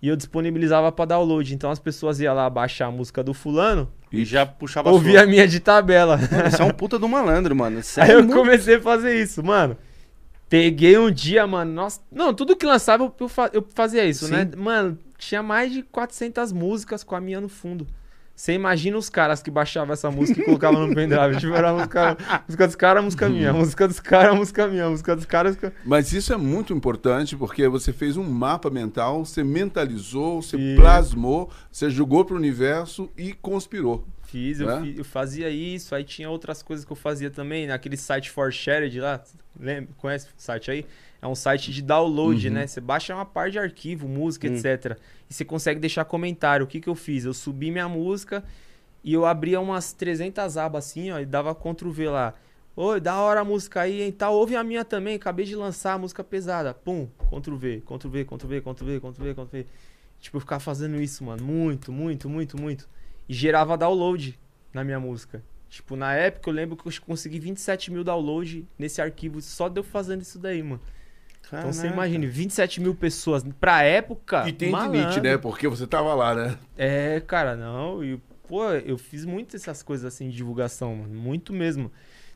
[0.00, 1.54] E eu disponibilizava para download.
[1.54, 5.26] Então as pessoas iam lá baixar a música do fulano e já puxava Ouvia a
[5.26, 6.16] minha de tabela.
[6.16, 7.80] Mano, isso é um puta do malandro, mano.
[7.96, 8.36] Aí eu muito...
[8.36, 9.76] comecei a fazer isso, mano.
[10.48, 11.72] Peguei um dia, mano.
[11.72, 13.14] Nossa, não, tudo que lançava eu,
[13.52, 14.44] eu fazia isso, né?
[14.44, 14.50] Sim.
[14.50, 14.56] né?
[14.56, 17.86] Mano, tinha mais de 400 músicas com a minha no fundo.
[18.36, 21.38] Você imagina os caras que baixavam essa música e colocavam no pendrive.
[21.40, 23.48] Tipo, era a música, a música dos caras, música minha.
[23.48, 24.84] A música dos caras, a música minha.
[24.84, 25.58] A música dos caras.
[25.86, 30.76] Mas isso é muito importante porque você fez um mapa mental, você mentalizou, você e...
[30.76, 34.06] plasmou, você jogou para o universo e conspirou.
[34.24, 34.94] Fiz, eu, né?
[34.98, 35.94] eu, fazia isso.
[35.94, 37.66] Aí tinha outras coisas que eu fazia também.
[37.66, 39.22] Naquele site For Shared lá.
[39.58, 39.88] Lembra?
[39.96, 40.84] Conhece o site aí?
[41.26, 42.54] É um site de download, uhum.
[42.54, 42.66] né?
[42.66, 44.54] Você baixa uma parte de arquivo, música, uhum.
[44.54, 44.96] etc.
[45.28, 46.64] E você consegue deixar comentário.
[46.64, 47.24] O que, que eu fiz?
[47.24, 48.44] Eu subi minha música
[49.02, 52.34] e eu abria umas 300 abas assim, ó, e dava Ctrl V lá.
[52.76, 54.12] Oi, da hora a música aí, hein?
[54.12, 56.72] Tal, ouve a minha também, acabei de lançar a música pesada.
[56.74, 59.66] Pum, Ctrl V, Ctrl V, Ctrl V, Ctrl V, Ctrl V, Ctrl V.
[60.20, 62.88] Tipo, eu ficava fazendo isso, mano, muito, muito, muito, muito.
[63.28, 64.38] E gerava download
[64.72, 65.42] na minha música.
[65.68, 69.80] Tipo, na época eu lembro que eu consegui 27 mil downloads nesse arquivo só de
[69.80, 70.80] eu fazendo isso daí, mano.
[71.50, 71.68] Caraca.
[71.68, 74.48] Então você imagine, 27 mil pessoas pra época.
[74.48, 75.38] E tem limite, né?
[75.38, 76.58] Porque você tava lá, né?
[76.76, 78.02] É, cara, não.
[78.02, 81.14] E, pô, eu fiz muito essas coisas assim de divulgação, mano.
[81.14, 81.90] Muito mesmo.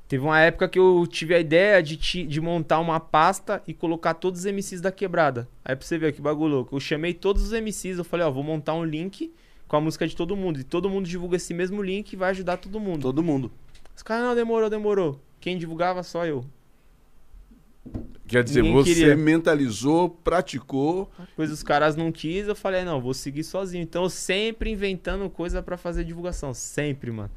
[0.07, 3.73] Teve uma época que eu tive a ideia de, te, de montar uma pasta e
[3.73, 5.49] colocar todos os MCs da quebrada.
[5.65, 6.75] Aí pra você ver que bagulho louco.
[6.75, 9.33] Eu chamei todos os MCs, eu falei, ó, vou montar um link
[9.69, 10.59] com a música de todo mundo.
[10.59, 13.03] E todo mundo divulga esse mesmo link e vai ajudar todo mundo.
[13.03, 13.53] Todo mundo.
[13.95, 15.21] Os caras, não, demorou, demorou.
[15.41, 16.45] Quem divulgava, só eu.
[18.31, 19.17] Quer dizer, Ninguém você queria.
[19.17, 21.11] mentalizou, praticou.
[21.35, 23.83] Pois os caras não quis, eu falei, não, vou seguir sozinho.
[23.83, 26.55] Então, eu sempre inventando coisa para fazer divulgação.
[26.55, 27.31] Sempre, mano.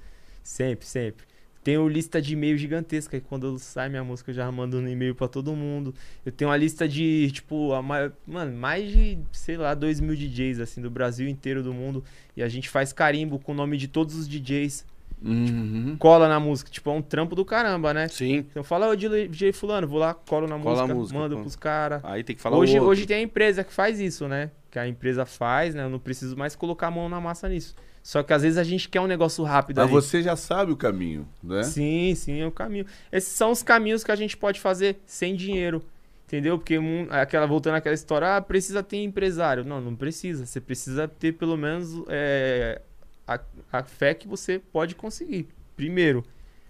[0.43, 1.25] Sempre, sempre.
[1.63, 3.17] Tenho lista de e-mail gigantesca.
[3.17, 5.95] E quando sai minha música, eu já mando um e-mail para todo mundo.
[6.23, 10.15] Eu tenho uma lista de, tipo, a maior, mano, mais de, sei lá, 2 mil
[10.15, 12.03] DJs, assim, do Brasil inteiro, do mundo.
[12.37, 14.85] E a gente faz carimbo com o nome de todos os DJs.
[15.23, 15.95] Uhum.
[15.97, 16.69] Cola na música.
[16.69, 18.07] Tipo, é um trampo do caramba, né?
[18.07, 18.45] Sim.
[18.49, 21.41] Então fala, ô DJ Fulano, vou lá, colo na cola música, música, mando pô.
[21.41, 22.01] pros caras.
[22.03, 24.51] Aí tem que falar hoje, hoje tem a empresa que faz isso, né?
[24.69, 25.83] Que a empresa faz, né?
[25.83, 27.73] Eu não preciso mais colocar a mão na massa nisso.
[28.01, 29.77] Só que às vezes a gente quer um negócio rápido.
[29.77, 29.93] Mas ali.
[29.93, 31.63] você já sabe o caminho, né?
[31.63, 32.85] Sim, sim, é o caminho.
[33.09, 35.81] Esses são os caminhos que a gente pode fazer sem dinheiro.
[36.27, 36.57] Entendeu?
[36.57, 39.63] Porque um, aquela, voltando àquela história, ah, precisa ter empresário.
[39.63, 40.45] Não, não precisa.
[40.45, 42.81] Você precisa ter pelo menos é,
[43.27, 43.39] a,
[43.71, 46.23] a fé que você pode conseguir primeiro,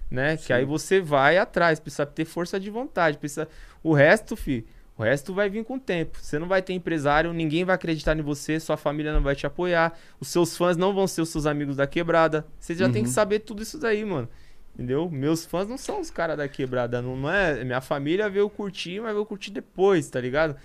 [0.10, 0.38] né?
[0.38, 0.48] Sim.
[0.48, 3.48] Que aí você vai atrás, precisa ter força de vontade, precisa
[3.82, 4.66] o resto, fi,
[4.98, 6.18] o resto vai vir com o tempo.
[6.22, 9.46] Você não vai ter empresário, ninguém vai acreditar em você, sua família não vai te
[9.46, 12.46] apoiar, os seus fãs não vão ser os seus amigos da quebrada.
[12.60, 12.92] Você já uhum.
[12.92, 13.14] tem que uhum.
[13.14, 14.30] saber tudo isso daí, mano.
[14.74, 15.10] Entendeu?
[15.10, 17.64] Meus fãs não são os caras da quebrada, não, não é.
[17.64, 20.56] Minha família veio curtir, mas veio curtir depois, tá ligado?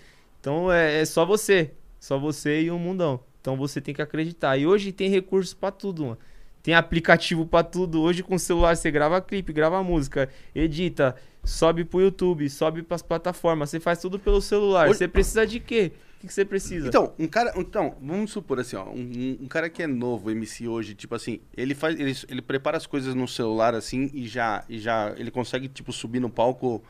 [0.40, 1.72] Então é, é só você.
[2.00, 3.20] Só você e o mundão.
[3.48, 4.58] Então você tem que acreditar.
[4.58, 6.18] E hoje tem recursos para tudo, mano.
[6.62, 8.02] Tem aplicativo para tudo.
[8.02, 13.00] Hoje com o celular você grava clipe, grava música, edita, sobe pro YouTube, sobe pras
[13.00, 13.70] plataformas.
[13.70, 14.86] Você faz tudo pelo celular.
[14.86, 14.98] Hoje...
[14.98, 15.92] Você precisa de quê?
[16.18, 16.88] O que, você precisa?
[16.88, 17.54] Então, um cara.
[17.56, 18.90] Então, vamos supor assim, ó.
[18.90, 21.98] Um, um, cara que é novo, MC hoje, tipo assim, ele faz.
[21.98, 25.14] Ele, ele prepara as coisas no celular assim e já, e já.
[25.16, 26.82] Ele consegue, tipo, subir no palco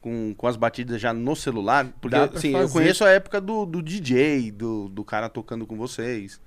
[0.00, 1.88] com, com as batidas já no celular?
[2.00, 6.40] Porque, assim, eu conheço a época do, do DJ, do, do cara tocando com vocês.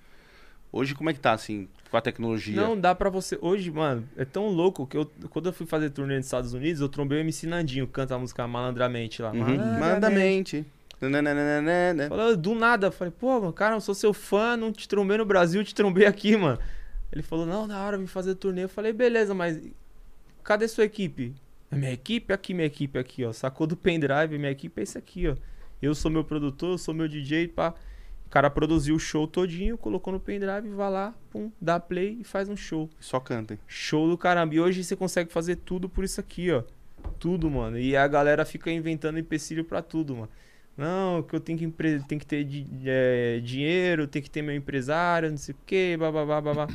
[0.72, 2.56] Hoje, como é que tá, assim, com a tecnologia?
[2.56, 3.38] Não, dá pra você...
[3.42, 6.80] Hoje, mano, é tão louco que eu, quando eu fui fazer turnê nos Estados Unidos,
[6.80, 9.32] eu trombei o MC Nandinho, canta a música Malandramente lá.
[9.32, 9.58] Uhum.
[9.80, 10.66] Malandramente.
[12.08, 15.18] Falou, do nada, eu falei, pô, mano, cara, eu sou seu fã, não te trombei
[15.18, 16.60] no Brasil, te trombei aqui, mano.
[17.12, 18.64] Ele falou, não, na hora, vim fazer turnê.
[18.64, 19.60] Eu falei, beleza, mas
[20.44, 21.36] cadê sua equipe?
[21.72, 23.32] Minha equipe, aqui, minha equipe aqui, ó.
[23.32, 25.36] Sacou do pendrive, minha equipe é esse aqui, ó.
[25.82, 27.74] Eu sou meu produtor, eu sou meu DJ, pá.
[28.26, 32.24] O cara produziu o show todinho, colocou no pendrive, vai lá, pum, dá play e
[32.24, 32.90] faz um show.
[33.00, 33.60] Só canta.
[33.68, 34.56] Show do caramba.
[34.56, 36.64] E hoje você consegue fazer tudo por isso aqui, ó.
[37.20, 37.78] Tudo, mano.
[37.80, 40.30] E a galera fica inventando empecilho pra tudo, mano.
[40.78, 42.00] Não, que eu tenho que, empre...
[42.08, 42.48] tenho que ter
[42.86, 46.68] é, dinheiro, tem que ter meu empresário, não sei o quê, babá, babá.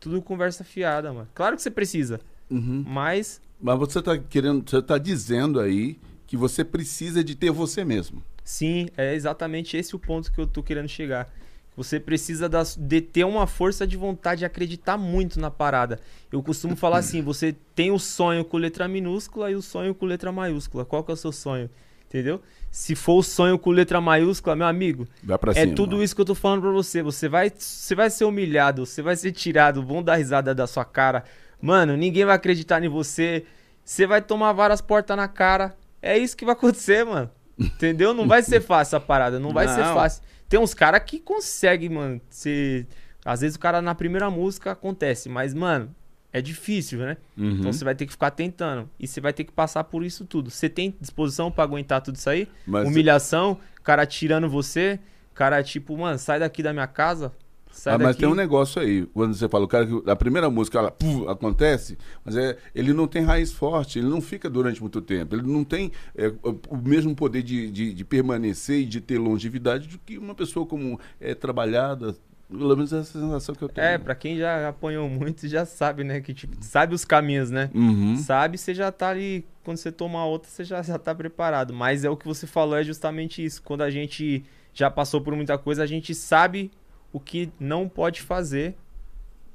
[0.00, 1.28] Tudo conversa fiada, mano.
[1.34, 2.20] Claro que você precisa.
[2.50, 2.84] Uhum.
[2.86, 3.40] Mas.
[3.62, 4.68] Mas você está querendo.
[4.68, 8.22] Você tá dizendo aí que você precisa de ter você mesmo.
[8.42, 11.32] Sim, é exatamente esse o ponto que eu tô querendo chegar.
[11.76, 16.00] Você precisa das, de ter uma força de vontade de acreditar muito na parada.
[16.30, 20.04] Eu costumo falar assim: você tem o sonho com letra minúscula e o sonho com
[20.04, 20.84] letra maiúscula.
[20.84, 21.70] Qual que é o seu sonho?
[22.08, 22.42] Entendeu?
[22.70, 25.06] Se for o sonho com letra maiúscula, meu amigo,
[25.54, 25.74] é cima.
[25.74, 27.02] tudo isso que eu tô falando pra você.
[27.02, 30.84] Você vai, você vai ser humilhado, você vai ser tirado, vão dar risada da sua
[30.84, 31.24] cara.
[31.62, 33.44] Mano, ninguém vai acreditar em você.
[33.84, 35.76] Você vai tomar várias portas na cara.
[36.02, 37.30] É isso que vai acontecer, mano.
[37.58, 38.12] Entendeu?
[38.12, 39.74] Não vai ser fácil a parada, não vai não.
[39.74, 40.22] ser fácil.
[40.48, 42.20] Tem uns caras que conseguem, mano.
[42.28, 42.86] Ser...
[43.24, 45.94] Às vezes o cara na primeira música acontece, mas, mano,
[46.32, 47.16] é difícil, né?
[47.36, 47.50] Uhum.
[47.50, 48.88] Então você vai ter que ficar tentando.
[48.98, 50.50] E você vai ter que passar por isso tudo.
[50.50, 52.48] Você tem disposição para aguentar tudo isso aí?
[52.66, 54.98] Mas Humilhação, cara tirando você,
[55.34, 57.32] cara tipo, mano, sai daqui da minha casa,
[57.72, 60.50] Sai ah, mas tem um negócio aí, quando você fala, o cara que a primeira
[60.50, 64.80] música ela puf, acontece, mas é, ele não tem raiz forte, ele não fica durante
[64.80, 66.32] muito tempo, ele não tem é,
[66.68, 70.66] o mesmo poder de, de, de, permanecer e de ter longevidade do que uma pessoa
[70.66, 72.14] como é trabalhada.
[72.48, 73.86] Pelo menos essa sensação que eu tenho.
[73.86, 76.20] É, pra quem já apanhou muito, já sabe, né?
[76.20, 77.70] Que tipo, sabe os caminhos, né?
[77.74, 78.16] Uhum.
[78.16, 79.46] Sabe, você já tá ali.
[79.64, 81.72] Quando você toma outra, você já, já tá preparado.
[81.72, 83.62] Mas é o que você falou, é justamente isso.
[83.62, 84.44] Quando a gente
[84.74, 86.70] já passou por muita coisa, a gente sabe
[87.12, 88.74] o que não pode fazer,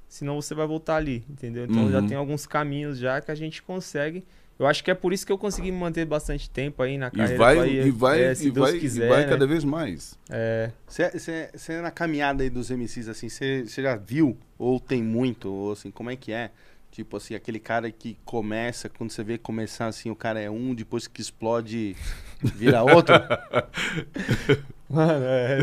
[0.07, 1.65] senão você vai voltar ali, entendeu?
[1.65, 1.91] Então uhum.
[1.91, 4.23] já tem alguns caminhos já que a gente consegue.
[4.59, 7.11] Eu acho que é por isso que eu consegui me manter bastante tempo aí na
[7.11, 7.35] carreira.
[7.35, 9.29] E vai, aí, e vai, é, e vai, quiser, e vai né?
[9.29, 10.17] cada vez mais.
[10.29, 10.71] É.
[10.87, 14.35] Você na caminhada aí dos MCs, assim, você já viu?
[14.57, 15.47] Ou tem muito?
[15.51, 16.49] Ou assim, como é que é?
[16.91, 20.73] Tipo assim, aquele cara que começa, quando você vê começar assim, o cara é um,
[20.73, 21.95] depois que explode,
[22.41, 23.13] vira outro.
[24.89, 25.59] Mano, é.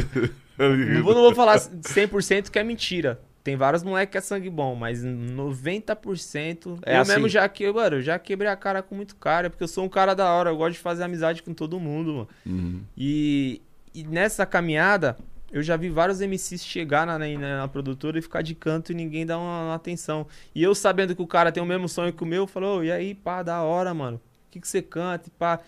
[0.58, 3.20] Não, vou, não vou falar 100% que é mentira.
[3.44, 7.12] Tem vários moleques que é sangue bom, mas 90% é eu assim.
[7.12, 9.88] mesmo já que, mano, já quebrei a cara com muito cara, porque eu sou um
[9.88, 12.28] cara da hora, eu gosto de fazer amizade com todo mundo, mano.
[12.46, 12.80] Uhum.
[12.96, 13.60] E,
[13.94, 15.18] e, nessa caminhada,
[15.52, 18.94] eu já vi vários MCs chegar na, na, na, produtora e ficar de canto e
[18.94, 20.26] ninguém dá uma, uma, atenção.
[20.54, 22.82] E eu sabendo que o cara tem o mesmo sonho que o meu, falou, oh,
[22.82, 24.16] e aí, pá, da hora, mano.
[24.16, 25.28] O que, que você canta?
[25.28, 25.60] E pá.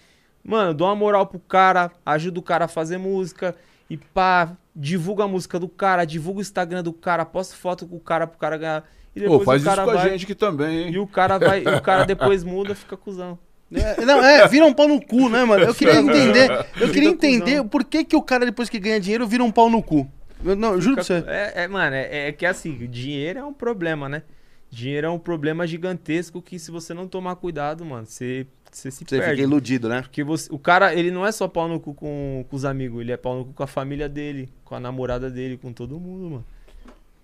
[0.42, 3.54] Mano, dou uma moral pro cara, ajuda o cara a fazer música
[3.90, 7.96] e pá, divulga a música do cara, divulga o Instagram do cara, posta foto com
[7.96, 8.84] o cara pro cara ganhar.
[9.14, 10.92] E depois Pô, faz o cara isso com vai, a gente aqui também, hein?
[10.92, 13.38] E o cara vai, o cara depois muda, fica cuzão.
[13.72, 15.64] É, não, é, vira um pau no cu, né, mano?
[15.64, 19.26] Eu queria entender, eu queria entender por que, que o cara, depois que ganha dinheiro,
[19.26, 20.06] vira um pau no cu.
[20.44, 21.54] Eu, não, eu juro fica, pra você.
[21.58, 24.22] É, é mano, é, é, que assim, dinheiro é um problema, né?
[24.76, 29.06] Dinheiro é um problema gigantesco que se você não tomar cuidado, mano, você você se
[29.06, 29.36] você perde.
[29.36, 30.02] fica iludido, né?
[30.02, 33.00] Porque você, o cara, ele não é só pau no cu com, com os amigos,
[33.00, 35.98] ele é pau no cu com a família dele, com a namorada dele, com todo
[35.98, 36.44] mundo, mano.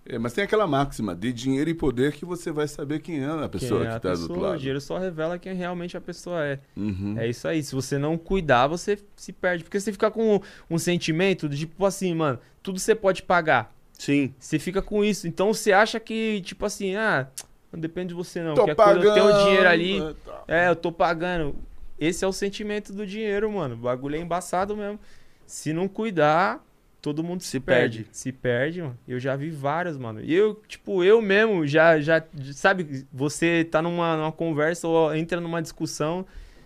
[0.03, 3.27] É, mas tem aquela máxima, de dinheiro e poder que você vai saber quem é
[3.27, 4.55] a pessoa é que está do outro lado.
[4.55, 6.59] O dinheiro só revela quem realmente a pessoa é.
[6.75, 7.13] Uhum.
[7.19, 7.61] É isso aí.
[7.61, 9.63] Se você não cuidar, você se perde.
[9.63, 13.71] Porque você fica com um sentimento de tipo assim, mano, tudo você pode pagar.
[14.03, 14.35] Sim.
[14.37, 15.29] Você fica com isso.
[15.29, 17.25] Então você acha que, tipo assim, ah,
[17.71, 18.53] não depende de você não.
[18.53, 19.01] Tô Qualquer pagando.
[19.03, 20.01] Coisa, eu tenho dinheiro ali.
[20.01, 20.43] É, tá.
[20.45, 21.55] é, eu tô pagando.
[21.97, 23.75] Esse é o sentimento do dinheiro, mano.
[23.75, 24.99] O bagulho é embaçado mesmo.
[25.47, 26.61] Se não cuidar,
[27.01, 27.99] todo mundo se, se perde.
[27.99, 28.17] perde.
[28.17, 28.99] Se perde, mano.
[29.07, 30.19] Eu já vi vários, mano.
[30.19, 32.21] E eu, tipo, eu mesmo já, já
[32.51, 36.25] sabe, você tá numa, numa conversa ou entra numa discussão,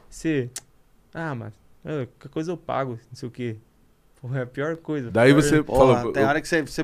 [0.10, 0.50] você,
[1.14, 1.54] ah, mas
[1.84, 3.58] qualquer coisa eu pago, não sei o quê.
[4.22, 5.12] Porra, é a pior coisa.
[5.12, 6.84] Daí você Porra, fala, tem hora que você, você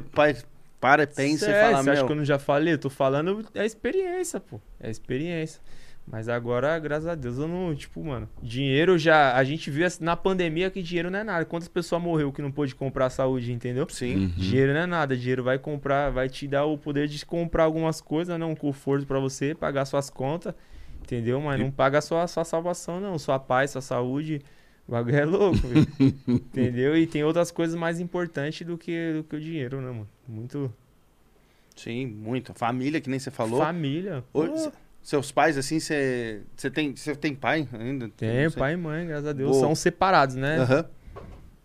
[0.79, 2.73] para, pensa e fala, Você acha que eu não já falei?
[2.73, 4.59] Eu tô falando, é experiência, pô.
[4.79, 5.61] É experiência.
[6.05, 9.35] Mas agora, graças a Deus, eu não, tipo, mano, dinheiro já.
[9.35, 11.45] A gente viu na pandemia que dinheiro não é nada.
[11.45, 13.87] Quantas pessoas morreu que não pôde comprar saúde, entendeu?
[13.89, 14.15] Sim.
[14.15, 14.27] Uhum.
[14.35, 15.15] Dinheiro não é nada.
[15.15, 19.07] Dinheiro vai comprar, vai te dar o poder de comprar algumas coisas, não, um conforto
[19.07, 20.53] para você, pagar suas contas,
[21.01, 21.39] entendeu?
[21.39, 21.63] Mas e...
[21.63, 23.17] não paga só a sua salvação, não.
[23.17, 24.41] Sua paz, sua saúde.
[24.87, 25.59] O bagulho é louco,
[26.27, 26.97] entendeu?
[26.97, 30.09] E tem outras coisas mais importantes do que, do que o dinheiro, né, mano?
[30.27, 30.73] Muito.
[31.75, 32.53] Sim, muito.
[32.53, 33.59] Família, que nem você falou.
[33.59, 34.23] Família.
[35.01, 36.43] seus pais, assim, você
[36.73, 38.09] tem, tem pai ainda?
[38.09, 39.51] Tem, pai e mãe, graças a Deus.
[39.51, 39.61] Boa.
[39.61, 40.57] São separados, né?
[40.57, 40.77] Aham.
[40.79, 41.03] Uhum.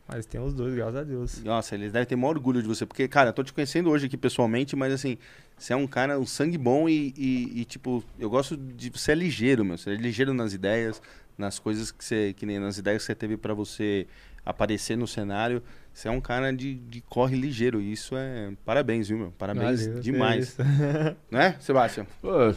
[0.08, 1.44] Mas tem os dois, graças a Deus.
[1.44, 2.86] Nossa, eles devem ter maior orgulho de você.
[2.86, 5.18] Porque, cara, eu tô te conhecendo hoje aqui pessoalmente, mas assim,
[5.54, 8.88] você é um cara, um sangue bom e, e, e, tipo, eu gosto de.
[8.88, 9.76] Você é ligeiro, meu.
[9.76, 11.02] Você é ligeiro nas ideias,
[11.38, 12.34] nas coisas que você.
[12.36, 14.06] Que nem nas ideias que você teve para você
[14.44, 15.62] aparecer no cenário.
[15.94, 17.80] Você é um cara de, de corre ligeiro.
[17.80, 18.52] E isso é.
[18.64, 19.30] Parabéns, viu, meu?
[19.38, 20.58] Parabéns Valeu, demais.
[20.58, 22.06] É né, Sebastião?
[22.20, 22.52] Pô,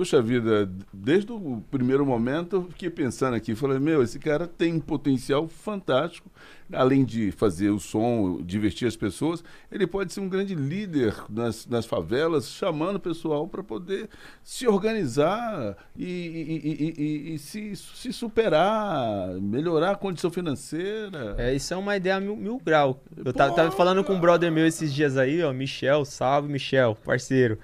[0.00, 4.72] Puxa vida, desde o primeiro momento eu fiquei pensando aqui, falei, meu, esse cara tem
[4.72, 6.30] um potencial fantástico,
[6.72, 11.66] além de fazer o som, divertir as pessoas, ele pode ser um grande líder nas,
[11.66, 14.08] nas favelas, chamando o pessoal para poder
[14.42, 21.34] se organizar e, e, e, e, se, se superar, melhorar a condição financeira.
[21.36, 23.02] É, isso é uma ideia mil, mil grau.
[23.22, 26.96] Eu tava, tava falando com um brother meu esses dias aí, ó, Michel, salve Michel,
[27.04, 27.58] parceiro.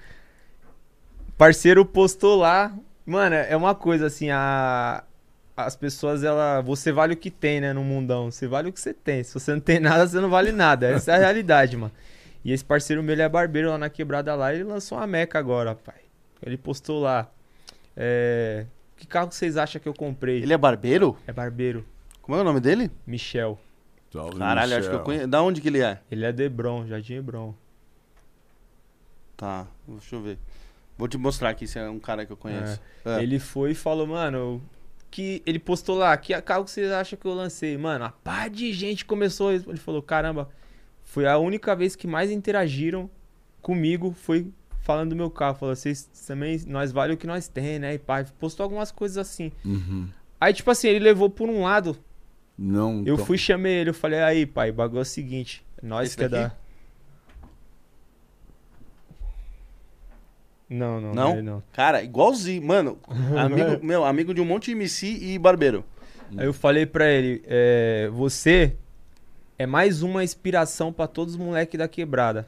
[1.37, 2.75] Parceiro postou lá.
[3.05, 5.03] Mano, é uma coisa assim, a.
[5.55, 6.61] As pessoas, ela.
[6.61, 8.29] Você vale o que tem, né, no mundão.
[8.31, 9.23] Você vale o que você tem.
[9.23, 10.87] Se você não tem nada, você não vale nada.
[10.87, 11.91] Essa é a realidade, mano.
[12.43, 14.53] E esse parceiro meu, ele é barbeiro lá na quebrada lá.
[14.53, 16.01] Ele lançou uma meca agora, pai.
[16.43, 17.29] Ele postou lá.
[17.95, 18.65] É.
[18.95, 20.41] Que carro vocês acham que eu comprei?
[20.41, 21.17] Ele é barbeiro?
[21.27, 21.85] É barbeiro.
[22.21, 22.91] Como é o nome dele?
[23.05, 23.59] Michel.
[24.11, 24.79] Caralho, Michel.
[24.79, 25.27] acho que eu conheço.
[25.27, 25.99] Da onde que ele é?
[26.09, 27.53] Ele é de Hebron, Jardim Hebron.
[29.35, 30.39] Tá, deixa eu ver.
[30.97, 32.81] Vou te mostrar aqui se é um cara que eu conheço.
[33.05, 33.19] É.
[33.19, 33.23] É.
[33.23, 34.61] Ele foi e falou, mano,
[35.11, 37.77] que ele postou lá, que carro que vocês acham que eu lancei?
[37.77, 39.51] Mano, a par de gente começou.
[39.51, 40.49] Ele falou, caramba,
[41.03, 43.09] foi a única vez que mais interagiram
[43.61, 44.51] comigo, foi
[44.81, 45.55] falando do meu carro.
[45.55, 47.93] Falou, vocês também, nós vale o que nós tem, né?
[47.93, 49.51] E pai, postou algumas coisas assim.
[49.63, 50.07] Uhum.
[50.39, 51.97] Aí, tipo assim, ele levou por um lado.
[52.57, 53.03] Não.
[53.05, 56.17] Eu fui, chamei ele, eu falei, aí, pai, o bagulho é o seguinte, nós Esse
[56.17, 56.43] quer daqui?
[56.49, 56.66] dar.
[60.69, 61.41] Não, não, não.
[61.41, 61.63] não.
[61.71, 62.61] Cara, igualzinho.
[62.65, 62.97] Mano,
[63.37, 65.83] amigo, meu, amigo de um monte de MC e barbeiro.
[66.35, 68.75] Aí eu falei pra ele, é, você
[69.57, 72.47] é mais uma inspiração para todos os moleques da quebrada.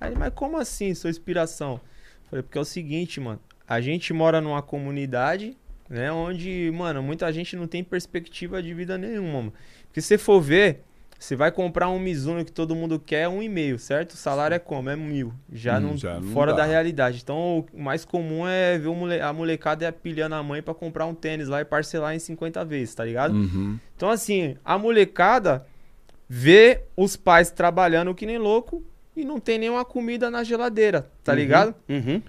[0.00, 1.80] Aí, mas como assim, sua inspiração?
[2.28, 3.40] falei, porque é o seguinte, mano.
[3.66, 5.56] A gente mora numa comunidade,
[5.88, 9.54] né, onde, mano, muita gente não tem perspectiva de vida nenhuma, mano.
[9.86, 10.82] Porque se você for ver,
[11.24, 14.12] você vai comprar um Mizuno que todo mundo quer, um e meio, certo?
[14.12, 14.90] O salário é como?
[14.90, 15.32] É mil.
[15.50, 16.58] Já, hum, não, já não fora dá.
[16.58, 17.20] da realidade.
[17.22, 21.48] Então, o mais comum é ver a molecada pilhando a mãe para comprar um tênis
[21.48, 23.34] lá e parcelar em 50 vezes, tá ligado?
[23.34, 23.78] Uhum.
[23.96, 25.66] Então, assim, a molecada
[26.28, 28.84] vê os pais trabalhando que nem louco
[29.16, 31.38] e não tem nenhuma comida na geladeira, tá uhum.
[31.38, 31.74] ligado?
[31.88, 32.20] Uhum.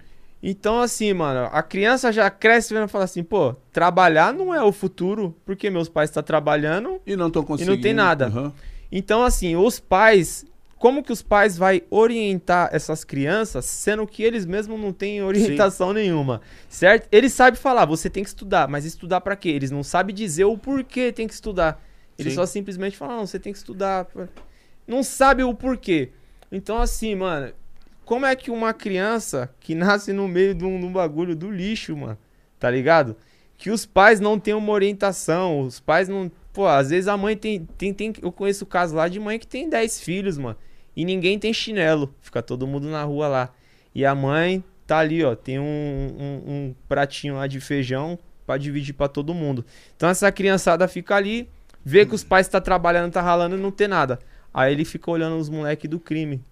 [0.42, 4.62] Então, assim, mano, a criança já cresce vendo e fala assim, pô, trabalhar não é
[4.62, 7.74] o futuro, porque meus pais estão tá trabalhando e não estão conseguindo.
[7.74, 8.28] E não tem nada.
[8.28, 8.52] Uhum.
[8.90, 10.44] Então, assim, os pais.
[10.78, 15.88] Como que os pais vai orientar essas crianças, sendo que eles mesmos não têm orientação
[15.88, 15.94] Sim.
[15.94, 17.08] nenhuma, certo?
[17.10, 19.48] Eles sabem falar, você tem que estudar, mas estudar para quê?
[19.48, 21.82] Eles não sabem dizer o porquê tem que estudar.
[22.18, 22.36] Eles Sim.
[22.36, 24.06] só simplesmente falam, não, você tem que estudar.
[24.86, 26.10] Não sabe o porquê.
[26.52, 27.52] Então, assim, mano,
[28.04, 31.50] como é que uma criança que nasce no meio de um, de um bagulho do
[31.50, 32.18] lixo, mano,
[32.58, 33.16] tá ligado?
[33.58, 37.36] Que os pais não têm uma orientação, os pais não Pô, às vezes a mãe
[37.36, 38.14] tem, tem, tem.
[38.22, 40.56] Eu conheço o caso lá de mãe que tem 10 filhos, mano.
[40.96, 42.14] E ninguém tem chinelo.
[42.22, 43.50] Fica todo mundo na rua lá.
[43.94, 45.34] E a mãe tá ali, ó.
[45.36, 49.66] Tem um, um, um pratinho lá de feijão para dividir para todo mundo.
[49.94, 51.46] Então essa criançada fica ali,
[51.84, 54.18] vê que os pais tá trabalhando, tá ralando e não tem nada.
[54.54, 56.42] Aí ele fica olhando os moleques do crime.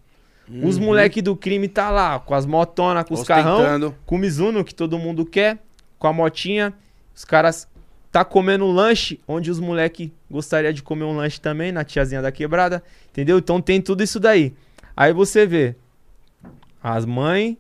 [0.47, 0.68] Uhum.
[0.68, 4.62] Os moleques do crime tá lá, com as motonas, com os carrão, com o Mizuno,
[4.62, 5.60] que todo mundo quer,
[5.98, 6.74] com a motinha.
[7.14, 7.66] Os caras
[8.15, 12.23] tá comendo um lanche onde os moleque gostaria de comer um lanche também na tiazinha
[12.23, 12.81] da quebrada,
[13.11, 13.39] entendeu?
[13.39, 14.55] Então tem tudo isso daí.
[14.97, 15.74] Aí você vê
[16.81, 17.57] as mães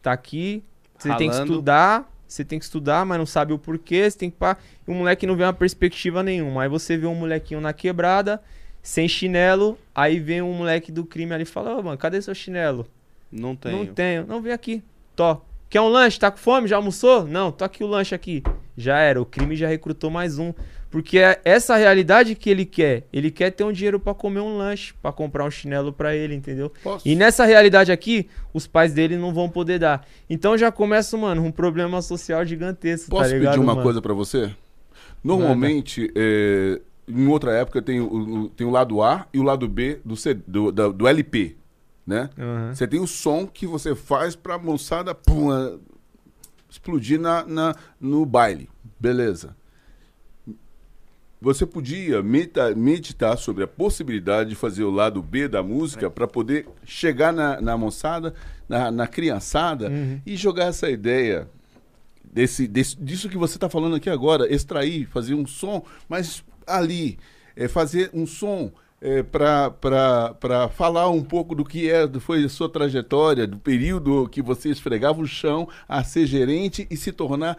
[0.00, 0.62] tá aqui,
[0.96, 1.18] você Ralando.
[1.18, 4.36] tem que estudar, você tem que estudar, mas não sabe o porquê, você tem que
[4.36, 4.56] pá,
[4.86, 6.62] e o moleque não vê uma perspectiva nenhuma.
[6.62, 8.40] Aí você vê um molequinho na quebrada,
[8.80, 12.22] sem chinelo, aí vem um moleque do crime ali e fala: "Ô, oh, mano, cadê
[12.22, 12.86] seu chinelo?"
[13.32, 13.78] Não tenho.
[13.78, 14.26] Não tenho.
[14.28, 14.80] Não vem aqui.
[15.16, 15.44] Tó.
[15.70, 16.18] Quer um lanche?
[16.18, 16.66] Tá com fome?
[16.66, 17.26] Já almoçou?
[17.26, 18.42] Não, tô aqui o lanche aqui.
[18.76, 20.54] Já era, o crime já recrutou mais um.
[20.90, 23.06] Porque é essa realidade que ele quer.
[23.12, 26.34] Ele quer ter um dinheiro para comer um lanche, para comprar um chinelo para ele,
[26.34, 26.72] entendeu?
[26.82, 27.06] Posso?
[27.06, 30.06] E nessa realidade aqui, os pais dele não vão poder dar.
[30.30, 33.10] Então já começa, mano, um problema social gigantesco.
[33.10, 33.84] Tá Posso tá ligado, pedir uma mano?
[33.84, 34.50] coisa para você?
[35.22, 40.00] Normalmente, é, em outra época, tem o, tem o lado A e o lado B
[40.02, 41.57] do, C, do, do, do LP
[42.08, 42.30] né?
[42.38, 42.74] Uhum.
[42.74, 45.50] Você tem o som que você faz pra moçada pum,
[46.68, 48.66] explodir na, na, no baile.
[48.98, 49.54] Beleza.
[51.38, 52.22] você podia
[52.74, 56.08] meditar sobre a possibilidade de fazer o lado B da música é.
[56.08, 58.32] para poder chegar na, na moçada,
[58.66, 60.18] na, na criançada uhum.
[60.24, 61.46] e jogar essa ideia
[62.24, 67.18] desse, desse, disso que você está falando aqui agora, extrair, fazer um som, mas ali,
[67.54, 72.68] é, fazer um som é, para falar um pouco do que é, foi a sua
[72.68, 77.56] trajetória, do período que você esfregava o chão a ser gerente e se tornar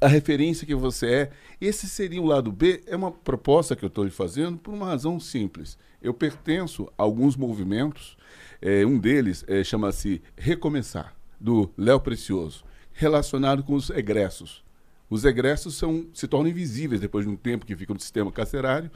[0.00, 1.30] a referência que você é.
[1.60, 2.82] Esse seria o lado B.
[2.86, 5.78] É uma proposta que eu estou lhe fazendo por uma razão simples.
[6.02, 8.16] Eu pertenço a alguns movimentos.
[8.60, 14.64] É, um deles é, chama-se Recomeçar, do Léo Precioso, relacionado com os egressos.
[15.08, 18.90] Os egressos são, se tornam invisíveis depois de um tempo que ficam no sistema carcerário.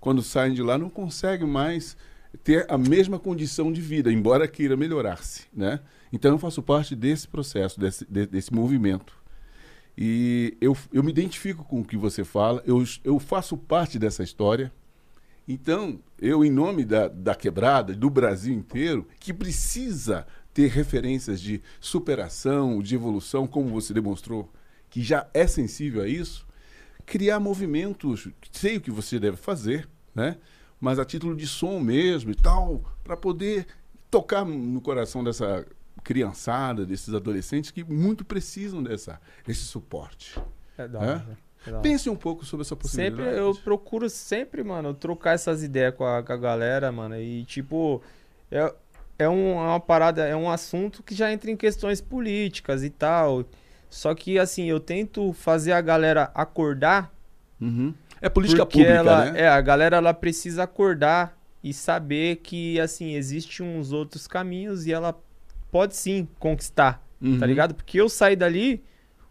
[0.00, 1.96] Quando saem de lá, não conseguem mais
[2.42, 5.46] ter a mesma condição de vida, embora queira melhorar-se.
[5.52, 5.80] Né?
[6.12, 9.20] Então, eu faço parte desse processo, desse, de, desse movimento.
[9.96, 14.22] E eu, eu me identifico com o que você fala, eu, eu faço parte dessa
[14.22, 14.72] história.
[15.46, 21.60] Então, eu, em nome da, da quebrada, do Brasil inteiro, que precisa ter referências de
[21.80, 24.50] superação, de evolução, como você demonstrou,
[24.88, 26.46] que já é sensível a isso,
[27.06, 30.36] criar movimentos, sei o que você deve fazer, né?
[30.80, 33.66] mas a título de som mesmo e tal, para poder
[34.10, 35.66] tocar no coração dessa
[36.02, 40.40] criançada, desses adolescentes que muito precisam dessa, desse suporte.
[40.78, 41.38] É da hora.
[41.66, 41.80] É?
[41.82, 43.22] Pense um pouco sobre essa possibilidade.
[43.22, 47.16] Sempre, eu procuro sempre, mano, trocar essas ideias com a, com a galera, mano.
[47.20, 48.00] E, tipo,
[48.50, 48.72] é,
[49.18, 52.88] é, um, é uma parada, é um assunto que já entra em questões políticas e
[52.88, 53.44] tal.
[53.90, 57.12] Só que, assim, eu tento fazer a galera acordar.
[57.60, 57.92] Uhum.
[58.22, 59.40] É política pública, ela, né?
[59.42, 64.92] É, a galera, ela precisa acordar e saber que, assim, existe uns outros caminhos e
[64.92, 65.18] ela
[65.70, 67.38] pode sim conquistar, tá uhum.
[67.38, 67.74] tá ligado?
[67.74, 68.82] Porque eu saí dali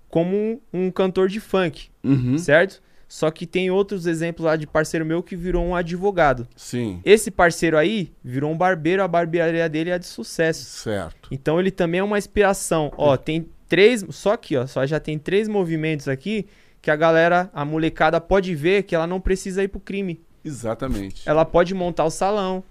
[0.10, 2.38] como um, um cantor de funk, uhum.
[2.38, 2.82] certo?
[3.08, 6.48] Só que tem outros exemplos lá de parceiro meu que virou um advogado.
[6.56, 7.02] Sim.
[7.04, 10.64] Esse parceiro aí virou um barbeiro, a barbearia dele é de sucesso.
[10.64, 11.28] Certo.
[11.32, 12.92] Então ele também é uma inspiração.
[12.96, 16.48] Ó, tem três, só aqui, ó, só já tem três movimentos aqui
[16.82, 20.20] que a galera, a molecada pode ver que ela não precisa ir pro crime.
[20.44, 21.28] Exatamente.
[21.28, 22.64] Ela pode montar o salão,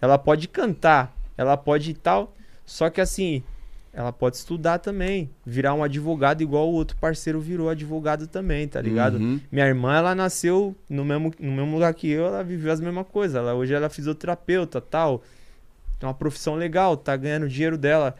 [0.00, 2.34] ela pode cantar, ela pode e tal.
[2.64, 3.42] Só que assim,
[3.92, 8.80] ela pode estudar também, virar um advogado igual o outro parceiro virou advogado também, tá
[8.80, 9.16] ligado?
[9.16, 9.40] Uhum.
[9.50, 13.06] Minha irmã, ela nasceu no mesmo, no mesmo lugar que eu, ela viveu as mesmas
[13.06, 13.36] coisas.
[13.36, 15.22] Ela, hoje ela é fisioterapeuta, tal.
[15.98, 18.14] Tem uma profissão legal, tá ganhando dinheiro dela.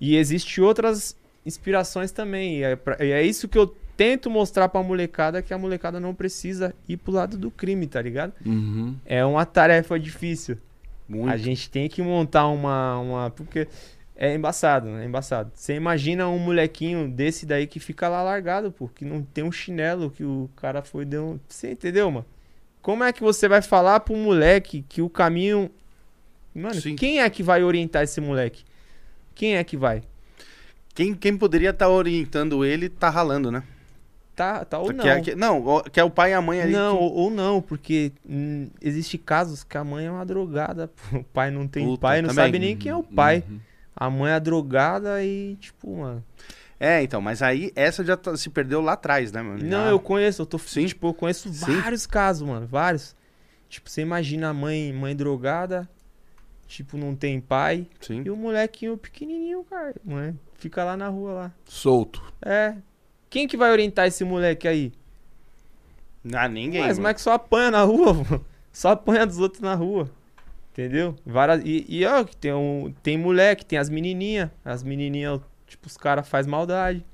[0.00, 2.58] E existe outras inspirações também.
[2.58, 3.66] E é, e é isso que eu
[3.96, 8.00] tento mostrar pra molecada, que a molecada não precisa ir pro lado do crime, tá
[8.00, 8.32] ligado?
[8.44, 8.96] Uhum.
[9.04, 10.58] É uma tarefa difícil.
[11.08, 11.30] Muito.
[11.30, 13.30] A gente tem que montar uma, uma.
[13.30, 13.68] Porque
[14.16, 15.02] é embaçado, né?
[15.04, 15.50] É embaçado.
[15.54, 19.52] Você imagina um molequinho desse daí que fica lá largado, pô, que não tem um
[19.52, 21.38] chinelo que o cara foi deu.
[21.48, 22.26] Você entendeu, mano?
[22.80, 25.70] Como é que você vai falar pro moleque que o caminho.
[26.54, 26.94] Mano, Sim.
[26.94, 28.62] quem é que vai orientar esse moleque?
[29.34, 30.02] Quem é que vai?
[30.94, 33.62] Quem, quem poderia estar tá orientando ele tá ralando, né?
[34.34, 35.04] Tá, tá ou não.
[35.04, 36.72] Que é, que, não, que é o pai e a mãe ali.
[36.72, 37.02] Não, que...
[37.02, 41.50] ou, ou, não, porque hum, existe casos que a mãe é uma drogada, o pai
[41.50, 42.44] não tem Puta, pai, não também.
[42.44, 43.44] sabe nem quem é o pai.
[43.48, 43.60] Uhum.
[43.96, 46.24] A mãe é drogada e, tipo, mano.
[46.80, 49.62] É, então, mas aí essa já tá, se perdeu lá atrás, né, mano?
[49.62, 50.58] Não, eu conheço, eu tô.
[50.58, 50.86] Sim.
[50.86, 51.80] Tipo, eu conheço Sim.
[51.80, 52.66] vários casos, mano.
[52.66, 53.14] Vários.
[53.68, 55.88] Tipo, você imagina a mãe, mãe drogada,
[56.66, 57.86] tipo, não tem pai.
[58.00, 58.22] Sim.
[58.26, 61.52] E o molequinho pequenininho, cara, mãe, fica lá na rua lá.
[61.64, 62.22] Solto.
[62.42, 62.74] É,
[63.30, 64.92] quem que vai orientar esse moleque aí?
[66.32, 66.82] Ah, ninguém.
[66.82, 68.44] Mas como é que só apanha na rua, mano?
[68.72, 70.10] Só apanha dos outros na rua.
[70.72, 71.14] Entendeu?
[71.24, 74.50] Várias, e, e ó, tem, um, tem moleque, tem as menininhas.
[74.64, 77.04] As menininhas, tipo, os caras fazem maldade.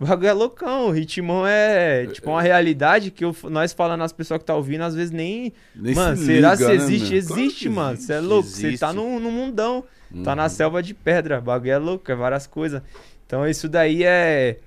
[0.00, 0.88] O bagulho é loucão.
[0.88, 4.82] O ritmão é, tipo, uma realidade que eu, nós falando as pessoas que tá ouvindo,
[4.82, 5.52] às vezes nem.
[5.74, 7.10] nem mano, se será liga, né, existe?
[7.10, 7.96] Né, existe, claro mano.
[7.96, 8.48] Você é louco.
[8.48, 9.84] Você tá no, no mundão.
[10.10, 10.22] Uhum.
[10.22, 10.48] Tá na uhum.
[10.48, 11.38] selva de pedra.
[11.38, 12.80] O bagulho é louco, é várias coisas.
[13.26, 14.58] Então isso daí é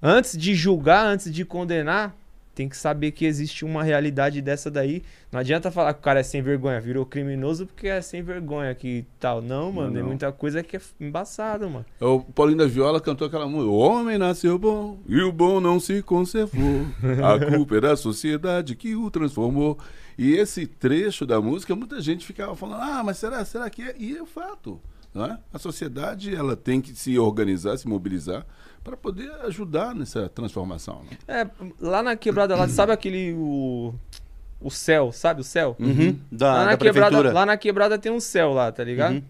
[0.00, 2.16] antes de julgar, antes de condenar,
[2.56, 5.02] tem que saber que existe uma realidade dessa daí.
[5.30, 8.74] Não adianta falar que o cara é sem vergonha, virou criminoso porque é sem vergonha
[8.74, 9.42] que tal.
[9.42, 11.84] Não, mano, tem muita coisa que é embaçado, mano.
[12.00, 15.78] O Paulinho da Viola cantou aquela música: O homem nasceu bom e o bom não
[15.78, 16.86] se conservou.
[17.22, 19.78] A culpa é da sociedade que o transformou.
[20.16, 23.94] E esse trecho da música, muita gente ficava falando: Ah, mas será, será que é?
[23.98, 24.80] E é fato.
[25.12, 25.38] Não é?
[25.52, 28.46] A sociedade ela tem que se organizar, se mobilizar
[28.86, 31.02] para poder ajudar nessa transformação.
[31.02, 31.18] Né?
[31.26, 31.46] É,
[31.80, 33.92] lá na quebrada, lá, sabe aquele o,
[34.60, 35.74] o céu, sabe o céu?
[35.80, 39.14] Uhum, da, lá, na da quebrada, lá na quebrada tem um céu lá, tá ligado?
[39.14, 39.22] Uhum.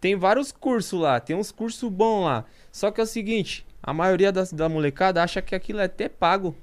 [0.00, 2.46] Tem vários cursos lá, tem uns cursos bons lá.
[2.72, 6.08] Só que é o seguinte, a maioria da, da molecada acha que aquilo é até
[6.08, 6.56] pago.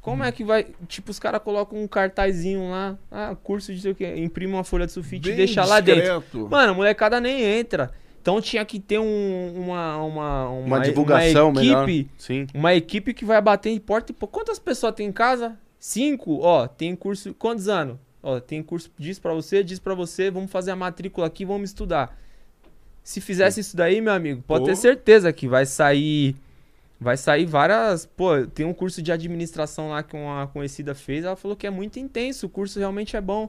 [0.00, 0.66] Como é que vai.
[0.86, 4.64] Tipo, os caras colocam um cartazinho lá, ah, curso de sei o quê, imprime uma
[4.64, 6.48] folha de sulfite e deixa lá dentro.
[6.48, 7.92] Mano, a molecada nem entra.
[8.20, 12.08] Então tinha que ter um, uma, uma, uma, uma divulgação uma equipe, melhor.
[12.18, 12.46] Sim.
[12.52, 14.12] Uma equipe que vai bater em porta.
[14.12, 15.58] Quantas pessoas tem em casa?
[15.78, 16.40] Cinco?
[16.40, 17.32] Ó, tem curso.
[17.34, 17.96] Quantos anos?
[18.22, 21.70] Ó, tem curso diz para você, diz para você, vamos fazer a matrícula aqui, vamos
[21.70, 22.18] estudar.
[23.02, 24.66] Se fizesse isso daí, meu amigo, pode Pô.
[24.66, 26.36] ter certeza que vai sair
[27.00, 31.36] vai sair várias, pô, tem um curso de administração lá que uma conhecida fez, ela
[31.36, 33.48] falou que é muito intenso, o curso realmente é bom.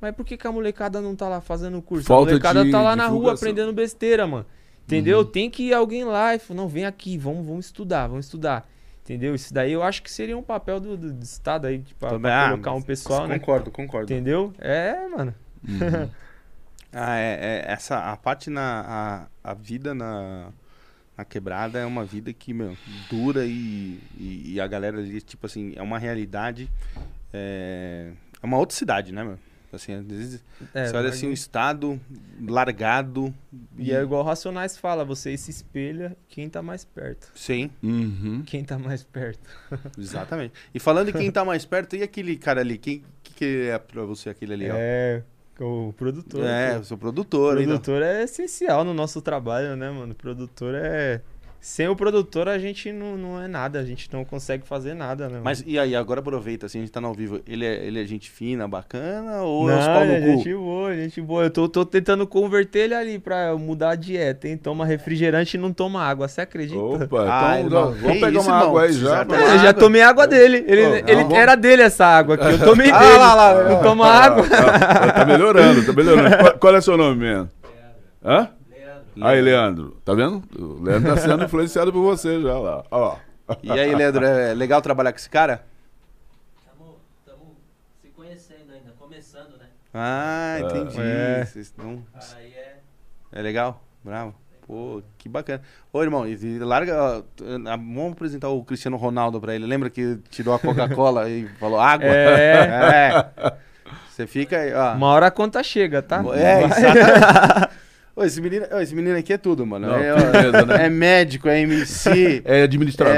[0.00, 2.06] Mas por que, que a molecada não tá lá fazendo curso?
[2.06, 4.46] Falta a molecada de tá lá na rua aprendendo besteira, mano.
[4.86, 5.18] Entendeu?
[5.18, 5.24] Uhum.
[5.24, 8.68] Tem que ir alguém lá e falar, não, vem aqui, vamos, vamos estudar, vamos estudar.
[9.04, 9.34] Entendeu?
[9.34, 12.18] Isso daí eu acho que seria um papel do, do, do Estado aí, tipo, pra,
[12.18, 13.38] pra ah, colocar um pessoal, né?
[13.38, 14.12] Concordo, concordo.
[14.12, 14.52] Entendeu?
[14.58, 15.34] É, mano.
[15.68, 16.10] Uhum.
[16.92, 20.50] ah, é, é, essa, a parte na, a, a vida na,
[21.16, 22.76] na quebrada é uma vida que, meu,
[23.08, 26.70] dura e, e, e a galera ali, tipo assim, é uma realidade,
[27.32, 28.12] é,
[28.42, 29.38] é uma outra cidade, né, meu?
[29.72, 30.44] Assim, às vezes
[30.74, 32.00] é, você olha assim, um estado
[32.46, 33.32] largado.
[33.78, 37.30] E, e, é igual Racionais fala, você se espelha quem tá mais perto.
[37.34, 37.70] Sim.
[37.82, 38.42] Uhum.
[38.44, 39.48] Quem tá mais perto.
[39.98, 40.54] Exatamente.
[40.74, 42.78] E falando de quem tá mais perto, e aquele cara ali?
[42.78, 44.66] Quem que, que é pra você aquele ali?
[44.68, 45.22] É,
[45.60, 45.64] ó?
[45.64, 46.44] o produtor.
[46.44, 47.54] É, o seu produtor.
[47.54, 48.08] O produtor então.
[48.08, 50.12] é essencial no nosso trabalho, né, mano?
[50.12, 51.20] O produtor é
[51.60, 55.28] sem o produtor a gente não, não é nada, a gente não consegue fazer nada,
[55.28, 55.40] né?
[55.44, 58.02] Mas e aí, agora aproveita, assim, a gente tá no ao vivo, ele é, ele
[58.02, 60.26] é gente fina, bacana ou não, é os pau no é cu?
[60.26, 61.44] gente boa, gente boa.
[61.44, 64.56] Eu tô, tô tentando converter ele ali pra mudar a dieta, hein?
[64.56, 66.80] Toma refrigerante e não toma água, você acredita?
[66.80, 68.68] Opa, ah, então, vamos pegar isso, uma irmão?
[68.68, 69.20] água aí já.
[69.20, 72.46] É, eu já tomei água dele, ele, oh, ele não, era dele essa água aqui,
[72.46, 73.18] eu tomei ah, dele.
[73.18, 74.46] Lá, lá, não toma ah, água.
[74.50, 76.38] Ah, tá melhorando, tá melhorando.
[76.38, 77.50] qual, qual é seu nome, mesmo?
[78.24, 78.48] Hã?
[79.20, 80.42] Aí, Leandro, tá vendo?
[80.58, 82.84] O Leandro tá sendo influenciado por você já lá.
[82.90, 83.16] Ó.
[83.62, 85.64] E aí, Leandro, é legal trabalhar com esse cara?
[87.18, 87.50] Estamos
[88.00, 89.66] se conhecendo ainda, começando, né?
[89.92, 91.00] Ah, entendi.
[91.00, 91.44] É.
[91.44, 92.04] Vocês estão...
[92.36, 92.78] Aí é...
[93.32, 93.82] É legal?
[94.04, 94.34] Bravo.
[94.66, 95.62] Pô, que bacana.
[95.92, 96.24] Ô, irmão,
[96.60, 96.96] larga.
[97.02, 97.22] Ó,
[97.76, 99.66] vamos apresentar o Cristiano Ronaldo pra ele.
[99.66, 102.06] Lembra que tirou a Coca-Cola e falou água?
[102.06, 103.24] É.
[103.42, 103.52] é.
[104.08, 104.94] Você fica aí, ó.
[104.94, 106.22] Uma hora a conta chega, tá?
[106.34, 107.74] É, exatamente.
[108.20, 109.86] Ô, esse, menino, ô, esse menino aqui é tudo, mano.
[109.86, 110.16] Não, é, ó,
[110.66, 110.84] né?
[110.84, 112.42] é, médico, é MC.
[112.44, 113.14] é administrador.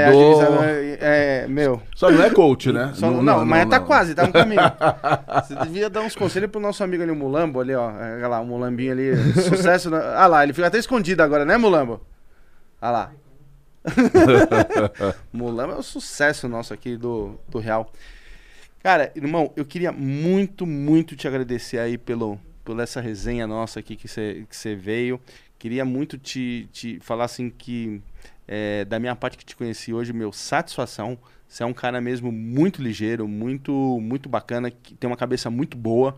[0.63, 1.81] É, é, meu.
[1.93, 2.93] Só não é coach, né?
[2.95, 4.61] Só, não, não, não, mas tá quase, tá no caminho.
[5.43, 7.91] Você devia dar uns conselhos pro nosso amigo ali, o Mulambo, ali, ó.
[7.91, 9.13] Olha lá, o Mulambinho ali.
[9.41, 9.89] Sucesso.
[9.89, 10.15] Na...
[10.15, 11.99] Ah lá, ele fica até escondido agora, né, Mulambo?
[12.81, 13.11] Ah lá.
[15.33, 17.91] Mulambo é o sucesso nosso aqui do, do Real.
[18.81, 23.95] Cara, irmão, eu queria muito, muito te agradecer aí pelo, por essa resenha nossa aqui
[23.95, 25.19] que você veio.
[25.59, 28.01] Queria muito te, te falar assim que,
[28.47, 31.17] é, da minha parte que te conheci hoje, meu, satisfação.
[31.47, 33.71] Você é um cara mesmo muito ligeiro, muito,
[34.01, 36.17] muito bacana, que tem uma cabeça muito boa.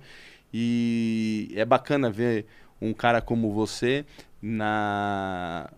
[0.54, 2.46] E é bacana ver
[2.82, 4.06] um cara como você
[4.42, 5.70] na,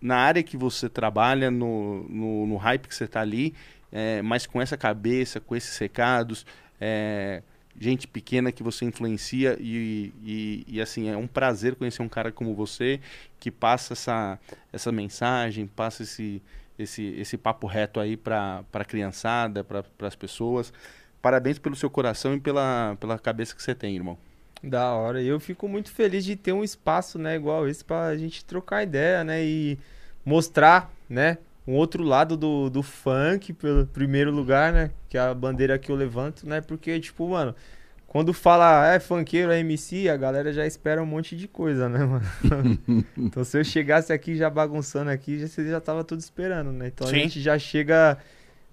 [0.00, 3.54] na área que você trabalha, no, no, no hype que você está ali,
[3.92, 6.46] é, mas com essa cabeça, com esses recados.
[6.80, 7.42] É,
[7.78, 12.30] gente pequena que você influencia e, e, e, assim é um prazer conhecer um cara
[12.30, 13.00] como você
[13.40, 14.38] que passa essa,
[14.72, 16.40] essa mensagem, passa esse,
[16.78, 20.72] esse, esse papo reto aí para a criançada, para as pessoas.
[21.20, 24.18] Parabéns pelo seu coração e pela, pela cabeça que você tem, irmão.
[24.62, 25.22] Da hora.
[25.22, 28.82] Eu fico muito feliz de ter um espaço, né, igual esse, para a gente trocar
[28.82, 29.78] ideia, né, e
[30.24, 34.90] mostrar, né, um outro lado do, do funk, pelo primeiro lugar, né?
[35.08, 36.60] Que é a bandeira que eu levanto, né?
[36.60, 37.54] Porque, tipo, mano,
[38.06, 41.98] quando fala é funkeiro, é MC, a galera já espera um monte de coisa, né,
[42.06, 42.24] mano?
[43.16, 46.86] então se eu chegasse aqui já bagunçando aqui, já, você já tava tudo esperando, né?
[46.88, 47.16] Então Sim.
[47.16, 48.18] a gente já chega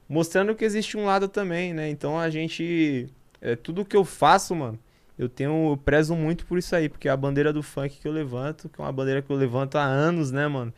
[0.08, 1.90] mostrando que existe um lado também, né?
[1.90, 3.08] Então a gente.
[3.42, 4.78] É, tudo que eu faço, mano,
[5.18, 5.72] eu tenho.
[5.72, 8.70] Eu prezo muito por isso aí, porque é a bandeira do funk que eu levanto,
[8.70, 10.74] que é uma bandeira que eu levanto há anos, né, mano?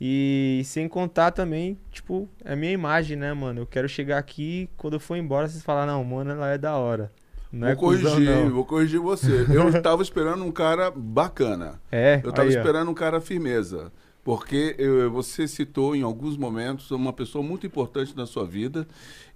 [0.00, 3.62] E sem contar também, tipo, é a minha imagem, né, mano?
[3.62, 6.76] Eu quero chegar aqui, quando eu for embora, vocês falar não, mano, ela é da
[6.76, 7.10] hora.
[7.50, 8.50] Não vou é corrigir, cuzão, não.
[8.50, 9.46] vou corrigir você.
[9.48, 11.80] Eu tava esperando um cara bacana.
[11.90, 12.20] É.
[12.22, 12.90] Eu tava aí, esperando ó.
[12.90, 13.90] um cara firmeza.
[14.22, 18.86] Porque eu, você citou em alguns momentos uma pessoa muito importante na sua vida.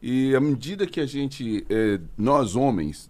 [0.03, 3.09] E à medida que a gente, é, nós homens,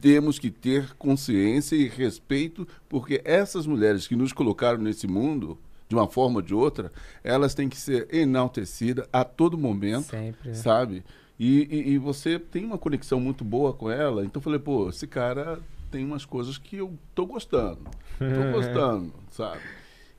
[0.00, 5.58] temos que ter consciência e respeito, porque essas mulheres que nos colocaram nesse mundo,
[5.90, 6.92] de uma forma ou de outra,
[7.24, 10.54] elas têm que ser enaltecidas a todo momento, Sempre, né?
[10.54, 11.04] sabe?
[11.36, 14.24] E, e, e, você tem uma conexão muito boa com ela.
[14.24, 15.58] Então eu falei, pô, esse cara
[15.90, 17.80] tem umas coisas que eu tô gostando.
[18.18, 19.60] Tô gostando, sabe?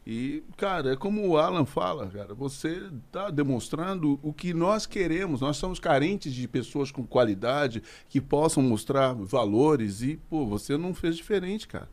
[0.06, 5.40] E, cara, é como o Alan fala, cara, você está demonstrando o que nós queremos.
[5.40, 10.94] Nós somos carentes de pessoas com qualidade, que possam mostrar valores e, pô, você não
[10.94, 11.88] fez diferente, cara.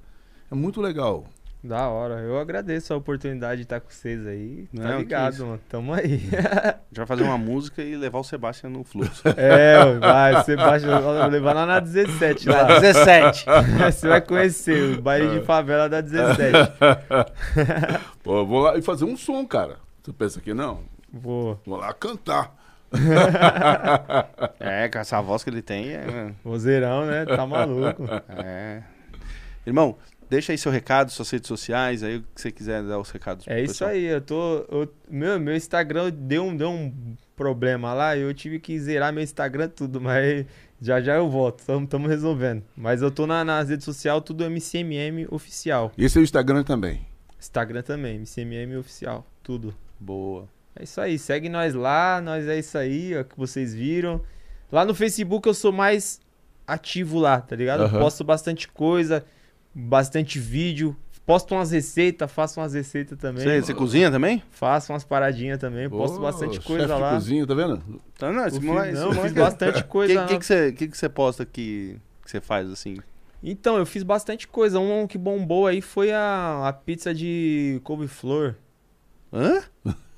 [0.50, 1.26] É muito legal.
[1.62, 2.20] Da hora.
[2.20, 4.68] Eu agradeço a oportunidade de estar com vocês aí.
[4.74, 5.60] Tá Não, ligado, mano.
[5.68, 6.22] Tamo aí.
[6.32, 9.22] A gente vai fazer uma música e levar o Sebastião no fluxo.
[9.36, 12.78] é, vai, Sebastião, vou levar lá na 17 lá.
[12.78, 13.44] 17.
[13.90, 16.52] Você vai conhecer o baile de favela da 17.
[18.22, 19.78] Pô, vou lá e fazer um som, cara.
[20.02, 20.84] Você pensa que não?
[21.12, 21.60] Vou.
[21.66, 22.56] Vou lá cantar.
[24.60, 25.90] É, com essa voz que ele tem.
[25.90, 27.26] É, Vozeirão, né?
[27.26, 28.04] Tá maluco.
[28.44, 28.82] é.
[29.66, 29.96] Irmão,
[30.30, 33.46] deixa aí seu recado, suas redes sociais, aí o que você quiser dar os recados
[33.48, 33.90] É isso pessoal.
[33.90, 34.58] aí, eu tô.
[34.70, 36.92] eu- meu, meu Instagram deu um, deu um
[37.36, 40.44] problema lá, eu tive que zerar meu Instagram tudo, mas
[40.80, 42.62] já já eu volto, estamos resolvendo.
[42.76, 45.92] Mas eu tô na, nas redes sociais, tudo MCMM oficial.
[45.96, 47.06] Esse é o Instagram também.
[47.38, 49.74] Instagram também, MCMM oficial, tudo.
[50.00, 50.48] Boa.
[50.74, 54.20] É isso aí, segue nós lá, nós é isso aí, ó, que vocês viram.
[54.70, 56.20] Lá no Facebook eu sou mais
[56.66, 57.80] ativo lá, tá ligado?
[57.82, 57.98] Eu Aham.
[58.00, 59.24] Posto bastante coisa,
[59.74, 60.96] bastante vídeo,
[61.26, 63.42] posto umas receitas, faço umas receitas também.
[63.44, 64.42] Você, você cozinha também?
[64.50, 67.14] Faço umas paradinhas também, posto Pô, bastante coisa lá.
[67.14, 67.82] cozinha, tá vendo?
[68.18, 70.12] Tá, não, esse moleque- não, fiz moleque- bastante coisa.
[70.12, 70.26] que, lá.
[70.26, 72.96] que, que, você, que, que você posta que, que você faz assim?
[73.42, 74.80] Então, eu fiz bastante coisa.
[74.80, 78.56] Um que bombou aí foi a, a pizza de couve-flor.
[79.32, 79.62] Hã?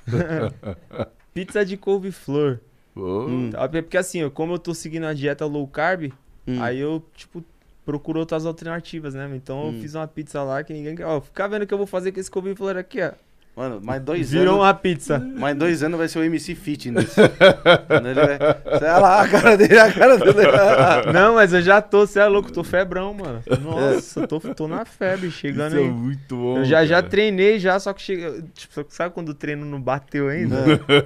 [1.34, 2.60] Pizza de couve-flor.
[2.94, 3.50] Pô, Hum.
[3.50, 3.68] Tá?
[3.68, 6.12] Porque assim, eu- como eu tô seguindo a dieta low carb,
[6.46, 6.62] Hum.
[6.62, 7.44] aí eu, tipo,
[7.90, 9.28] procuro outras alternativas, né?
[9.34, 9.74] Então Hum.
[9.74, 11.04] eu fiz uma pizza lá que ninguém quer.
[11.06, 13.12] Ó, fica vendo o que eu vou fazer com esse couve-flor aqui, ó.
[13.60, 14.64] Mano, mais dois Virou anos.
[14.64, 15.18] uma pizza.
[15.18, 17.14] Mais dois anos vai ser o MC Fitness.
[17.14, 18.78] Vai...
[18.78, 21.12] Sei lá, a cara dele, a cara dele.
[21.12, 23.42] Não, mas eu já tô, você é louco, tô febrão, mano.
[23.60, 25.90] Nossa, tô, tô na febre, chegando isso é aí.
[25.90, 26.56] muito bom.
[26.56, 28.42] Eu já, já treinei já, só que chega.
[28.54, 30.56] Tipo, sabe quando o treino não bateu ainda?
[30.56, 31.02] É.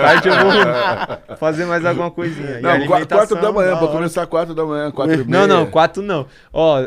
[0.00, 2.58] Tarde eu vou fazer mais alguma coisinha.
[2.60, 5.28] Não, quatro da manhã, da pra começar quatro da manhã, quatro e meia.
[5.28, 6.26] Não, não, quatro não.
[6.52, 6.78] Ó,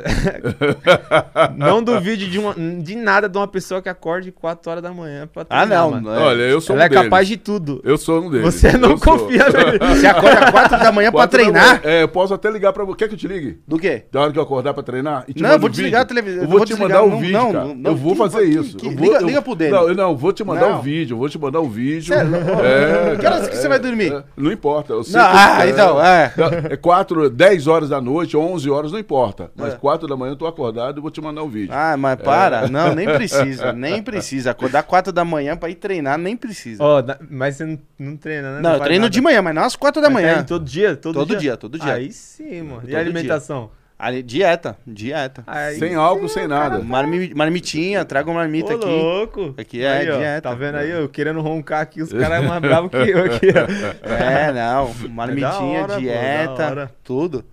[1.56, 4.97] não duvide de, uma, de nada de uma pessoa que acorde quatro horas da manhã
[5.34, 5.92] pra Ah, treinar, não.
[5.92, 6.10] mano.
[6.12, 6.18] é.
[6.20, 7.04] Olha, eu sou Ela um é deles.
[7.04, 7.82] capaz de tudo.
[7.84, 8.46] Eu sou um deles.
[8.54, 9.18] Você não Eu sou.
[9.20, 9.80] confia nele.
[9.96, 11.68] Você acorda quatro da manhã pra Quatro da treinar?
[11.68, 11.82] manhã.
[11.84, 12.98] É, eu posso até ligar pra você.
[12.98, 13.60] Quer que eu te ligue?
[13.68, 14.06] Do quê?
[14.12, 15.26] Da hora que eu acordar pra treinar?
[15.28, 16.04] E te Não, mando eu vou o desligar vídeo?
[16.04, 16.44] a televisão.
[16.44, 17.66] Eu vou te mandar o vídeo, não, cara.
[17.76, 18.78] não, eu vou que- fazer que- isso.
[18.78, 19.72] que- Eu vou- liga- eu- liga pro dele.
[19.72, 20.80] Não, eu não, vou te mandar Não.
[20.80, 21.14] o vídeo.
[21.16, 22.14] Eu vou te mandar o vídeo.
[22.14, 23.14] É.
[23.14, 24.14] É, Que horas que você vai dormir?
[24.14, 24.94] é, não importa.
[24.94, 26.34] Eu sei Não, que- ah, então, é.
[26.38, 29.52] Não, É 4, 10 horas da noite, 11 horas, não importa.
[29.56, 29.74] Mas.
[29.76, 31.74] 4 da manhã eu tô acordado e vou te mandar o vídeo.
[31.74, 32.68] Ah, mas para.
[32.68, 33.72] Não, nem precisa.
[33.74, 34.54] Nem precisa.
[34.80, 36.84] Acordar quatro da manhã pra ir treinar, nem precisa.
[36.84, 38.62] Ó, mas você não, não treina, né?
[38.62, 39.14] não, eu faz treino nada.
[39.14, 40.28] de manhã, mas não às quatro da Mas manhã.
[40.34, 40.96] treina todo dia?
[40.96, 41.38] Todo, Todo dia?
[41.40, 41.94] dia, todo dia.
[41.94, 42.82] Aí sim, mano.
[42.82, 43.70] Todo E a alimentação?
[44.00, 45.44] Ali, dieta, dieta.
[45.48, 46.78] Aí Sem álcool, sem nada.
[46.84, 48.86] Marmi- marmitinha, traga uma marmita Ô, aqui.
[48.86, 49.56] louco.
[49.58, 50.50] Aqui é Aí, ó, dieta.
[50.50, 50.92] Tá vendo aí?
[50.92, 54.08] Eu querendo roncar aqui, os caras mais bravos que eu aqui, ó.
[54.08, 54.94] É, não.
[55.10, 55.50] Marmitinha,
[55.82, 56.92] hora, pô, da dieta, hora.
[57.04, 57.44] tudo.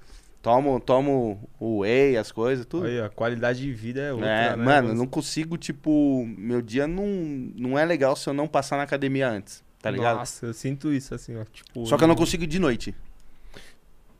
[0.44, 2.84] Tomo, tomo o whey, as coisas, tudo.
[2.84, 4.62] Aí, a qualidade de vida é outra, É, né?
[4.62, 7.06] mano, Você- não consigo, tipo, meu dia não,
[7.56, 10.18] não é legal se eu não passar na academia antes, tá ligado?
[10.18, 11.44] Nossa, eu sinto isso, assim, ó.
[11.50, 12.94] Tipo, Só que eu não consigo de noite.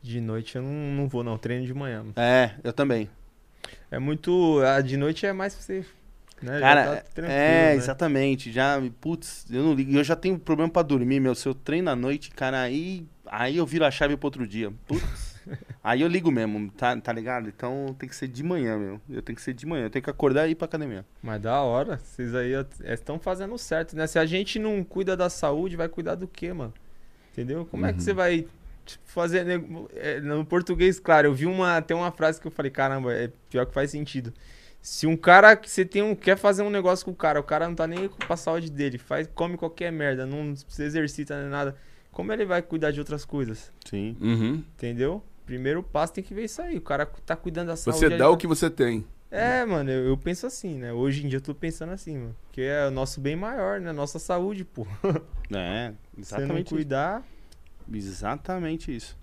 [0.01, 1.37] De noite eu não, não vou, não.
[1.37, 1.99] Treino de manhã.
[1.99, 2.13] mano.
[2.15, 3.07] É, eu também.
[3.91, 4.59] É muito.
[4.61, 5.85] A de noite é mais pra você.
[6.41, 6.59] Né?
[6.59, 7.75] Cara, tá tranquilo, é, né?
[7.75, 8.51] exatamente.
[8.51, 9.91] Já, putz, eu não ligo.
[9.95, 11.35] Eu já tenho problema pra dormir, meu.
[11.35, 14.71] Se eu treino à noite, cara, aí, aí eu viro a chave pro outro dia.
[14.87, 15.34] Putz.
[15.83, 17.47] Aí eu ligo mesmo, tá, tá ligado?
[17.47, 19.01] Então tem que ser de manhã, meu.
[19.09, 19.85] Eu tenho que ser de manhã.
[19.85, 21.05] Eu tenho que acordar e ir pra academia.
[21.21, 21.97] Mas da hora.
[21.97, 22.51] Vocês aí
[22.85, 24.07] estão fazendo certo, né?
[24.07, 26.73] Se a gente não cuida da saúde, vai cuidar do quê, mano?
[27.31, 27.65] Entendeu?
[27.65, 28.47] Como é que você vai
[28.85, 29.45] tipo, fazer.
[29.95, 31.81] é, no português, claro, eu vi uma.
[31.81, 34.33] Tem uma frase que eu falei, caramba, é pior que faz sentido.
[34.81, 37.43] Se um cara que você tem um, quer fazer um negócio com o cara, o
[37.43, 41.41] cara não tá nem com a saúde dele, faz, come qualquer merda, não se exercita
[41.41, 41.75] nem nada.
[42.11, 43.73] Como ele vai cuidar de outras coisas?
[43.83, 44.15] Sim.
[44.21, 44.63] Uhum.
[44.75, 45.23] Entendeu?
[45.45, 46.77] Primeiro passo tem que ver isso aí.
[46.77, 47.99] O cara tá cuidando da saúde.
[47.99, 49.05] Você dá o que você tem.
[49.29, 50.91] é, mano, eu, eu penso assim, né?
[50.91, 52.35] Hoje em dia eu tô pensando assim, mano.
[52.51, 53.91] Que é o nosso bem maior, né?
[53.91, 54.85] Nossa saúde, pô.
[55.51, 56.75] É, Se não exatamente isso.
[56.75, 57.23] cuidar.
[57.93, 59.17] Exatamente isso.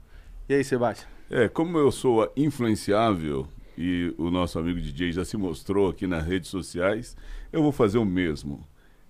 [0.48, 1.08] E aí, Sebastião?
[1.30, 6.24] É, como eu sou influenciável e o nosso amigo DJ já se mostrou aqui nas
[6.24, 7.16] redes sociais,
[7.52, 8.64] eu vou fazer o mesmo.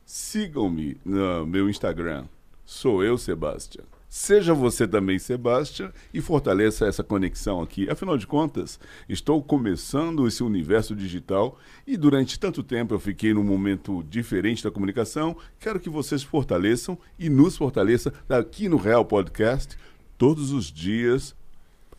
[0.06, 2.24] Sigam-me no meu Instagram.
[2.64, 3.84] Sou eu, Sebastião.
[4.14, 7.88] Seja você também, Sebastião, e fortaleça essa conexão aqui.
[7.88, 8.78] Afinal de contas,
[9.08, 14.70] estou começando esse universo digital e durante tanto tempo eu fiquei num momento diferente da
[14.70, 15.34] comunicação.
[15.58, 19.78] Quero que vocês fortaleçam e nos fortaleçam aqui no Real Podcast
[20.18, 21.34] todos os dias,